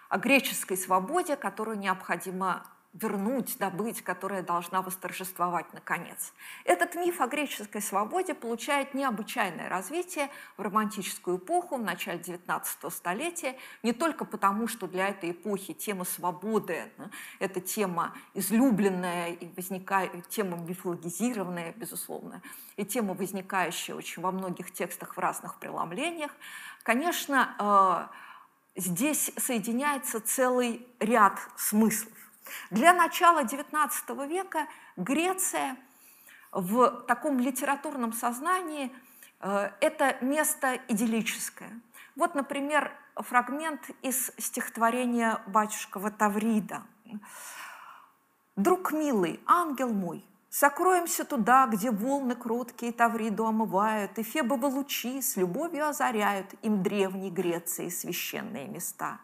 о 0.10 0.18
греческой 0.18 0.78
свободе, 0.78 1.36
которую 1.36 1.78
необходимо 1.78 2.66
вернуть, 2.96 3.58
добыть, 3.58 4.02
которая 4.02 4.41
должна 4.41 4.82
восторжествовать 4.82 5.72
наконец. 5.74 6.34
Этот 6.64 6.96
миф 6.96 7.20
о 7.20 7.28
греческой 7.28 7.82
свободе 7.82 8.34
получает 8.34 8.93
необычайное 8.93 9.68
развитие 9.68 10.30
в 10.56 10.62
романтическую 10.62 11.38
эпоху, 11.38 11.76
в 11.76 11.84
начале 11.84 12.20
XIX 12.20 12.64
столетия, 12.89 13.58
не 13.84 13.91
только 13.91 14.24
потому, 14.24 14.68
что 14.68 14.88
для 14.88 15.10
этой 15.10 15.32
эпохи 15.32 15.74
тема 15.74 16.06
свободы– 16.06 16.89
это 17.39 17.60
тема 17.60 18.14
излюбленная 18.34 19.34
и 19.34 19.54
возникает, 19.56 20.30
тема 20.30 20.58
мифологизированная, 20.58 21.74
безусловно, 21.74 22.41
и 22.78 22.86
тема, 22.86 23.14
возникающая 23.14 23.93
очень 23.93 24.22
во 24.22 24.32
многих 24.32 24.72
текстах 24.72 25.18
в 25.18 25.20
разных 25.20 25.60
преломлениях. 25.60 26.32
Конечно, 26.84 28.10
э, 28.76 28.80
здесь 28.80 29.32
соединяется 29.36 30.22
целый 30.22 30.88
ряд 31.00 31.39
смыслов. 31.58 32.24
Для 32.72 32.93
начала 32.93 33.43
XIX 33.43 34.28
века 34.28 34.68
Греция 34.98 35.78
в 36.52 36.89
таком 37.08 37.39
литературном 37.39 38.14
сознании 38.14 38.91
э, 39.41 39.72
это 39.82 40.18
место 40.22 40.80
идиллическое. 40.88 41.80
Вот, 42.16 42.36
например, 42.36 42.91
фрагмент 43.16 43.89
из 44.02 44.32
стихотворения 44.38 45.41
батюшкова 45.48 46.12
Таврида. 46.12 46.84
«Друг 48.56 48.93
милый, 48.93 49.41
ангел 49.46 49.89
мой, 49.89 50.26
Сокроемся 50.58 51.26
туда, 51.26 51.68
где 51.68 51.91
волны 51.91 52.34
кроткие 52.34 52.93
Тавриду 52.93 53.46
омывают, 53.46 54.18
И 54.18 54.24
фебовы 54.24 54.70
лучи 54.70 55.22
с 55.22 55.36
любовью 55.36 55.89
озаряют 55.89 56.54
Им 56.62 56.82
древней 56.82 57.30
Греции 57.30 57.89
священные 57.89 58.66
места. 58.66 59.20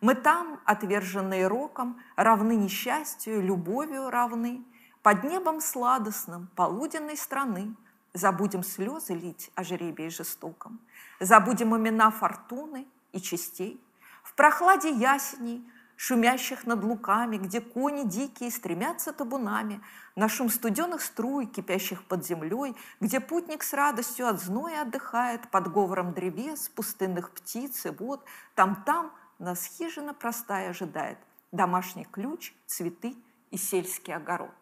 Мы 0.00 0.14
там, 0.14 0.60
отверженные 0.64 1.46
роком, 1.46 2.00
Равны 2.16 2.54
несчастью, 2.56 3.42
любовью 3.42 4.10
равны, 4.10 4.62
Под 5.02 5.24
небом 5.24 5.60
сладостным 5.60 6.48
полуденной 6.54 7.16
страны 7.16 7.74
Забудем 8.14 8.62
слезы 8.62 9.14
лить 9.14 9.50
о 9.54 9.64
жребии 9.64 10.08
жестоком, 10.08 10.80
Забудем 11.20 11.76
имена 11.76 12.10
фортуны 12.10 12.86
и 13.12 13.20
частей. 13.20 13.80
В 14.22 14.34
прохладе 14.34 14.90
ясеней 14.90 15.64
шумящих 15.98 16.64
над 16.64 16.84
луками, 16.84 17.38
где 17.38 17.60
кони 17.60 18.04
дикие 18.04 18.52
стремятся 18.52 19.12
табунами, 19.12 19.80
на 20.14 20.28
шум 20.28 20.48
студенных 20.48 21.02
струй, 21.02 21.46
кипящих 21.46 22.04
под 22.04 22.24
землей, 22.24 22.76
где 23.00 23.18
путник 23.18 23.64
с 23.64 23.72
радостью 23.72 24.28
от 24.28 24.40
зноя 24.40 24.82
отдыхает 24.82 25.50
под 25.50 25.72
говором 25.72 26.12
древес, 26.12 26.68
пустынных 26.68 27.32
птиц 27.32 27.84
и 27.84 27.90
вод, 27.90 28.24
там-там 28.54 29.12
нас 29.38 29.64
хижина 29.64 30.14
простая 30.14 30.70
ожидает, 30.70 31.18
домашний 31.52 32.04
ключ, 32.04 32.52
цветы 32.66 33.16
и 33.50 33.56
сельский 33.56 34.14
огород. 34.14 34.54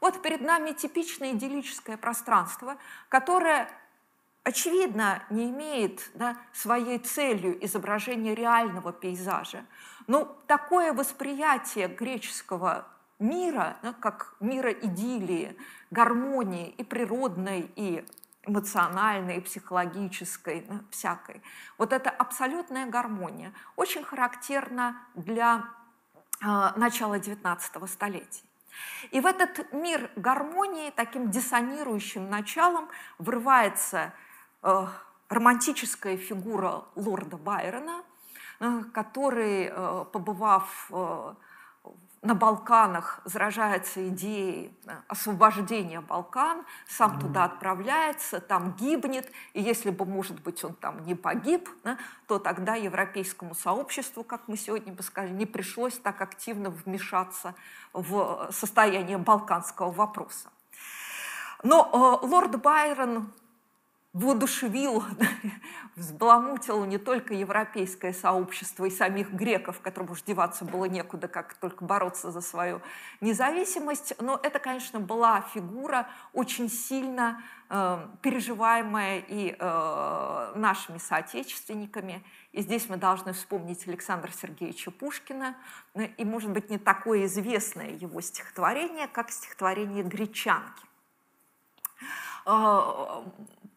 Вот 0.00 0.22
перед 0.22 0.40
нами 0.40 0.72
типичное 0.72 1.32
идиллическое 1.32 1.96
пространство, 1.96 2.76
которое 3.08 3.68
очевидно, 4.48 5.22
не 5.30 5.50
имеет 5.50 6.10
да, 6.14 6.38
своей 6.52 6.98
целью 6.98 7.62
изображение 7.64 8.34
реального 8.34 8.92
пейзажа. 8.92 9.64
Но 10.06 10.24
такое 10.46 10.94
восприятие 10.94 11.88
греческого 11.88 12.86
мира, 13.18 13.76
да, 13.82 13.92
как 13.92 14.34
мира 14.40 14.72
идиллии, 14.72 15.56
гармонии 15.90 16.70
и 16.70 16.82
природной, 16.84 17.70
и 17.76 18.06
эмоциональной, 18.48 19.40
психологической, 19.40 20.66
да, 20.68 20.80
всякой. 20.90 21.42
Вот 21.78 21.92
эта 21.92 22.10
абсолютная 22.10 22.86
гармония 22.86 23.52
очень 23.76 24.02
характерна 24.02 24.96
для 25.14 25.64
э, 26.40 26.46
начала 26.76 27.18
XIX 27.18 27.86
столетия. 27.86 28.44
И 29.10 29.20
в 29.20 29.26
этот 29.26 29.72
мир 29.72 30.10
гармонии 30.16 30.90
таким 30.90 31.30
диссонирующим 31.30 32.28
началом 32.30 32.88
врывается 33.18 34.12
Э, 34.62 34.86
романтическая 35.28 36.16
фигура 36.16 36.84
лорда 36.96 37.36
Байрона, 37.36 38.02
э, 38.60 38.82
который, 38.92 39.70
э, 39.70 40.04
побывав 40.12 40.90
на 42.22 42.34
Балканах, 42.34 43.20
заражается 43.24 44.08
идеей 44.08 44.76
освобождения 45.06 46.00
Балкан, 46.00 46.64
сам 46.86 47.18
туда 47.20 47.44
отправляется, 47.44 48.40
там 48.40 48.72
гибнет, 48.72 49.30
и 49.52 49.62
если 49.62 49.90
бы, 49.90 50.04
может 50.04 50.40
быть, 50.42 50.64
он 50.64 50.74
там 50.74 51.04
не 51.04 51.14
погиб, 51.14 51.68
то 52.26 52.38
тогда 52.38 52.74
европейскому 52.74 53.54
сообществу, 53.54 54.24
как 54.24 54.48
мы 54.48 54.56
сегодня 54.56 54.92
бы 54.92 55.02
сказали, 55.02 55.32
не 55.32 55.46
пришлось 55.46 55.98
так 55.98 56.20
активно 56.20 56.70
вмешаться 56.70 57.54
в 57.92 58.50
состояние 58.52 59.18
балканского 59.18 59.90
вопроса. 59.90 60.50
Но 61.62 62.18
лорд 62.22 62.60
Байрон 62.60 63.32
воодушевил, 64.18 65.04
взбаламутил 65.96 66.84
не 66.84 66.98
только 66.98 67.34
европейское 67.34 68.12
сообщество 68.12 68.84
и 68.84 68.90
самих 68.90 69.32
греков, 69.32 69.80
которым 69.80 70.10
уж 70.10 70.22
деваться 70.22 70.64
было 70.64 70.86
некуда, 70.86 71.28
как 71.28 71.54
только 71.54 71.84
бороться 71.84 72.32
за 72.32 72.40
свою 72.40 72.80
независимость, 73.20 74.14
но 74.20 74.38
это, 74.42 74.58
конечно, 74.58 74.98
была 74.98 75.42
фигура 75.54 76.08
очень 76.32 76.68
сильно 76.68 77.42
э, 77.70 78.06
переживаемая 78.20 79.22
и 79.28 79.54
э, 79.58 80.52
нашими 80.56 80.98
соотечественниками. 80.98 82.24
И 82.52 82.62
здесь 82.62 82.88
мы 82.88 82.96
должны 82.96 83.32
вспомнить 83.32 83.86
Александра 83.86 84.32
Сергеевича 84.32 84.90
Пушкина, 84.90 85.56
э, 85.94 86.06
и, 86.06 86.24
может 86.24 86.50
быть, 86.50 86.70
не 86.70 86.78
такое 86.78 87.26
известное 87.26 87.90
его 87.90 88.20
стихотворение, 88.20 89.06
как 89.06 89.30
стихотворение 89.30 90.02
«Гречанки». 90.02 90.88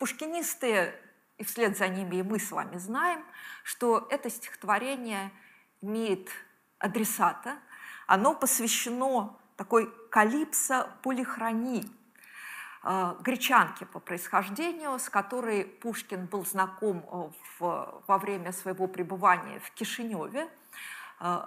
Пушкинисты, 0.01 0.95
и 1.37 1.43
вслед 1.43 1.77
за 1.77 1.87
ними 1.87 2.15
и 2.15 2.23
мы 2.23 2.39
с 2.39 2.49
вами 2.49 2.77
знаем, 2.77 3.23
что 3.63 4.07
это 4.09 4.31
стихотворение 4.31 5.31
имеет 5.79 6.27
адресата. 6.79 7.59
Оно 8.07 8.33
посвящено 8.33 9.37
такой 9.57 9.93
калипсо 10.09 10.89
полихронии, 11.03 11.87
э, 12.83 13.15
гречанке 13.19 13.85
по 13.85 13.99
происхождению, 13.99 14.97
с 14.97 15.07
которой 15.07 15.65
Пушкин 15.65 16.25
был 16.25 16.47
знаком 16.47 16.97
э, 16.97 17.29
в, 17.59 18.03
во 18.07 18.17
время 18.17 18.53
своего 18.53 18.87
пребывания 18.87 19.59
в 19.59 19.69
Кишиневе. 19.69 20.49
Э, 21.19 21.45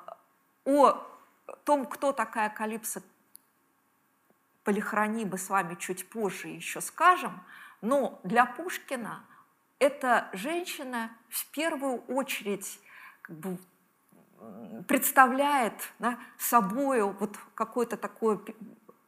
о 0.64 1.04
том, 1.64 1.86
кто 1.86 2.12
такая 2.12 2.50
Калипсо 2.50 3.02
Полихрони, 4.62 5.24
мы 5.24 5.38
с 5.38 5.48
вами 5.48 5.74
чуть 5.74 6.08
позже 6.08 6.46
еще 6.46 6.80
скажем– 6.80 7.42
но 7.84 8.18
для 8.24 8.46
Пушкина 8.46 9.24
эта 9.78 10.30
женщина 10.32 11.10
в 11.28 11.46
первую 11.50 12.00
очередь 12.06 12.80
как 13.20 13.36
бы, 13.36 13.58
представляет 14.88 15.74
да, 15.98 16.18
собою 16.38 17.14
вот 17.20 17.36
какое-то 17.54 17.96
такое 17.98 18.40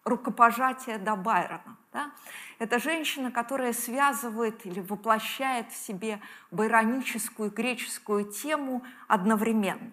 рукопожатия 0.05 0.99
до 0.99 1.16
Байрона. 1.16 1.77
Да? 1.93 2.11
Это 2.59 2.79
женщина, 2.79 3.31
которая 3.31 3.72
связывает 3.72 4.66
или 4.66 4.81
воплощает 4.81 5.72
в 5.72 5.77
себе 5.77 6.20
байроническую 6.51 7.51
греческую 7.51 8.31
тему 8.31 8.85
одновременно. 9.09 9.91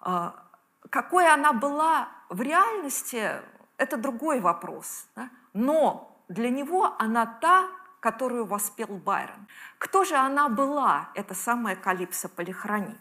А, 0.00 0.44
какой 0.90 1.28
она 1.28 1.52
была 1.52 2.08
в 2.28 2.40
реальности, 2.40 3.32
это 3.78 3.96
другой 3.96 4.40
вопрос. 4.40 5.08
Да? 5.16 5.28
Но 5.52 6.13
для 6.28 6.50
него 6.50 6.94
она 6.98 7.26
та, 7.26 7.68
которую 8.00 8.44
воспел 8.44 8.88
Байрон. 8.88 9.46
Кто 9.78 10.04
же 10.04 10.14
она 10.14 10.48
была, 10.48 11.10
эта 11.14 11.34
самая 11.34 11.76
Калипсо 11.76 12.28
Полихрони? 12.28 12.96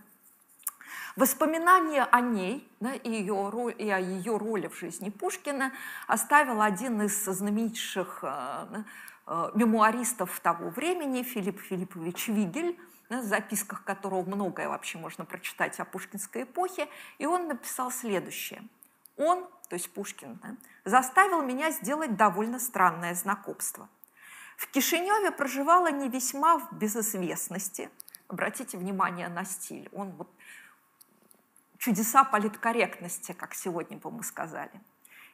Воспоминания 1.16 2.04
о 2.04 2.22
ней 2.22 2.68
да, 2.80 2.94
и, 2.94 3.10
ее, 3.10 3.74
и 3.78 3.90
о 3.90 4.00
ее 4.00 4.38
роли 4.38 4.68
в 4.68 4.78
жизни 4.80 5.10
Пушкина 5.10 5.72
оставил 6.08 6.62
один 6.62 7.04
из 7.04 7.24
знаменитейших 7.24 8.20
э, 8.24 8.84
э, 9.28 9.52
мемуаристов 9.54 10.40
того 10.40 10.70
времени, 10.70 11.22
Филипп 11.22 11.62
Филиппович 11.62 12.30
Вигель, 12.30 12.80
да, 13.10 13.20
в 13.20 13.26
записках 13.26 13.84
которого 13.84 14.24
многое 14.24 14.68
вообще 14.68 14.98
можно 14.98 15.24
прочитать 15.24 15.80
о 15.80 15.86
пушкинской 15.86 16.44
эпохе, 16.44 16.88
и 17.20 17.28
он 17.28 17.48
написал 17.48 17.92
следующее. 17.92 18.64
Он, 19.18 19.45
то 19.70 19.76
есть 19.76 19.91
Пушкин, 19.93 20.39
да, 20.41 20.55
заставил 20.86 21.41
меня 21.41 21.72
сделать 21.72 22.16
довольно 22.16 22.59
странное 22.59 23.14
знакомство. 23.14 23.89
В 24.57 24.68
Кишиневе 24.68 25.32
проживала 25.32 25.91
не 25.91 26.09
весьма 26.09 26.59
в 26.59 26.74
безызвестности. 26.74 27.89
Обратите 28.28 28.78
внимание 28.78 29.28
на 29.28 29.45
стиль. 29.45 29.89
Он 29.93 30.11
вот 30.11 30.30
чудеса 31.78 32.24
политкорректности, 32.24 33.34
как 33.34 33.53
сегодня 33.53 33.97
бы 33.97 34.09
мы 34.11 34.24
сказали. 34.24 34.72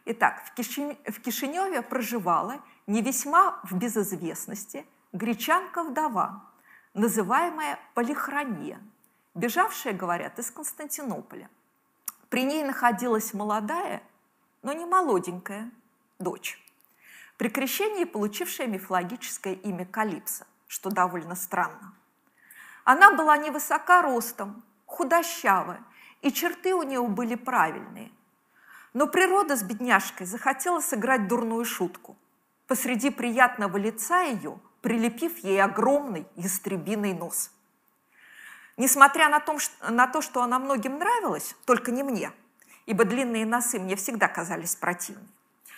Итак, 0.05 0.43
в, 0.45 0.53
Киши... 0.53 0.97
Кишиневе 1.23 1.81
проживала 1.81 2.61
не 2.87 3.01
весьма 3.01 3.59
в 3.63 3.73
безызвестности 3.73 4.85
гречанка-вдова, 5.13 6.43
называемая 6.93 7.79
Полихрония, 7.93 8.81
бежавшая, 9.35 9.93
говорят, 9.93 10.39
из 10.39 10.49
Константинополя. 10.49 11.49
При 12.29 12.43
ней 12.43 12.63
находилась 12.63 13.33
молодая, 13.33 14.03
но 14.61 14.73
не 14.73 14.85
молоденькая 14.85 15.71
дочь, 16.19 16.59
при 17.37 17.49
крещении 17.49 18.03
получившая 18.03 18.67
мифологическое 18.67 19.53
имя 19.53 19.85
Калипса, 19.85 20.45
что 20.67 20.91
довольно 20.91 21.35
странно. 21.35 21.95
Она 22.83 23.13
была 23.13 23.37
невысока 23.37 24.01
ростом, 24.01 24.63
худощавая 24.85 25.83
и 26.21 26.31
черты 26.31 26.75
у 26.75 26.83
нее 26.83 27.01
были 27.07 27.35
правильные. 27.35 28.11
Но 28.93 29.07
природа 29.07 29.55
с 29.55 29.63
бедняжкой 29.63 30.25
захотела 30.27 30.81
сыграть 30.81 31.27
дурную 31.27 31.65
шутку. 31.65 32.17
Посреди 32.67 33.09
приятного 33.09 33.77
лица 33.77 34.21
ее, 34.21 34.59
прилепив 34.81 35.37
ей 35.39 35.61
огромный 35.61 36.27
ястребиный 36.35 37.13
нос. 37.13 37.51
Несмотря 38.79 39.29
на, 39.29 39.39
том, 39.39 39.59
на 39.87 40.07
то, 40.07 40.21
что 40.21 40.41
она 40.41 40.57
многим 40.57 40.97
нравилась, 40.97 41.55
только 41.65 41.91
не 41.91 42.01
мне, 42.01 42.31
ибо 42.87 43.05
длинные 43.05 43.45
носы 43.45 43.77
мне 43.77 43.95
всегда 43.95 44.27
казались 44.27 44.75
противными, 44.75 45.27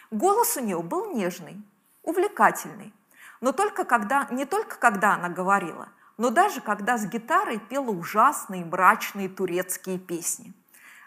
голос 0.10 0.56
у 0.56 0.62
нее 0.62 0.82
был 0.82 1.14
нежный, 1.14 1.62
увлекательный, 2.04 2.94
но 3.42 3.52
только 3.52 3.84
когда, 3.84 4.28
не 4.32 4.46
только 4.46 4.78
когда 4.78 5.16
она 5.16 5.28
говорила– 5.28 5.90
но 6.22 6.30
даже 6.30 6.62
когда 6.62 7.00
с 7.00 7.08
гитарой 7.08 7.58
пела 7.58 7.90
ужасные 7.90 8.64
мрачные 8.64 9.28
турецкие 9.28 9.98
песни. 9.98 10.54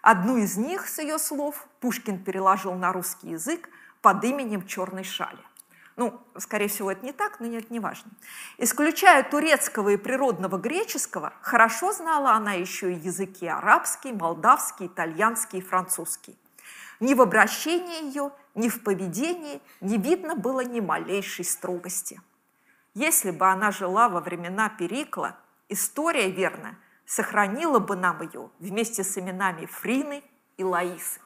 Одну 0.03 0.39
из 0.39 0.57
них, 0.57 0.89
с 0.89 0.99
ее 0.99 1.21
слов, 1.21 1.69
Пушкин 1.79 2.25
переложил 2.25 2.75
на 2.75 2.93
русский 2.93 3.29
язык 3.29 3.69
под 4.03 4.25
именем 4.25 4.67
«Черной 4.67 5.05
шали». 5.05 5.39
Ну, 5.97 6.21
скорее 6.39 6.69
всего, 6.69 6.91
это 6.91 7.05
не 7.05 7.13
так, 7.13 7.39
но 7.41 7.47
это 7.47 7.73
не 7.73 7.81
важно. 7.81 8.11
Исключая 8.59 9.23
турецкого 9.23 9.91
и 9.91 9.97
природного 9.97 10.59
греческого, 10.59 11.33
хорошо 11.41 11.93
знала 11.93 12.33
она 12.33 12.53
еще 12.53 12.93
и 12.93 12.99
языки 12.99 13.47
арабский, 13.47 14.13
молдавский, 14.13 14.87
итальянский 14.87 15.61
и 15.61 15.63
французский. 15.63 16.37
Ни 17.01 17.15
в 17.15 17.21
обращении 17.21 18.07
ее, 18.07 18.33
ни 18.55 18.69
в 18.69 18.83
поведении 18.83 19.61
не 19.81 19.99
видно 19.99 20.35
было 20.35 20.65
ни 20.65 20.81
малейшей 20.81 21.45
строгости– 21.45 22.21
если 22.95 23.33
бы 23.33 23.49
она 23.51 23.73
жила 23.73 24.09
во 24.09 24.21
времена 24.21 24.69
Перикла, 24.69 25.37
история, 25.69 26.31
верно, 26.31 26.79
сохранила 27.05 27.81
бы 27.81 27.97
нам 27.97 28.23
ее 28.23 28.51
вместе 28.61 29.03
с 29.03 29.19
именами 29.19 29.67
Фрины 29.67 30.23
и 30.57 30.63
Лаисы. 30.63 31.21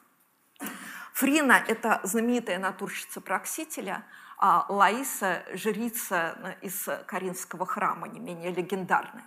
Фрина– 1.13 1.63
это 1.69 2.01
знаменитая 2.05 2.59
натурщица 2.59 3.21
Проксителя, 3.21 3.97
а 3.97 4.28
Лаиса– 4.41 5.43
жрица 5.53 6.57
из 6.61 6.89
Каринского 7.07 7.67
храма, 7.67 8.09
не 8.09 8.21
менее 8.21 8.53
легендарная. 8.53 9.25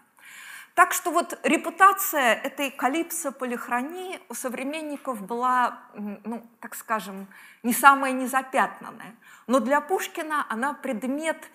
Так 0.74 0.94
что 0.94 1.12
вот 1.12 1.38
репутация 1.44 2.34
этой 2.34 2.72
калипсо 2.72 3.32
полихронии 3.32 4.22
у 4.30 4.34
современников 4.34 5.22
была, 5.22 5.80
ну, 5.94 6.48
так 6.62 6.76
скажем, 6.76 7.28
не 7.62 7.74
самая 7.74 8.14
незапятнанная. 8.14 9.16
Но 9.48 9.60
для 9.60 9.82
Пушкина 9.82 10.46
она 10.48 10.74
предмет 10.74 11.50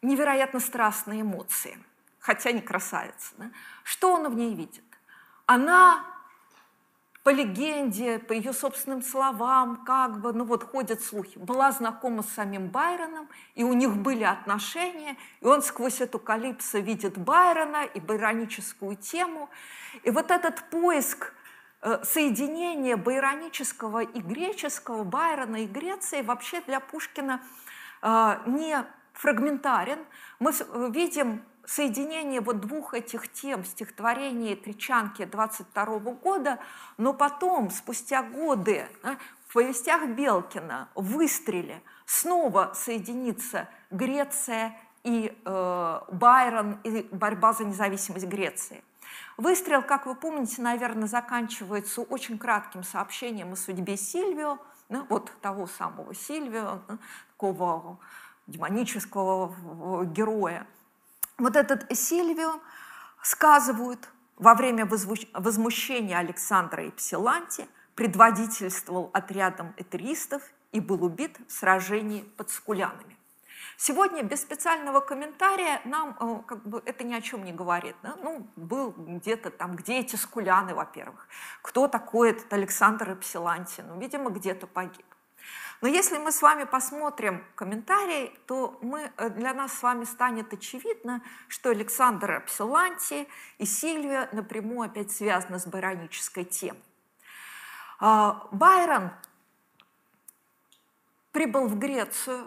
невероятно 0.00 0.58
страстные 0.58 1.20
эмоции, 1.20 1.78
хотя 2.18 2.52
не 2.52 2.62
красавица. 2.62 3.34
Да? 3.36 3.50
Что 3.84 4.14
он 4.14 4.30
в 4.30 4.34
ней 4.34 4.54
видит? 4.54 4.84
Она 5.44 6.02
по 7.22 7.30
легенде, 7.30 8.18
по 8.18 8.32
ее 8.32 8.52
собственным 8.52 9.02
словам, 9.02 9.84
как 9.84 10.20
бы, 10.20 10.32
ну 10.32 10.44
вот 10.44 10.64
ходят 10.64 11.02
слухи, 11.02 11.38
была 11.38 11.70
знакома 11.70 12.22
с 12.22 12.30
самим 12.30 12.68
Байроном, 12.68 13.28
и 13.54 13.62
у 13.62 13.72
них 13.74 13.96
были 13.96 14.24
отношения, 14.24 15.16
и 15.40 15.46
он 15.46 15.62
сквозь 15.62 16.00
эту 16.00 16.18
калипсо 16.18 16.80
видит 16.80 17.16
Байрона 17.18 17.84
и 17.84 18.00
байроническую 18.00 18.96
тему. 18.96 19.48
И 20.02 20.10
вот 20.10 20.32
этот 20.32 20.68
поиск 20.70 21.32
э, 21.82 22.02
соединения 22.02 22.96
байронического 22.96 24.00
и 24.00 24.20
греческого, 24.20 25.04
Байрона 25.04 25.62
и 25.62 25.66
Греции 25.66 26.22
вообще 26.22 26.60
для 26.62 26.80
Пушкина 26.80 27.40
э, 28.02 28.38
не 28.46 28.84
фрагментарен. 29.12 30.00
Мы 30.40 30.50
э, 30.50 30.90
видим 30.90 31.44
соединение 31.66 32.40
вот 32.40 32.60
двух 32.60 32.94
этих 32.94 33.32
тем 33.32 33.64
стихотворения 33.64 34.56
Тричанки 34.56 35.24
22 35.24 35.98
года, 36.14 36.58
но 36.96 37.12
потом, 37.12 37.70
спустя 37.70 38.22
годы, 38.22 38.86
в 39.48 39.54
повестях 39.54 40.08
Белкина, 40.08 40.88
«Выстреле» 40.94 41.82
снова 42.06 42.72
соединится 42.74 43.68
Греция 43.90 44.76
и 45.04 45.36
э, 45.44 46.00
Байрон, 46.10 46.78
и 46.84 47.02
борьба 47.10 47.52
за 47.52 47.64
независимость 47.64 48.26
Греции. 48.26 48.82
Выстрел, 49.36 49.82
как 49.82 50.06
вы 50.06 50.14
помните, 50.14 50.62
наверное, 50.62 51.08
заканчивается 51.08 52.02
очень 52.02 52.38
кратким 52.38 52.82
сообщением 52.82 53.52
о 53.52 53.56
судьбе 53.56 53.96
Сильвио, 53.96 54.58
ну, 54.88 55.06
вот 55.08 55.32
того 55.40 55.66
самого 55.66 56.14
Сильвио, 56.14 56.80
такого 57.32 57.98
демонического 58.46 60.04
героя. 60.04 60.66
Вот 61.38 61.56
этот 61.56 61.86
Сильвио 61.96 62.60
сказывают 63.22 64.08
во 64.36 64.54
время 64.54 64.86
возмущения 64.86 66.18
Александра 66.18 66.84
и 66.84 66.90
Псиланти 66.90 67.66
предводительствовал 67.94 69.10
отрядом 69.12 69.74
этеристов 69.76 70.42
и 70.72 70.80
был 70.80 71.04
убит 71.04 71.38
в 71.46 71.52
сражении 71.52 72.22
под 72.36 72.50
Скулянами. 72.50 73.16
Сегодня 73.76 74.22
без 74.22 74.40
специального 74.40 75.00
комментария 75.00 75.80
нам 75.84 76.16
э, 76.20 76.42
как 76.46 76.62
бы, 76.66 76.82
это 76.84 77.04
ни 77.04 77.14
о 77.14 77.20
чем 77.20 77.44
не 77.44 77.52
говорит. 77.52 77.96
Да? 78.02 78.16
Ну, 78.22 78.46
был 78.56 78.94
где-то 78.96 79.50
там, 79.50 79.76
где 79.76 79.98
эти 79.98 80.16
скуляны, 80.16 80.74
во-первых. 80.74 81.26
Кто 81.62 81.88
такой 81.88 82.30
этот 82.30 82.52
Александр 82.52 83.12
Эпсиланти? 83.12 83.80
Ну, 83.80 83.98
видимо, 83.98 84.30
где-то 84.30 84.66
погиб. 84.66 85.04
Но 85.82 85.88
если 85.88 86.16
мы 86.16 86.30
с 86.30 86.40
вами 86.40 86.62
посмотрим 86.62 87.44
комментарий, 87.56 88.28
то 88.46 88.78
мы, 88.82 89.12
э, 89.16 89.30
для 89.30 89.52
нас 89.52 89.72
с 89.72 89.82
вами 89.82 90.04
станет 90.04 90.52
очевидно, 90.52 91.22
что 91.48 91.70
Александр 91.70 92.30
Апсиланти 92.30 93.28
и 93.58 93.66
Сильвия 93.66 94.28
напрямую 94.30 94.88
опять 94.88 95.10
связаны 95.10 95.58
с 95.58 95.66
байронической 95.66 96.44
темой. 96.44 96.80
А, 97.98 98.46
Байрон 98.52 99.10
прибыл 101.32 101.66
в 101.66 101.76
Грецию, 101.76 102.46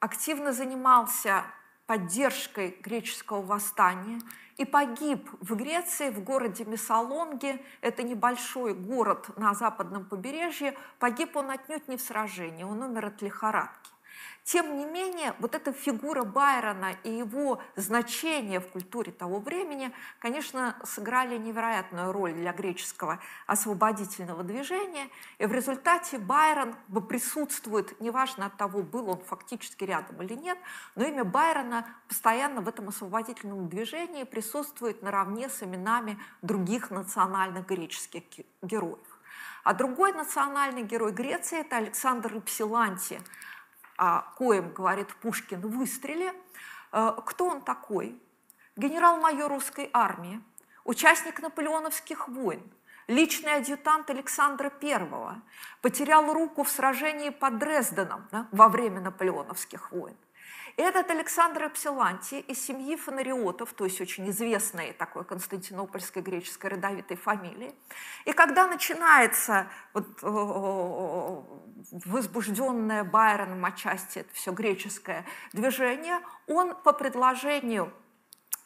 активно 0.00 0.52
занимался 0.52 1.44
поддержкой 1.88 2.76
греческого 2.82 3.40
восстания 3.40 4.20
и 4.58 4.66
погиб 4.66 5.30
в 5.40 5.56
Греции, 5.56 6.10
в 6.10 6.22
городе 6.22 6.66
Мессалонге. 6.66 7.64
Это 7.80 8.02
небольшой 8.02 8.74
город 8.74 9.30
на 9.38 9.54
западном 9.54 10.04
побережье. 10.04 10.76
Погиб 10.98 11.34
он 11.34 11.50
отнюдь 11.50 11.88
не 11.88 11.96
в 11.96 12.02
сражении, 12.02 12.62
он 12.62 12.82
умер 12.82 13.06
от 13.06 13.22
лихорадки. 13.22 13.90
Тем 14.50 14.78
не 14.78 14.86
менее, 14.86 15.34
вот 15.40 15.54
эта 15.54 15.74
фигура 15.74 16.24
Байрона 16.24 16.92
и 17.04 17.10
его 17.10 17.60
значение 17.76 18.60
в 18.60 18.68
культуре 18.68 19.12
того 19.12 19.40
времени, 19.40 19.92
конечно, 20.20 20.74
сыграли 20.84 21.36
невероятную 21.36 22.12
роль 22.12 22.32
для 22.32 22.54
греческого 22.54 23.18
освободительного 23.46 24.42
движения. 24.44 25.10
И 25.36 25.44
в 25.44 25.52
результате 25.52 26.16
Байрон 26.16 26.74
присутствует, 27.10 28.00
неважно 28.00 28.46
от 28.46 28.56
того, 28.56 28.80
был 28.82 29.10
он 29.10 29.20
фактически 29.20 29.84
рядом 29.84 30.22
или 30.22 30.32
нет, 30.32 30.56
но 30.94 31.04
имя 31.04 31.24
Байрона 31.24 31.86
постоянно 32.08 32.62
в 32.62 32.68
этом 32.70 32.88
освободительном 32.88 33.68
движении 33.68 34.24
присутствует 34.24 35.02
наравне 35.02 35.50
с 35.50 35.62
именами 35.62 36.18
других 36.40 36.90
национальных 36.90 37.66
греческих 37.66 38.22
героев. 38.62 39.18
А 39.62 39.74
другой 39.74 40.14
национальный 40.14 40.84
герой 40.84 41.12
Греции– 41.12 41.60
это 41.60 41.76
Александр 41.76 42.38
Ипсиланти, 42.38 43.20
о 43.98 44.22
коем, 44.36 44.72
говорит 44.72 45.14
Пушкин, 45.16 45.60
выстреле. 45.60 46.32
Э, 46.92 47.12
кто 47.26 47.46
он 47.46 47.60
такой? 47.60 48.18
Генерал-майор 48.76 49.50
русской 49.50 49.90
армии, 49.92 50.40
участник 50.84 51.40
наполеоновских 51.40 52.28
войн, 52.28 52.62
личный 53.08 53.56
адъютант 53.56 54.08
Александра 54.08 54.72
I, 54.80 55.42
потерял 55.82 56.32
руку 56.32 56.62
в 56.62 56.68
сражении 56.70 57.30
под 57.30 57.58
Дрезденом 57.58 58.28
да, 58.30 58.46
во 58.52 58.68
время 58.68 59.00
наполеоновских 59.00 59.90
войн. 59.90 60.16
Этот 60.78 61.10
Александр 61.10 61.66
Эпсиланти 61.66 62.36
из 62.36 62.64
семьи 62.64 62.94
фонариотов, 62.94 63.72
то 63.72 63.84
есть 63.84 64.00
очень 64.00 64.30
известной 64.30 64.92
такой 64.92 65.24
константинопольской 65.24 66.22
греческой 66.22 66.70
родовитой 66.70 67.16
фамилии. 67.16 67.74
И 68.26 68.32
когда 68.32 68.68
начинается 68.68 69.66
вот, 69.92 70.06
возбужденное 72.06 73.02
Байроном 73.02 73.64
отчасти 73.64 74.20
это 74.20 74.32
все 74.32 74.52
греческое 74.52 75.24
движение, 75.52 76.20
он 76.46 76.76
по 76.76 76.92
предложению 76.92 77.92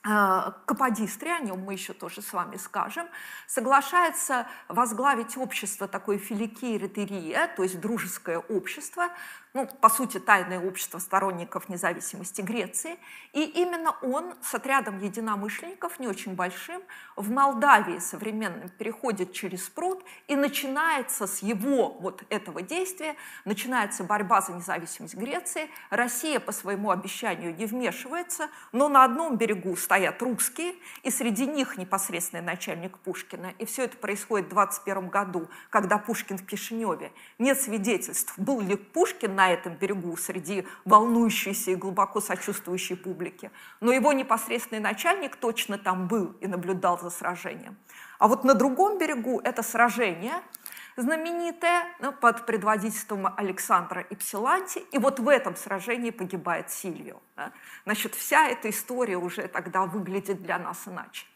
Э, 0.05 0.51
Каподистри, 0.67 1.29
о 1.29 1.39
нем 1.39 1.61
мы 1.61 1.75
еще 1.75 1.93
тоже 1.93 2.23
с 2.23 2.33
вами 2.33 2.57
скажем, 2.57 3.07
соглашается 3.47 4.49
возглавить 4.67 5.37
общество 5.37 5.87
такое 5.87 6.19
филики 6.19 6.77
ретерия, 6.77 7.47
то 7.57 7.63
есть 7.63 7.81
дружеское 7.81 8.39
общество, 8.39 9.11
ну, 9.55 9.67
по 9.67 9.91
сути, 9.91 10.19
тайное 10.19 10.59
общество 10.59 10.99
сторонников 10.99 11.69
независимости 11.69 12.41
Греции. 12.41 12.97
И 13.33 13.43
именно 13.43 13.95
он 14.03 14.35
с 14.43 14.55
отрядом 14.55 14.99
единомышленников, 14.99 15.99
не 15.99 16.09
очень 16.09 16.35
большим, 16.35 16.81
в 17.17 17.31
Молдавии 17.31 17.99
современным 17.99 18.71
переходит 18.71 19.33
через 19.33 19.69
пруд, 19.69 20.03
и 20.27 20.37
начинается 20.37 21.27
с 21.27 21.41
его 21.41 21.91
вот 22.01 22.25
этого 22.31 22.63
действия, 22.63 23.15
начинается 23.45 24.05
борьба 24.05 24.41
за 24.41 24.53
независимость 24.53 25.17
Греции. 25.17 25.69
Россия 25.91 26.41
по 26.41 26.53
своему 26.53 26.91
обещанию 26.91 27.55
не 27.55 27.67
вмешивается, 27.67 28.49
но 28.73 28.89
на 28.89 29.05
одном 29.05 29.37
берегу 29.37 29.77
стоят 29.77 30.23
русские, 30.23 30.75
и 31.03 31.11
среди 31.11 31.47
них 31.47 31.77
непосредственный 31.77 32.43
начальник 32.43 32.99
Пушкина. 32.99 33.53
И 33.59 33.67
все 33.67 33.85
это 33.85 33.99
происходит 33.99 34.47
в 34.47 34.51
21 34.51 35.09
году, 35.09 35.49
когда 35.69 35.99
Пушкин 35.99 36.39
в 36.39 36.47
Кишиневе. 36.47 37.13
Нет 37.39 37.61
свидетельств, 37.61 38.39
был 38.39 38.61
ли 38.61 38.77
Пушкин 38.77 39.35
на 39.35 39.42
этом 39.51 39.75
берегу 39.75 40.17
среди 40.17 40.67
волнующейся 40.85 41.73
и 41.73 41.75
глубоко 41.75 42.21
сочувствующей 42.21 42.97
публики. 42.97 43.51
Но 43.81 43.93
его 43.93 44.13
непосредственный 44.13 44.81
начальник 44.81 45.37
точно 45.37 45.79
там 45.79 46.07
был 46.07 46.37
и 46.41 46.47
наблюдал 46.47 46.99
за 47.01 47.11
сражением. 47.11 47.77
А 48.19 48.29
вот 48.29 48.45
на 48.45 48.55
другом 48.55 48.99
берегу 48.99 49.41
это 49.43 49.63
сражение– 49.63 50.35
знаменитая 50.97 51.87
ну, 52.01 52.13
под 52.13 52.47
предводительством 52.47 53.33
Александра 53.37 54.05
Ипсиланти. 54.11 54.79
И 54.93 54.99
вот 54.99 55.21
в 55.21 55.29
этом 55.29 55.57
сражении 55.57 56.11
погибает 56.11 56.71
Сильвио. 56.71 57.21
Значит, 57.85 58.15
вся 58.15 58.49
эта 58.49 58.71
история 58.71 59.17
уже 59.17 59.49
тогда 59.49 59.85
выглядит 59.85 60.43
для 60.43 60.59
нас 60.59 60.87
иначе. 60.87 61.27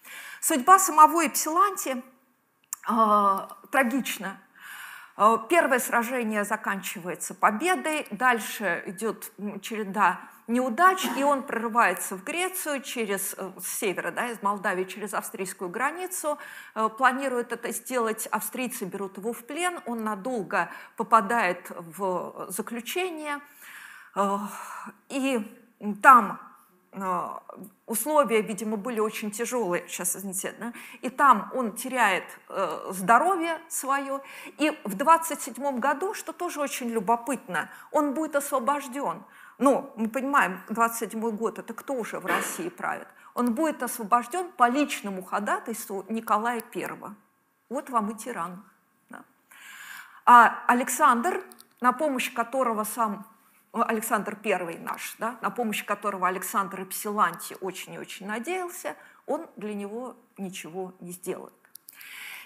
Судьба 0.41 0.79
самого 0.79 1.27
Ипсиланти 1.27 2.03
э, 2.89 3.39
трагична. 3.71 4.39
Э, 5.17 5.39
первое 5.49 5.79
сражение 5.79 6.45
заканчивается 6.45 7.35
победой, 7.35 8.07
дальше 8.11 8.83
идет 8.87 9.33
череда 9.63 10.21
неудач, 10.47 11.05
и 11.17 11.25
он 11.25 11.43
прорывается 11.43 12.17
в 12.17 12.23
Грецию 12.23 12.83
через 12.83 13.35
э, 13.37 13.51
с 13.59 13.79
севера, 13.79 14.11
да, 14.11 14.29
из 14.29 14.43
Молдавии 14.43 14.85
через 14.85 15.15
австрийскую 15.15 15.71
границу, 15.71 16.39
э, 16.75 16.89
планирует 16.99 17.53
это 17.53 17.73
сделать, 17.73 18.27
австрийцы 18.27 18.85
берут 18.85 19.17
его 19.17 19.33
в 19.33 19.45
плен, 19.45 19.81
он 19.87 20.05
надолго 20.05 20.71
попадает 20.97 21.71
в 21.71 22.47
заключение, 22.51 23.41
и 25.11 25.61
там 26.03 26.41
условия, 27.87 28.43
видимо, 28.43 28.77
были 28.77 29.01
очень 29.01 29.31
тяжелые, 29.31 29.87
сейчас, 29.87 30.17
извините, 30.17 30.55
да? 30.59 30.73
и 31.03 31.11
там 31.11 31.51
он 31.55 31.73
теряет 31.73 32.25
э, 32.49 32.91
здоровье 32.91 33.61
свое, 33.69 34.21
и 34.59 34.79
в 34.85 34.95
27 34.95 35.79
году, 35.79 36.15
что 36.15 36.33
тоже 36.33 36.61
очень 36.61 36.89
любопытно, 36.89 37.71
он 37.93 38.15
будет 38.15 38.37
освобожден. 38.37 39.23
Но 39.59 39.93
мы 39.97 40.09
понимаем, 40.09 40.63
27 40.69 41.21
год, 41.37 41.59
это 41.59 41.75
кто 41.75 41.95
уже 41.95 42.19
в 42.19 42.27
России 42.27 42.69
правит? 42.69 43.09
Он 43.35 43.55
будет 43.55 43.83
освобожден 43.83 44.51
по 44.53 44.69
личному 44.69 45.23
ходатайству 45.23 46.05
Николая 46.09 46.63
I. 46.75 47.15
Вот 47.69 47.91
вам 47.91 48.11
и 48.11 48.15
тиран. 48.15 48.65
Да. 49.11 49.25
А 50.25 50.65
Александр, 50.67 51.43
на 51.81 51.93
помощь 51.93 52.33
которого 52.33 52.85
сам 52.85 53.27
Александр 53.85 54.39
I 54.45 54.79
наш, 54.79 55.17
да, 55.19 55.39
на 55.43 55.51
помощь 55.51 55.85
которого 55.85 56.29
Александр 56.29 56.83
Эпсиланти 56.83 57.57
очень 57.61 57.95
и 57.95 57.99
очень 57.99 58.27
надеялся, 58.27 58.97
он 59.27 59.47
для 59.57 59.75
него 59.75 60.17
ничего 60.39 60.95
не 61.01 61.13
сделает. 61.13 61.53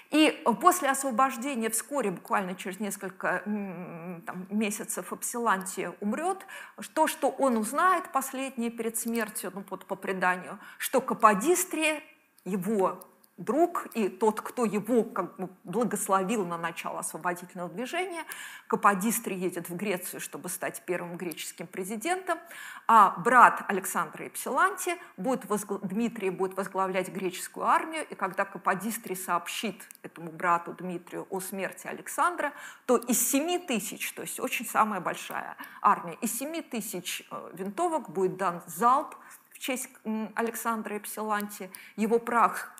И 0.09 0.43
после 0.59 0.89
освобождения 0.89 1.69
вскоре, 1.69 2.11
буквально 2.11 2.53
через 2.55 2.81
несколько 2.81 3.43
там, 3.45 4.45
месяцев, 4.49 5.13
Апсилантия 5.13 5.95
умрет. 6.01 6.45
То, 6.93 7.07
что 7.07 7.29
он 7.29 7.55
узнает 7.55 8.11
последнее 8.11 8.69
перед 8.69 8.97
смертью, 8.97 9.51
ну, 9.55 9.63
вот 9.69 9.85
по 9.85 9.95
преданию, 9.95 10.59
что 10.77 10.99
Каподистрия, 10.99 12.03
его 12.43 13.07
друг 13.43 13.87
и 13.93 14.09
тот, 14.09 14.41
кто 14.41 14.65
его 14.65 15.03
как 15.03 15.35
бы 15.37 15.49
благословил 15.63 16.45
на 16.45 16.57
начало 16.57 16.99
освободительного 16.99 17.69
движения. 17.69 18.23
Каподистри 18.67 19.35
едет 19.35 19.69
в 19.69 19.75
Грецию, 19.75 20.21
чтобы 20.21 20.49
стать 20.49 20.83
первым 20.85 21.17
греческим 21.17 21.67
президентом, 21.67 22.39
а 22.87 23.15
брат 23.17 23.63
Александра 23.67 24.25
Епсиланти 24.25 24.97
будет 25.17 25.45
возгла... 25.45 25.79
Дмитрий 25.79 26.29
будет 26.29 26.55
возглавлять 26.55 27.09
греческую 27.09 27.65
армию, 27.65 28.05
и 28.07 28.15
когда 28.15 28.45
Каподистри 28.45 29.15
сообщит 29.15 29.81
этому 30.03 30.31
брату 30.31 30.73
Дмитрию 30.73 31.27
о 31.29 31.39
смерти 31.39 31.87
Александра, 31.87 32.53
то 32.85 32.97
из 32.97 33.29
7 33.29 33.65
тысяч, 33.65 34.11
то 34.13 34.21
есть 34.21 34.39
очень 34.39 34.65
самая 34.65 35.01
большая 35.01 35.57
армия, 35.81 36.17
из 36.21 36.37
7 36.37 36.61
тысяч 36.63 37.23
э, 37.29 37.49
винтовок 37.53 38.09
будет 38.09 38.37
дан 38.37 38.61
залп 38.67 39.15
в 39.51 39.59
честь 39.59 39.89
Александра 40.35 40.97
Эпсиланти. 40.97 41.69
Его 41.95 42.19
прах 42.19 42.73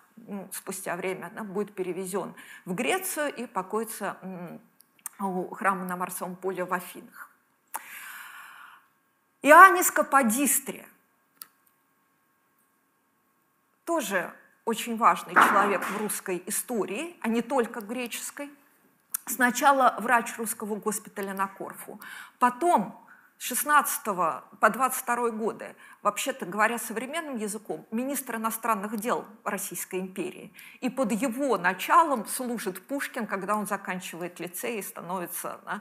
спустя 0.52 0.96
время 0.96 1.30
да, 1.34 1.44
будет 1.44 1.74
перевезен 1.74 2.34
в 2.64 2.74
Грецию 2.74 3.34
и 3.34 3.46
покоится 3.46 4.16
у 5.18 5.54
храма 5.54 5.84
на 5.84 5.96
Марсовом 5.96 6.36
поле 6.36 6.64
в 6.64 6.72
Афинах. 6.72 7.30
Иоаннис 9.42 9.90
Каподистрия 9.90 10.86
тоже 13.84 14.32
очень 14.64 14.96
важный 14.96 15.34
человек 15.34 15.82
в 15.84 15.98
русской 15.98 16.42
истории, 16.46 17.16
а 17.20 17.28
не 17.28 17.42
только 17.42 17.80
греческой. 17.80 18.50
Сначала 19.26 19.96
врач 19.98 20.36
русского 20.38 20.76
госпиталя 20.76 21.34
на 21.34 21.46
Корфу, 21.46 22.00
потом 22.38 23.01
16 23.44 24.04
по 24.04 24.70
22 24.70 25.30
годы, 25.30 25.74
вообще-то 26.02 26.46
говоря 26.46 26.78
современным 26.78 27.38
языком, 27.38 27.84
министр 27.90 28.36
иностранных 28.36 28.96
дел 29.00 29.26
Российской 29.42 29.98
империи. 29.98 30.54
И 30.80 30.88
под 30.88 31.10
его 31.10 31.58
началом 31.58 32.24
служит 32.28 32.86
Пушкин, 32.86 33.26
когда 33.26 33.56
он 33.56 33.66
заканчивает 33.66 34.38
лицей 34.38 34.78
и 34.78 34.82
становится 34.82 35.58
да, 35.64 35.80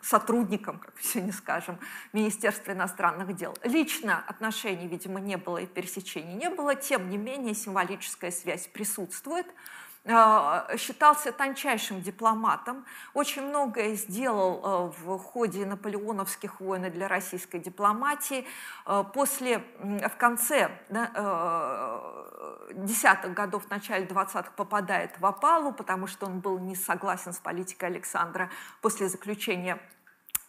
сотрудником, 0.00 0.78
как 0.78 0.94
сегодня 1.00 1.32
скажем, 1.32 1.80
Министерства 2.12 2.70
иностранных 2.70 3.34
дел. 3.34 3.58
Лично 3.64 4.22
отношений, 4.28 4.86
видимо, 4.86 5.18
не 5.18 5.36
было 5.36 5.58
и 5.58 5.66
пересечений 5.66 6.34
не 6.34 6.50
было, 6.50 6.76
тем 6.76 7.10
не 7.10 7.16
менее 7.16 7.56
символическая 7.56 8.30
связь 8.30 8.68
присутствует– 8.68 9.46
считался 10.04 11.30
тончайшим 11.30 12.02
дипломатом, 12.02 12.84
очень 13.14 13.42
многое 13.42 13.94
сделал 13.94 14.60
э, 14.64 14.92
в 15.04 15.18
ходе 15.18 15.64
наполеоновских 15.64 16.60
войн 16.60 16.90
для 16.90 17.06
российской 17.06 17.60
дипломатии. 17.60 18.44
Э, 18.84 19.04
после, 19.14 19.62
в 19.78 20.16
конце 20.16 20.72
э, 20.88 22.72
десятых 22.74 23.32
годов, 23.32 23.66
в 23.66 23.70
начале 23.70 24.04
20-х 24.04 24.50
попадает 24.56 25.12
в 25.20 25.26
опалу, 25.26 25.72
потому 25.72 26.08
что 26.08 26.26
он 26.26 26.40
был 26.40 26.58
не 26.58 26.74
согласен 26.74 27.32
с 27.32 27.38
политикой 27.38 27.90
Александра 27.90 28.50
после 28.80 29.08
заключения 29.08 29.78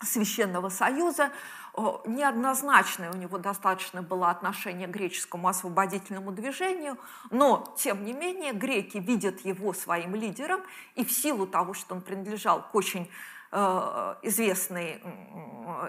Священного 0.02 0.70
Союза. 0.70 1.32
Неоднозначное 2.06 3.12
у 3.12 3.16
него 3.16 3.38
достаточно 3.38 4.02
было 4.02 4.30
отношение 4.30 4.88
к 4.88 4.92
греческому 4.92 5.48
освободительному 5.48 6.32
движению, 6.32 6.98
но, 7.32 7.74
тем 7.78 8.06
не 8.06 8.14
менее, 8.14 8.54
греки 8.54 8.98
видят 8.98 9.42
его 9.42 9.74
своим 9.74 10.16
лидером, 10.16 10.62
и 10.96 11.04
в 11.04 11.12
силу 11.12 11.48
того, 11.48 11.74
что 11.74 11.96
он 11.96 12.02
принадлежал 12.02 12.62
к 12.62 12.76
очень 12.76 13.10
Э, 13.56 14.16
известной 14.24 15.00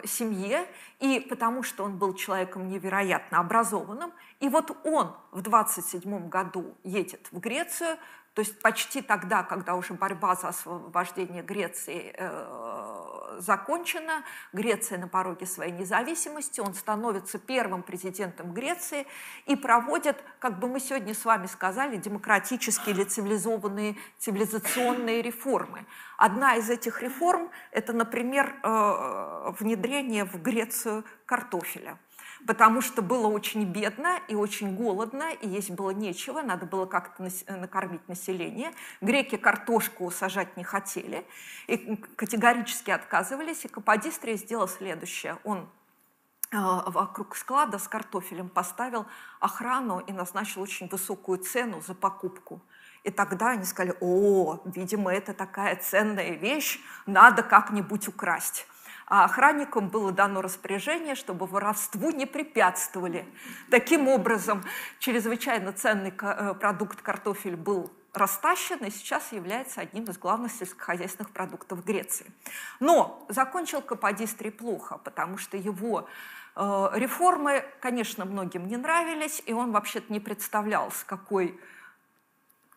семье, 0.05 0.67
и 1.01 1.19
потому 1.19 1.63
что 1.63 1.85
он 1.85 1.97
был 1.97 2.13
человеком 2.13 2.69
невероятно 2.69 3.39
образованным. 3.39 4.13
И 4.41 4.51
вот 4.51 4.77
он 4.85 5.17
в 5.33 5.41
27 5.41 6.29
году 6.29 6.77
едет 6.83 7.27
в 7.33 7.41
Грецию, 7.41 7.97
то 8.35 8.41
есть 8.41 8.61
почти 8.61 9.01
тогда, 9.01 9.43
когда 9.45 9.77
уже 9.77 9.95
борьба 9.95 10.35
за 10.35 10.49
освобождение 10.49 11.43
Греции 11.43 12.15
э, 12.15 13.24
закончена, 13.41 14.25
Греция 14.53 14.99
на 14.99 15.09
пороге 15.09 15.47
своей 15.47 15.73
независимости, 15.73 16.61
он 16.61 16.75
становится 16.75 17.39
первым 17.39 17.83
президентом 17.83 18.53
Греции 18.53 19.07
и 19.47 19.57
проводит, 19.57 20.23
как 20.39 20.59
бы 20.59 20.69
мы 20.69 20.81
сегодня 20.81 21.15
с 21.15 21.25
вами 21.25 21.47
сказали, 21.47 21.97
демократические 21.97 22.95
или 22.95 23.05
цивилизованные, 23.05 23.97
цивилизационные 24.19 25.23
реформы. 25.23 25.87
Одна 26.17 26.57
из 26.57 26.71
этих 26.71 27.03
реформ– 27.03 27.51
это, 27.71 27.93
например, 27.93 28.55
э, 28.63 29.53
внедрение 29.59 30.25
в 30.25 30.41
Грецию 30.41 31.05
картофеля 31.27 31.99
потому 32.47 32.81
что 32.81 33.03
было 33.03 33.27
очень 33.27 33.65
бедно 33.65 34.19
и 34.29 34.35
очень 34.35 34.77
голодно, 34.77 35.33
и 35.33 35.49
есть 35.49 35.71
было 35.71 35.91
нечего, 35.91 36.43
надо 36.43 36.67
было 36.67 36.87
как-то 36.87 37.29
накормить 37.49 38.07
население. 38.09 38.73
Греки 39.01 39.37
картошку 39.37 40.11
сажать 40.11 40.57
не 40.57 40.65
хотели, 40.65 41.27
и 41.67 41.97
категорически 42.17 42.91
отказывались, 42.91 43.65
и 43.65 43.69
Каподистрия 43.69 44.37
сделал 44.37 44.69
следующее. 44.69 45.39
Он 45.45 45.69
э, 46.51 46.57
вокруг 46.57 47.37
склада 47.37 47.79
с 47.79 47.89
картофелем 47.89 48.49
поставил 48.49 49.07
охрану 49.41 50.01
и 50.01 50.13
назначил 50.13 50.63
очень 50.63 50.89
высокую 50.89 51.39
цену 51.39 51.81
за 51.81 51.95
покупку. 51.95 52.61
И 53.05 53.11
тогда 53.11 53.51
они 53.51 53.65
сказали, 53.65 53.95
о, 54.01 54.61
видимо, 54.65 55.13
это 55.13 55.35
такая 55.35 55.77
ценная 55.77 56.31
вещь, 56.31 56.81
надо 57.05 57.43
как-нибудь 57.43 58.09
украсть 58.09 58.67
а 59.07 59.25
охранникам 59.25 59.89
было 59.89 60.13
дано 60.13 60.41
распоряжение, 60.41 61.15
чтобы 61.15 61.47
воровству 61.47 62.11
не 62.11 62.27
препятствовали. 62.27 63.27
Таким 63.71 64.09
образом, 64.09 64.65
чрезвычайно 64.99 65.73
ценный 65.73 66.13
э, 66.19 66.55
продукт 66.55 67.03
картофель 67.03 67.57
был 67.57 67.93
растащен 68.15 68.79
и 68.79 68.91
сейчас 68.91 69.33
является 69.33 69.81
одним 69.81 70.05
из 70.05 70.17
главных 70.19 70.53
сельскохозяйственных 70.53 71.33
продуктов 71.33 71.85
Греции. 71.85 72.27
Но 72.81 73.27
закончил 73.29 73.83
Каподистрий 73.83 74.53
плохо, 74.53 74.99
потому 74.99 75.37
что 75.37 75.57
его 75.57 76.09
э, 76.57 76.91
реформы, 76.95 77.65
конечно, 77.81 78.25
многим 78.25 78.69
не 78.69 78.77
нравились, 78.77 79.43
и 79.45 79.53
он 79.53 79.73
вообще-то 79.73 80.11
не 80.13 80.21
представлял, 80.21 80.91
с, 80.91 81.05
какой, 81.05 81.61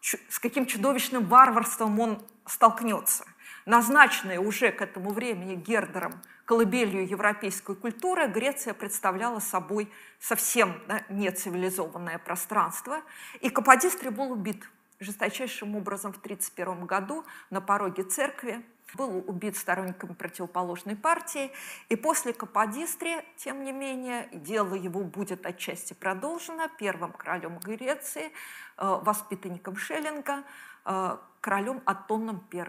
с 0.01 0.39
каким 0.39 0.65
чудовищным 0.65 1.25
варварством 1.25 1.99
он 1.99 2.21
столкнется– 2.45 3.23
назначенная 3.67 4.39
уже 4.39 4.71
к 4.71 4.81
этому 4.81 5.11
времени 5.11 5.55
Гердером 5.55 6.21
колыбелью 6.45 7.05
европейской 7.05 7.75
культуры, 7.75 8.27
Греция 8.27 8.73
представляла 8.73 9.39
собой 9.39 9.91
совсем 10.19 10.81
да, 10.87 11.03
нецивилизованное 11.09 12.17
пространство. 12.17 13.01
И 13.41 13.49
Каподистрий 13.49 14.09
был 14.09 14.31
убит 14.31 14.63
жесточайшим 14.99 15.75
образом 15.75 16.13
в 16.13 16.17
1931 16.17 16.85
году 16.85 17.25
на 17.49 17.59
пороге 17.59 18.03
церкви. 18.03 18.65
Был 18.93 19.21
убит 19.27 19.57
сторонниками 19.57 20.13
противоположной 20.13 20.95
партии. 20.95 21.51
И 21.89 21.97
после 21.97 22.31
Каподистрия, 22.31 23.25
тем 23.35 23.65
не 23.65 23.73
менее, 23.73 24.29
дело 24.31 24.75
его 24.75 25.01
будет 25.01 25.45
отчасти 25.45 25.93
продолжено 25.93 26.69
первым 26.79 27.11
королем 27.11 27.59
Греции, 27.59 28.31
э, 28.77 28.99
воспитанником 29.01 29.75
Шеллинга, 29.75 30.45
э, 30.85 31.17
королем 31.41 31.81
Аттоном 31.85 32.47
I. 32.53 32.65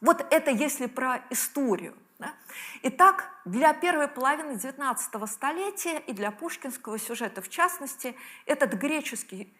Вот 0.00 0.26
это 0.30 0.50
если 0.50 0.86
про 0.86 1.22
историю. 1.30 1.96
Да? 2.18 2.34
Итак, 2.82 3.30
для 3.44 3.72
первой 3.72 4.08
половины 4.08 4.52
XIX 4.52 5.26
столетия 5.26 5.98
и 6.00 6.12
для 6.12 6.30
пушкинского 6.30 6.98
сюжета 6.98 7.42
в 7.42 7.48
частности, 7.48 8.14
этот 8.46 8.74
греческий 8.74 9.52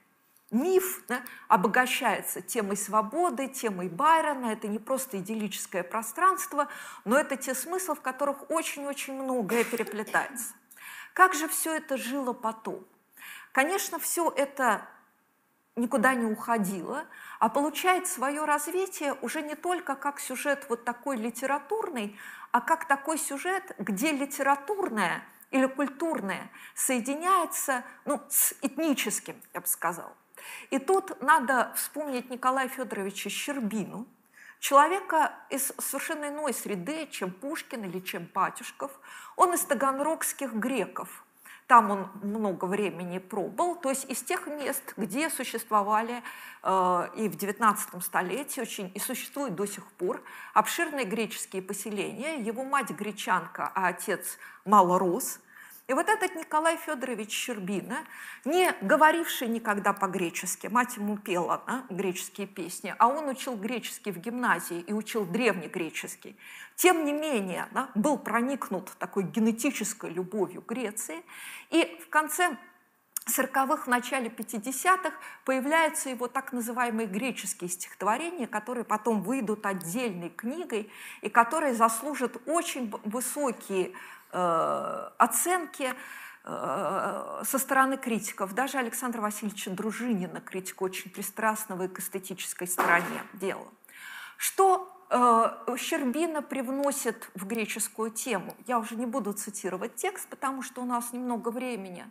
миф 0.50 1.02
да, 1.08 1.22
обогащается 1.48 2.42
темой 2.42 2.76
свободы, 2.76 3.48
темой 3.48 3.88
Байрона. 3.88 4.46
Это 4.46 4.68
не 4.68 4.78
просто 4.78 5.18
идиллическое 5.18 5.82
пространство, 5.82 6.68
но 7.04 7.18
это 7.18 7.36
те 7.36 7.54
смыслы, 7.54 7.94
в 7.94 8.00
которых 8.00 8.50
очень-очень 8.50 9.14
многое 9.14 9.64
переплетается. 9.64 10.54
Как 11.14 11.34
же 11.34 11.48
все 11.48 11.74
это 11.74 11.96
жило 11.96 12.32
потом? 12.32 12.84
Конечно, 13.52 13.98
все 13.98 14.30
это 14.30 14.86
никуда 15.76 16.14
не 16.14 16.26
уходило, 16.26 17.04
а 17.38 17.48
получает 17.48 18.06
свое 18.06 18.44
развитие 18.44 19.14
уже 19.22 19.42
не 19.42 19.54
только 19.54 19.94
как 19.94 20.20
сюжет 20.20 20.66
вот 20.68 20.84
такой 20.84 21.16
литературный, 21.16 22.18
а 22.52 22.60
как 22.60 22.86
такой 22.86 23.18
сюжет, 23.18 23.74
где 23.78 24.12
литературное 24.12 25.22
или 25.50 25.66
культурное 25.66 26.50
соединяется 26.74 27.84
ну, 28.04 28.20
с 28.28 28.54
этническим, 28.62 29.40
я 29.54 29.60
бы 29.60 29.66
сказала. 29.66 30.12
И 30.70 30.78
тут 30.78 31.20
надо 31.22 31.72
вспомнить 31.76 32.30
Николая 32.30 32.68
Федоровича 32.68 33.30
Щербину, 33.30 34.06
человека 34.58 35.32
из 35.48 35.72
совершенно 35.78 36.28
иной 36.28 36.54
среды, 36.54 37.06
чем 37.06 37.30
Пушкин 37.30 37.84
или 37.84 38.00
чем 38.00 38.26
Патюшков. 38.26 38.90
Он 39.36 39.54
из 39.54 39.60
таганрогских 39.62 40.52
греков– 40.54 41.24
там 41.70 41.88
он 41.92 42.08
много 42.20 42.64
времени 42.64 43.18
пробыл, 43.18 43.76
то 43.76 43.90
есть 43.90 44.10
из 44.10 44.20
тех 44.24 44.48
мест, 44.48 44.82
где 44.96 45.30
существовали 45.30 46.20
э, 46.64 47.08
и 47.14 47.28
в 47.28 47.36
XIX 47.36 48.02
столетии 48.02 48.60
очень, 48.60 48.90
и 48.92 48.98
существуют 48.98 49.54
до 49.54 49.66
сих 49.66 49.86
пор 49.92 50.20
обширные 50.52 51.04
греческие 51.04 51.62
поселения. 51.62 52.40
Его 52.40 52.64
мать 52.64 52.90
гречанка, 52.90 53.70
а 53.72 53.86
отец 53.86 54.36
малорос– 54.64 55.38
и 55.90 55.92
вот 55.92 56.08
этот 56.08 56.36
Николай 56.36 56.76
Федорович 56.76 57.32
Щербина, 57.32 58.04
не 58.44 58.72
говоривший 58.80 59.48
никогда 59.48 59.92
по-гречески, 59.92 60.68
мать 60.68 60.96
ему 60.96 61.18
пела 61.18 61.64
да, 61.66 61.84
греческие 61.90 62.46
песни, 62.46 62.94
а 62.96 63.08
он 63.08 63.28
учил 63.28 63.56
греческий 63.56 64.12
в 64.12 64.18
гимназии 64.18 64.84
и 64.86 64.92
учил 64.92 65.26
древнегреческий, 65.26 66.36
тем 66.76 67.04
не 67.04 67.12
менее 67.12 67.66
да, 67.72 67.90
был 67.96 68.18
проникнут 68.18 68.92
такой 69.00 69.24
генетической 69.24 70.10
любовью 70.10 70.62
Греции. 70.64 71.24
И 71.70 72.00
в 72.06 72.08
конце 72.08 72.56
40-х, 73.26 73.84
в 73.84 73.86
начале 73.88 74.28
50-х 74.28 75.12
появляются 75.44 76.08
его 76.08 76.28
так 76.28 76.52
называемые 76.52 77.08
греческие 77.08 77.68
стихотворения, 77.68 78.46
которые 78.46 78.84
потом 78.84 79.22
выйдут 79.22 79.66
отдельной 79.66 80.30
книгой 80.30 80.88
и 81.20 81.28
которые 81.28 81.74
заслужат 81.74 82.40
очень 82.46 82.92
высокие 83.04 83.92
оценки 84.32 85.94
э, 86.44 87.42
со 87.44 87.58
стороны 87.58 87.96
критиков, 87.96 88.54
даже 88.54 88.78
Александра 88.78 89.20
Васильевича 89.20 89.70
Дружинина, 89.70 90.40
критика 90.40 90.82
очень 90.84 91.10
пристрастного 91.10 91.84
и 91.84 91.88
к 91.88 91.98
эстетической 91.98 92.66
стороне 92.66 93.22
дела. 93.34 93.66
Что 94.36 94.90
э, 95.10 95.76
Щербина 95.76 96.42
привносит 96.42 97.30
в 97.34 97.46
греческую 97.46 98.10
тему? 98.10 98.56
Я 98.66 98.78
уже 98.78 98.96
не 98.96 99.06
буду 99.06 99.32
цитировать 99.32 99.96
текст, 99.96 100.28
потому 100.28 100.62
что 100.62 100.82
у 100.82 100.86
нас 100.86 101.12
немного 101.12 101.50
времени. 101.50 102.06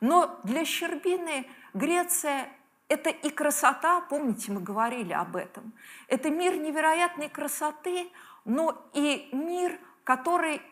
Но 0.00 0.38
для 0.44 0.64
Щербины 0.64 1.46
Греция 1.74 2.48
это 2.88 3.10
и 3.10 3.30
красота, 3.30 4.00
помните, 4.00 4.50
мы 4.50 4.60
говорили 4.60 5.12
об 5.12 5.36
этом. 5.36 5.72
Это 6.06 6.30
мир 6.30 6.56
невероятной 6.56 7.28
красоты, 7.28 8.10
но 8.44 8.88
и 8.94 9.28
мир, 9.32 9.78
который 10.04 10.62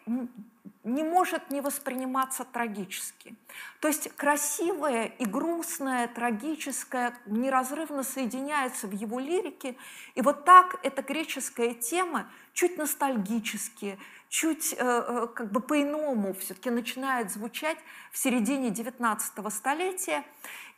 не 0.87 1.03
может 1.03 1.51
не 1.51 1.61
восприниматься 1.61 2.45
трагически. 2.45 3.35
То 3.81 3.89
есть 3.89 4.09
красивое 4.17 5.07
и 5.07 5.25
грустное, 5.25 6.07
трагическое 6.07 7.13
неразрывно 7.27 8.05
соединяется 8.05 8.87
в 8.87 8.93
его 8.93 9.19
лирике. 9.19 9.77
И 10.15 10.23
вот 10.23 10.45
так 10.45 10.79
эта 10.85 11.03
греческая 11.03 11.75
тема 11.75 12.31
чуть 12.53 12.79
ностальгически, 12.79 13.99
чуть 14.29 14.75
э, 14.75 14.77
э 14.79 15.27
как 15.35 15.51
бы 15.51 15.61
по-иному 15.61 16.35
все-таки 16.35 16.71
начинает 16.71 17.33
звучать 17.33 17.79
в 18.13 18.19
середине 18.19 18.69
XIX 18.69 19.51
столетия. 19.51 20.23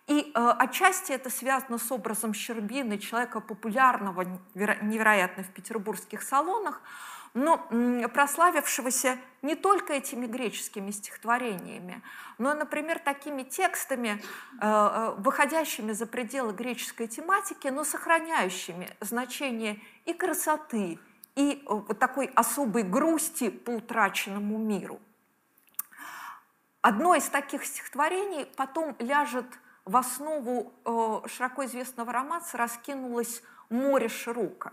И 0.07 0.33
э, 0.35 0.55
отчасти 0.59 1.13
это 1.13 1.29
связано 1.29 1.77
с 1.77 1.93
образом 1.93 2.33
Щербины, 2.33 2.97
человека 2.97 3.41
популярного 3.41 4.25
невероятно 4.55 5.43
в 5.43 5.51
петербургских 5.51 6.23
салонах, 6.23 6.81
но 7.35 7.59
прославившегося 8.13 9.19
не 9.43 9.55
только 9.55 9.93
этими 9.93 10.27
греческими 10.27 10.91
стихотворениями, 10.91 12.03
но, 12.39 12.55
например, 12.55 12.99
такими 12.99 13.43
текстами, 13.43 14.21
э, 14.21 14.57
э, 14.61 15.15
выходящими 15.19 15.93
за 15.93 16.07
пределы 16.07 16.53
греческой 16.53 17.07
тематики, 17.07 17.69
но 17.69 17.85
сохраняющими 17.85 18.91
значение 19.01 19.81
и 20.07 20.13
красоты, 20.13 20.99
и 21.37 21.65
э, 21.65 21.95
такой 21.95 22.27
особой 22.35 22.83
грусти 22.83 23.51
по 23.51 23.71
утраченному 23.71 24.59
миру. 24.59 25.01
Одно 26.81 27.15
из 27.15 27.29
таких 27.29 27.65
стихотворений 27.65 28.47
потом 28.57 28.97
ляжет 28.99 29.47
в 29.85 29.97
основу 29.97 30.73
широко 31.27 31.65
известного 31.65 32.13
романса 32.13 32.57
«Раскинулось 32.57 33.43
море 33.69 34.09
широко». 34.09 34.71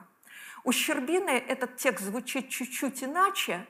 У 0.66 0.72
Щербины 0.72 1.30
этот 1.30 1.78
текст 1.78 2.06
звучит 2.06 2.50
чуть-чуть 2.50 3.04
иначе, 3.04 3.68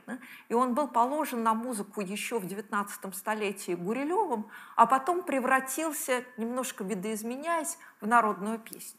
и 0.47 0.53
он 0.53 0.73
был 0.73 0.88
положен 0.88 1.43
на 1.43 1.53
музыку 1.53 1.99
еще 1.99 2.39
в 2.39 2.45
XIX 2.45 3.13
столетии 3.13 3.73
Гурилевым, 3.73 4.49
а 4.77 4.85
потом 4.85 5.22
превратился, 5.22 6.23
немножко 6.38 6.85
видоизменяясь, 6.85 7.77
в 7.99 8.07
народную 8.07 8.59
песню. 8.59 8.97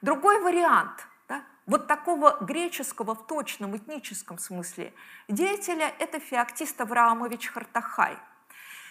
Другой 0.00 0.40
вариант 0.40 1.06
да, 1.28 1.42
вот 1.66 1.86
такого 1.86 2.38
греческого 2.40 3.14
в 3.14 3.26
точном 3.26 3.76
этническом 3.76 4.38
смысле 4.38 4.94
деятеля– 5.28 5.94
это 5.98 6.18
Феоктист 6.18 6.80
Авраамович 6.80 7.48
Хартахай– 7.48 8.16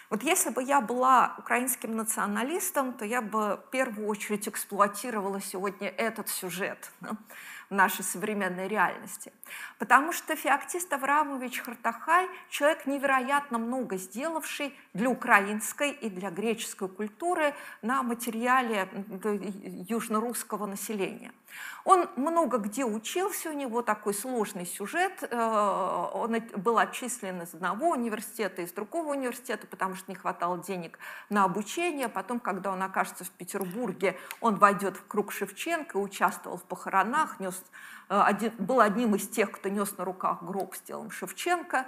вот 0.08 0.22
если 0.22 0.50
бы 0.50 0.62
я 0.62 0.80
была 0.80 1.34
украинским 1.36 1.96
националистом, 1.96 2.92
то 2.92 3.04
я 3.04 3.20
бы 3.20 3.56
в 3.56 3.70
первую 3.72 4.06
очередь 4.06 4.46
эксплуатировала 4.46 5.40
сегодня 5.40 5.88
этот 5.88 6.28
сюжет 6.28 6.92
нашей 7.70 8.04
современной 8.04 8.68
реальности. 8.68 9.32
Потому 9.78 10.12
что 10.12 10.36
Феоктист 10.36 10.92
Аврамович 10.92 11.60
Хартахай– 11.60 12.28
человек 12.50 12.86
невероятно 12.86 13.58
много 13.58 13.96
сделавший 13.96 14.74
для 14.94 15.10
украинской 15.10 15.90
и 15.90 16.08
для 16.08 16.30
греческой 16.30 16.88
культуры 16.88 17.54
на 17.82 18.02
материале 18.02 18.88
южно-русского 19.88 20.66
населения. 20.66 21.32
Он 21.84 22.08
много 22.16 22.58
где 22.58 22.84
учился, 22.84 23.50
у 23.50 23.52
него 23.52 23.80
такой 23.82 24.12
сложный 24.12 24.66
сюжет. 24.66 25.22
Э, 25.22 26.08
он 26.14 26.36
был 26.56 26.78
отчислен 26.78 27.42
из 27.42 27.54
одного 27.54 27.90
университета, 27.90 28.62
из 28.62 28.72
другого 28.72 29.12
университета, 29.12 29.66
потому 29.66 29.94
что 29.94 30.10
не 30.10 30.16
хватало 30.16 30.58
денег 30.58 30.98
на 31.28 31.44
обучение. 31.44 32.08
Потом, 32.08 32.40
когда 32.40 32.72
он 32.72 32.82
окажется 32.82 33.24
в 33.24 33.30
Петербурге, 33.30 34.18
он 34.40 34.56
войдет 34.56 34.96
в 34.96 35.06
круг 35.06 35.32
Шевченко, 35.32 35.96
участвовал 35.96 36.56
в 36.56 36.64
похоронах, 36.64 37.38
нес, 37.38 37.62
э, 38.08 38.20
один, 38.20 38.52
был 38.58 38.80
одним 38.80 39.14
из 39.14 39.28
тех, 39.28 39.52
кто 39.52 39.68
нес 39.68 39.96
на 39.96 40.04
руках 40.04 40.42
гроб 40.42 40.74
с 40.74 40.80
телом 40.80 41.10
Шевченко. 41.10 41.86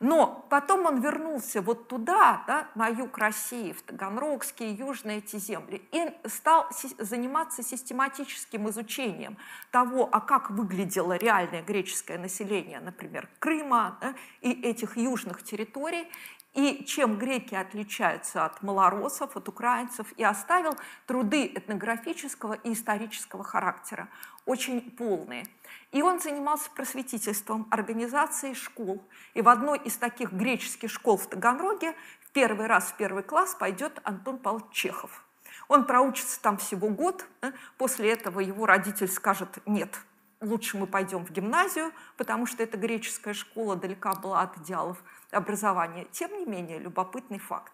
Но 0.00 0.46
потом 0.48 0.86
он 0.86 1.00
вернулся 1.02 1.60
вот 1.60 1.88
туда, 1.88 2.42
да, 2.46 2.68
на 2.74 2.88
юг 2.88 3.18
России, 3.18 3.72
в 3.72 3.82
Таганрогские, 3.82 4.72
южные 4.72 5.18
эти 5.18 5.36
земли, 5.36 5.86
и 5.92 6.10
стал 6.26 6.68
заниматься 6.98 7.62
систематическим 7.62 8.70
изучением 8.70 9.36
того, 9.70 10.08
а 10.10 10.20
как 10.20 10.50
выглядело 10.50 11.18
реальное 11.18 11.62
греческое 11.62 12.16
население, 12.16 12.80
например, 12.80 13.28
Крыма 13.38 13.98
да, 14.00 14.14
и 14.40 14.50
этих 14.50 14.96
южных 14.96 15.42
территорий, 15.42 16.08
и 16.54 16.84
чем 16.84 17.18
греки 17.18 17.54
отличаются 17.54 18.46
от 18.46 18.62
малоросов, 18.62 19.36
от 19.36 19.48
украинцев, 19.48 20.12
и 20.16 20.24
оставил 20.24 20.76
труды 21.06 21.46
этнографического 21.46 22.54
и 22.54 22.72
исторического 22.72 23.44
характера, 23.44 24.08
очень 24.46 24.90
полные. 24.90 25.46
И 25.92 26.02
он 26.02 26.20
занимался 26.20 26.70
просветительством, 26.70 27.66
организацией 27.70 28.54
школ. 28.54 29.02
И 29.34 29.42
в 29.42 29.48
одной 29.48 29.78
из 29.78 29.96
таких 29.96 30.32
греческих 30.32 30.90
школ 30.90 31.16
в 31.16 31.26
Таганроге 31.26 31.94
в 32.20 32.30
первый 32.32 32.66
раз 32.66 32.92
в 32.92 32.96
первый 32.96 33.24
класс 33.24 33.56
пойдет 33.58 34.00
Антон 34.04 34.38
Павлович 34.38 34.72
Чехов. 34.72 35.24
Он 35.66 35.84
проучится 35.84 36.40
там 36.40 36.58
всего 36.58 36.88
год, 36.88 37.26
после 37.76 38.12
этого 38.12 38.40
его 38.40 38.66
родитель 38.66 39.08
скажет 39.08 39.58
«нет, 39.66 40.00
лучше 40.40 40.76
мы 40.76 40.86
пойдем 40.86 41.24
в 41.24 41.30
гимназию, 41.30 41.92
потому 42.16 42.46
что 42.46 42.62
эта 42.62 42.76
греческая 42.76 43.34
школа 43.34 43.76
далека 43.76 44.14
была 44.14 44.42
от 44.42 44.58
идеалов 44.58 45.02
образования. 45.30 46.06
Тем 46.12 46.36
не 46.38 46.44
менее, 46.44 46.78
любопытный 46.78 47.38
факт. 47.38 47.72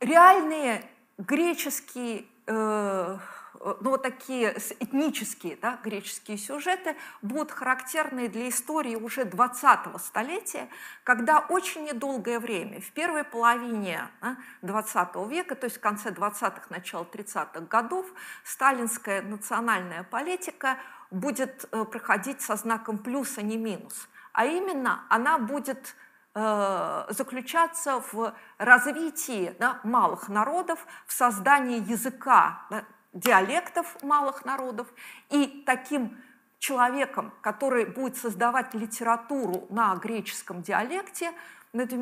Реальные 0.00 0.88
греческие 1.18 2.24
э, 2.46 2.50
Э, 2.50 3.18
ну, 3.60 3.90
вот 3.90 4.02
такие 4.02 4.56
этнические 4.80 5.58
да, 5.60 5.78
греческие 5.84 6.38
сюжеты 6.38 6.96
будут 7.20 7.50
характерны 7.52 8.28
для 8.28 8.48
истории 8.48 8.96
уже 8.96 9.22
20-го 9.22 9.98
столетия, 9.98 10.68
когда 11.04 11.40
очень 11.40 11.84
недолгое 11.84 12.40
время, 12.40 12.80
в 12.80 12.90
первой 12.92 13.22
половине 13.22 14.08
да, 14.22 14.38
20 14.62 15.14
века, 15.28 15.54
то 15.56 15.66
есть 15.66 15.76
в 15.76 15.80
конце 15.80 16.08
20-х, 16.08 16.62
начало 16.70 17.04
30-х 17.04 17.60
годов, 17.60 18.06
сталинская 18.44 19.20
национальная 19.20 20.04
политика 20.04 20.78
будет 21.10 21.68
э, 21.70 21.84
проходить 21.84 22.40
со 22.40 22.56
знаком 22.56 22.96
плюс, 22.96 23.36
а 23.36 23.42
не 23.42 23.58
минус. 23.58 24.08
А 24.32 24.46
именно 24.46 25.02
она 25.10 25.38
будет 25.38 25.96
э, 26.34 27.06
заключаться 27.10 28.02
в 28.12 28.32
развитии 28.56 29.54
да, 29.58 29.80
малых 29.84 30.28
народов, 30.28 30.86
в 31.06 31.12
создании 31.12 31.80
языка, 31.80 32.62
да, 32.70 32.84
диалектов 33.12 34.02
малых 34.02 34.44
народов, 34.44 34.86
и 35.30 35.62
таким 35.66 36.16
человеком, 36.58 37.32
который 37.40 37.86
будет 37.86 38.16
создавать 38.16 38.74
литературу 38.74 39.66
на 39.70 39.94
греческом 39.96 40.62
диалекте, 40.62 41.32
на 41.72 41.82
этих 41.82 41.98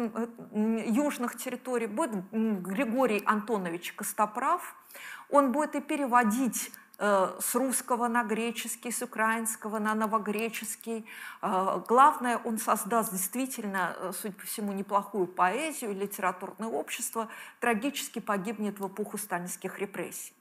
южных 0.94 1.36
территориях, 1.36 1.90
будет 1.90 2.10
Григорий 2.32 3.22
Антонович 3.24 3.92
Костоправ. 3.92 4.74
Он 5.30 5.52
будет 5.52 5.74
и 5.74 5.80
переводить 5.82 6.72
э, 6.98 7.36
с 7.38 7.54
русского 7.54 8.08
на 8.08 8.24
греческий, 8.24 8.90
с 8.90 9.02
украинского 9.02 9.78
на 9.78 9.94
новогреческий. 9.94 11.04
Э, 11.42 11.82
главное, 11.86 12.38
он 12.38 12.56
создаст 12.56 13.12
действительно, 13.12 13.94
э, 13.98 14.12
судя 14.18 14.34
по 14.34 14.46
всему, 14.46 14.72
неплохую 14.72 15.26
поэзию, 15.26 15.94
литературное 15.94 16.68
общество, 16.68 17.28
трагически 17.60 18.20
погибнет 18.20 18.80
в 18.80 18.88
эпоху 18.88 19.18
сталинских 19.18 19.78
репрессий. 19.78 20.32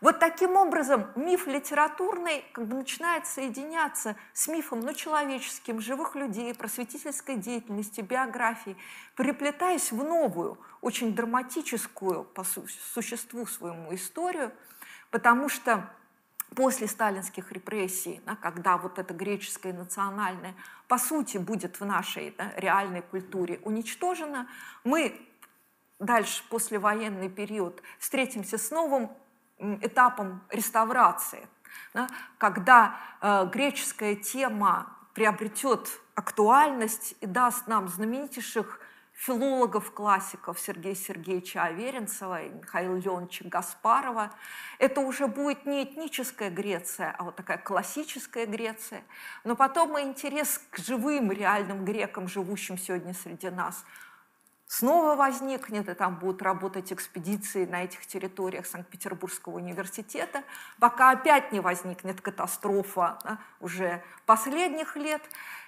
Вот 0.00 0.20
таким 0.20 0.56
образом 0.56 1.06
миф 1.16 1.46
литературный 1.46 2.44
как 2.52 2.66
бы 2.66 2.76
начинает 2.76 3.26
соединяться 3.26 4.16
с 4.32 4.46
мифом 4.46 4.80
ну, 4.80 4.94
человеческим, 4.94 5.80
живых 5.80 6.14
людей, 6.14 6.54
просветительской 6.54 7.36
деятельности, 7.36 8.00
биографии, 8.00 8.76
переплетаясь 9.16 9.90
в 9.90 10.04
новую, 10.04 10.58
очень 10.80 11.14
драматическую 11.14 12.24
по 12.24 12.44
существу 12.44 13.46
своему 13.46 13.92
историю, 13.94 14.52
потому 15.10 15.48
что 15.48 15.90
после 16.54 16.86
сталинских 16.86 17.50
репрессий, 17.50 18.22
да, 18.24 18.36
когда 18.36 18.76
вот 18.76 18.98
это 18.98 19.12
греческое 19.12 19.72
национальное, 19.72 20.54
по 20.86 20.98
сути, 20.98 21.38
будет 21.38 21.80
в 21.80 21.84
нашей 21.84 22.34
да, 22.38 22.52
реальной 22.56 23.02
культуре 23.02 23.60
уничтожено, 23.64 24.48
мы 24.84 25.20
дальше, 25.98 26.44
послевоенный 26.48 27.28
период, 27.28 27.82
встретимся 27.98 28.58
с 28.58 28.70
новым 28.70 29.10
этапом 29.58 30.42
реставрации, 30.50 31.48
да, 31.94 32.08
когда 32.38 32.96
э, 33.20 33.48
греческая 33.52 34.14
тема 34.14 34.96
приобретет 35.14 36.00
актуальность 36.14 37.14
и 37.20 37.26
даст 37.26 37.66
нам 37.66 37.88
знаменитейших 37.88 38.80
филологов, 39.12 39.92
классиков 39.92 40.60
Сергея 40.60 40.94
Сергеевича 40.94 41.64
Аверинцева 41.64 42.42
и 42.42 42.50
Михаила 42.50 42.96
Леоновича 42.96 43.48
Гаспарова. 43.48 44.30
Это 44.78 45.00
уже 45.00 45.26
будет 45.26 45.66
не 45.66 45.82
этническая 45.82 46.50
Греция, 46.50 47.16
а 47.18 47.24
вот 47.24 47.34
такая 47.34 47.58
классическая 47.58 48.46
Греция. 48.46 49.02
Но 49.42 49.56
потом 49.56 49.98
и 49.98 50.02
интерес 50.02 50.60
к 50.70 50.78
живым 50.78 51.32
реальным 51.32 51.84
грекам, 51.84 52.28
живущим 52.28 52.78
сегодня 52.78 53.12
среди 53.12 53.50
нас– 53.50 53.84
снова 54.68 55.16
возникнет, 55.16 55.88
и 55.88 55.94
там 55.94 56.16
будут 56.16 56.42
работать 56.42 56.92
экспедиции 56.92 57.64
на 57.64 57.84
этих 57.84 58.06
территориях 58.06 58.66
Санкт-Петербургского 58.66 59.56
университета, 59.56 60.44
пока 60.78 61.10
опять 61.10 61.50
не 61.50 61.60
возникнет 61.60 62.20
катастрофа 62.20 63.18
да, 63.24 63.38
уже 63.60 64.04
последних 64.26 64.94
лет, 64.96 65.22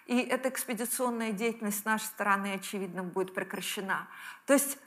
и 0.07 0.21
эта 0.21 0.51
экспедиционная 0.51 1.33
деятельность 1.33 1.81
с 1.81 1.85
нашей 1.85 2.05
стороны, 2.05 2.55
очевидно, 2.55 3.03
будет 3.03 3.35
прекращена. 3.35 4.07
То 4.47 4.53
есть 4.53 4.79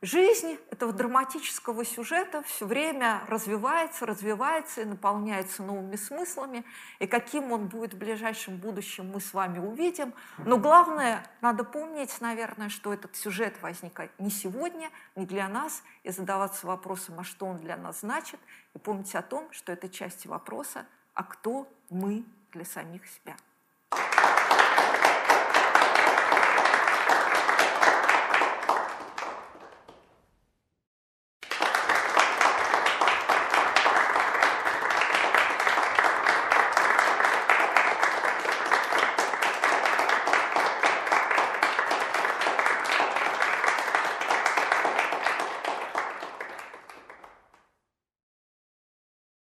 Жизнь 0.00 0.56
этого 0.70 0.92
драматического 0.92 1.84
сюжета 1.84 2.42
все 2.42 2.66
время 2.66 3.22
развивается, 3.26 4.06
развивается 4.06 4.82
и 4.82 4.84
наполняется 4.84 5.64
новыми 5.64 5.96
смыслами. 5.96 6.64
И 7.00 7.08
каким 7.08 7.50
он 7.50 7.66
будет 7.66 7.94
в 7.94 7.98
ближайшем 7.98 8.58
будущем, 8.58 9.10
мы 9.10 9.20
с 9.20 9.34
вами 9.34 9.58
увидим. 9.58 10.14
Но 10.38 10.56
главное, 10.56 11.26
надо 11.40 11.64
помнить, 11.64 12.20
наверное, 12.20 12.68
что 12.68 12.94
этот 12.94 13.16
сюжет 13.16 13.60
возникает 13.60 14.12
не 14.20 14.30
сегодня, 14.30 14.88
не 15.16 15.26
для 15.26 15.48
нас, 15.48 15.82
и 16.04 16.10
задаваться 16.10 16.68
вопросом, 16.68 17.18
а 17.18 17.24
что 17.24 17.46
он 17.46 17.56
для 17.56 17.76
нас 17.76 18.00
значит, 18.00 18.38
и 18.74 18.78
помнить 18.78 19.12
о 19.16 19.22
том, 19.22 19.48
что 19.50 19.72
это 19.72 19.88
часть 19.88 20.26
вопроса, 20.26 20.86
а 21.14 21.24
кто 21.24 21.66
мы 21.90 22.24
для 22.52 22.64
самих 22.64 23.02
себя. 23.08 23.34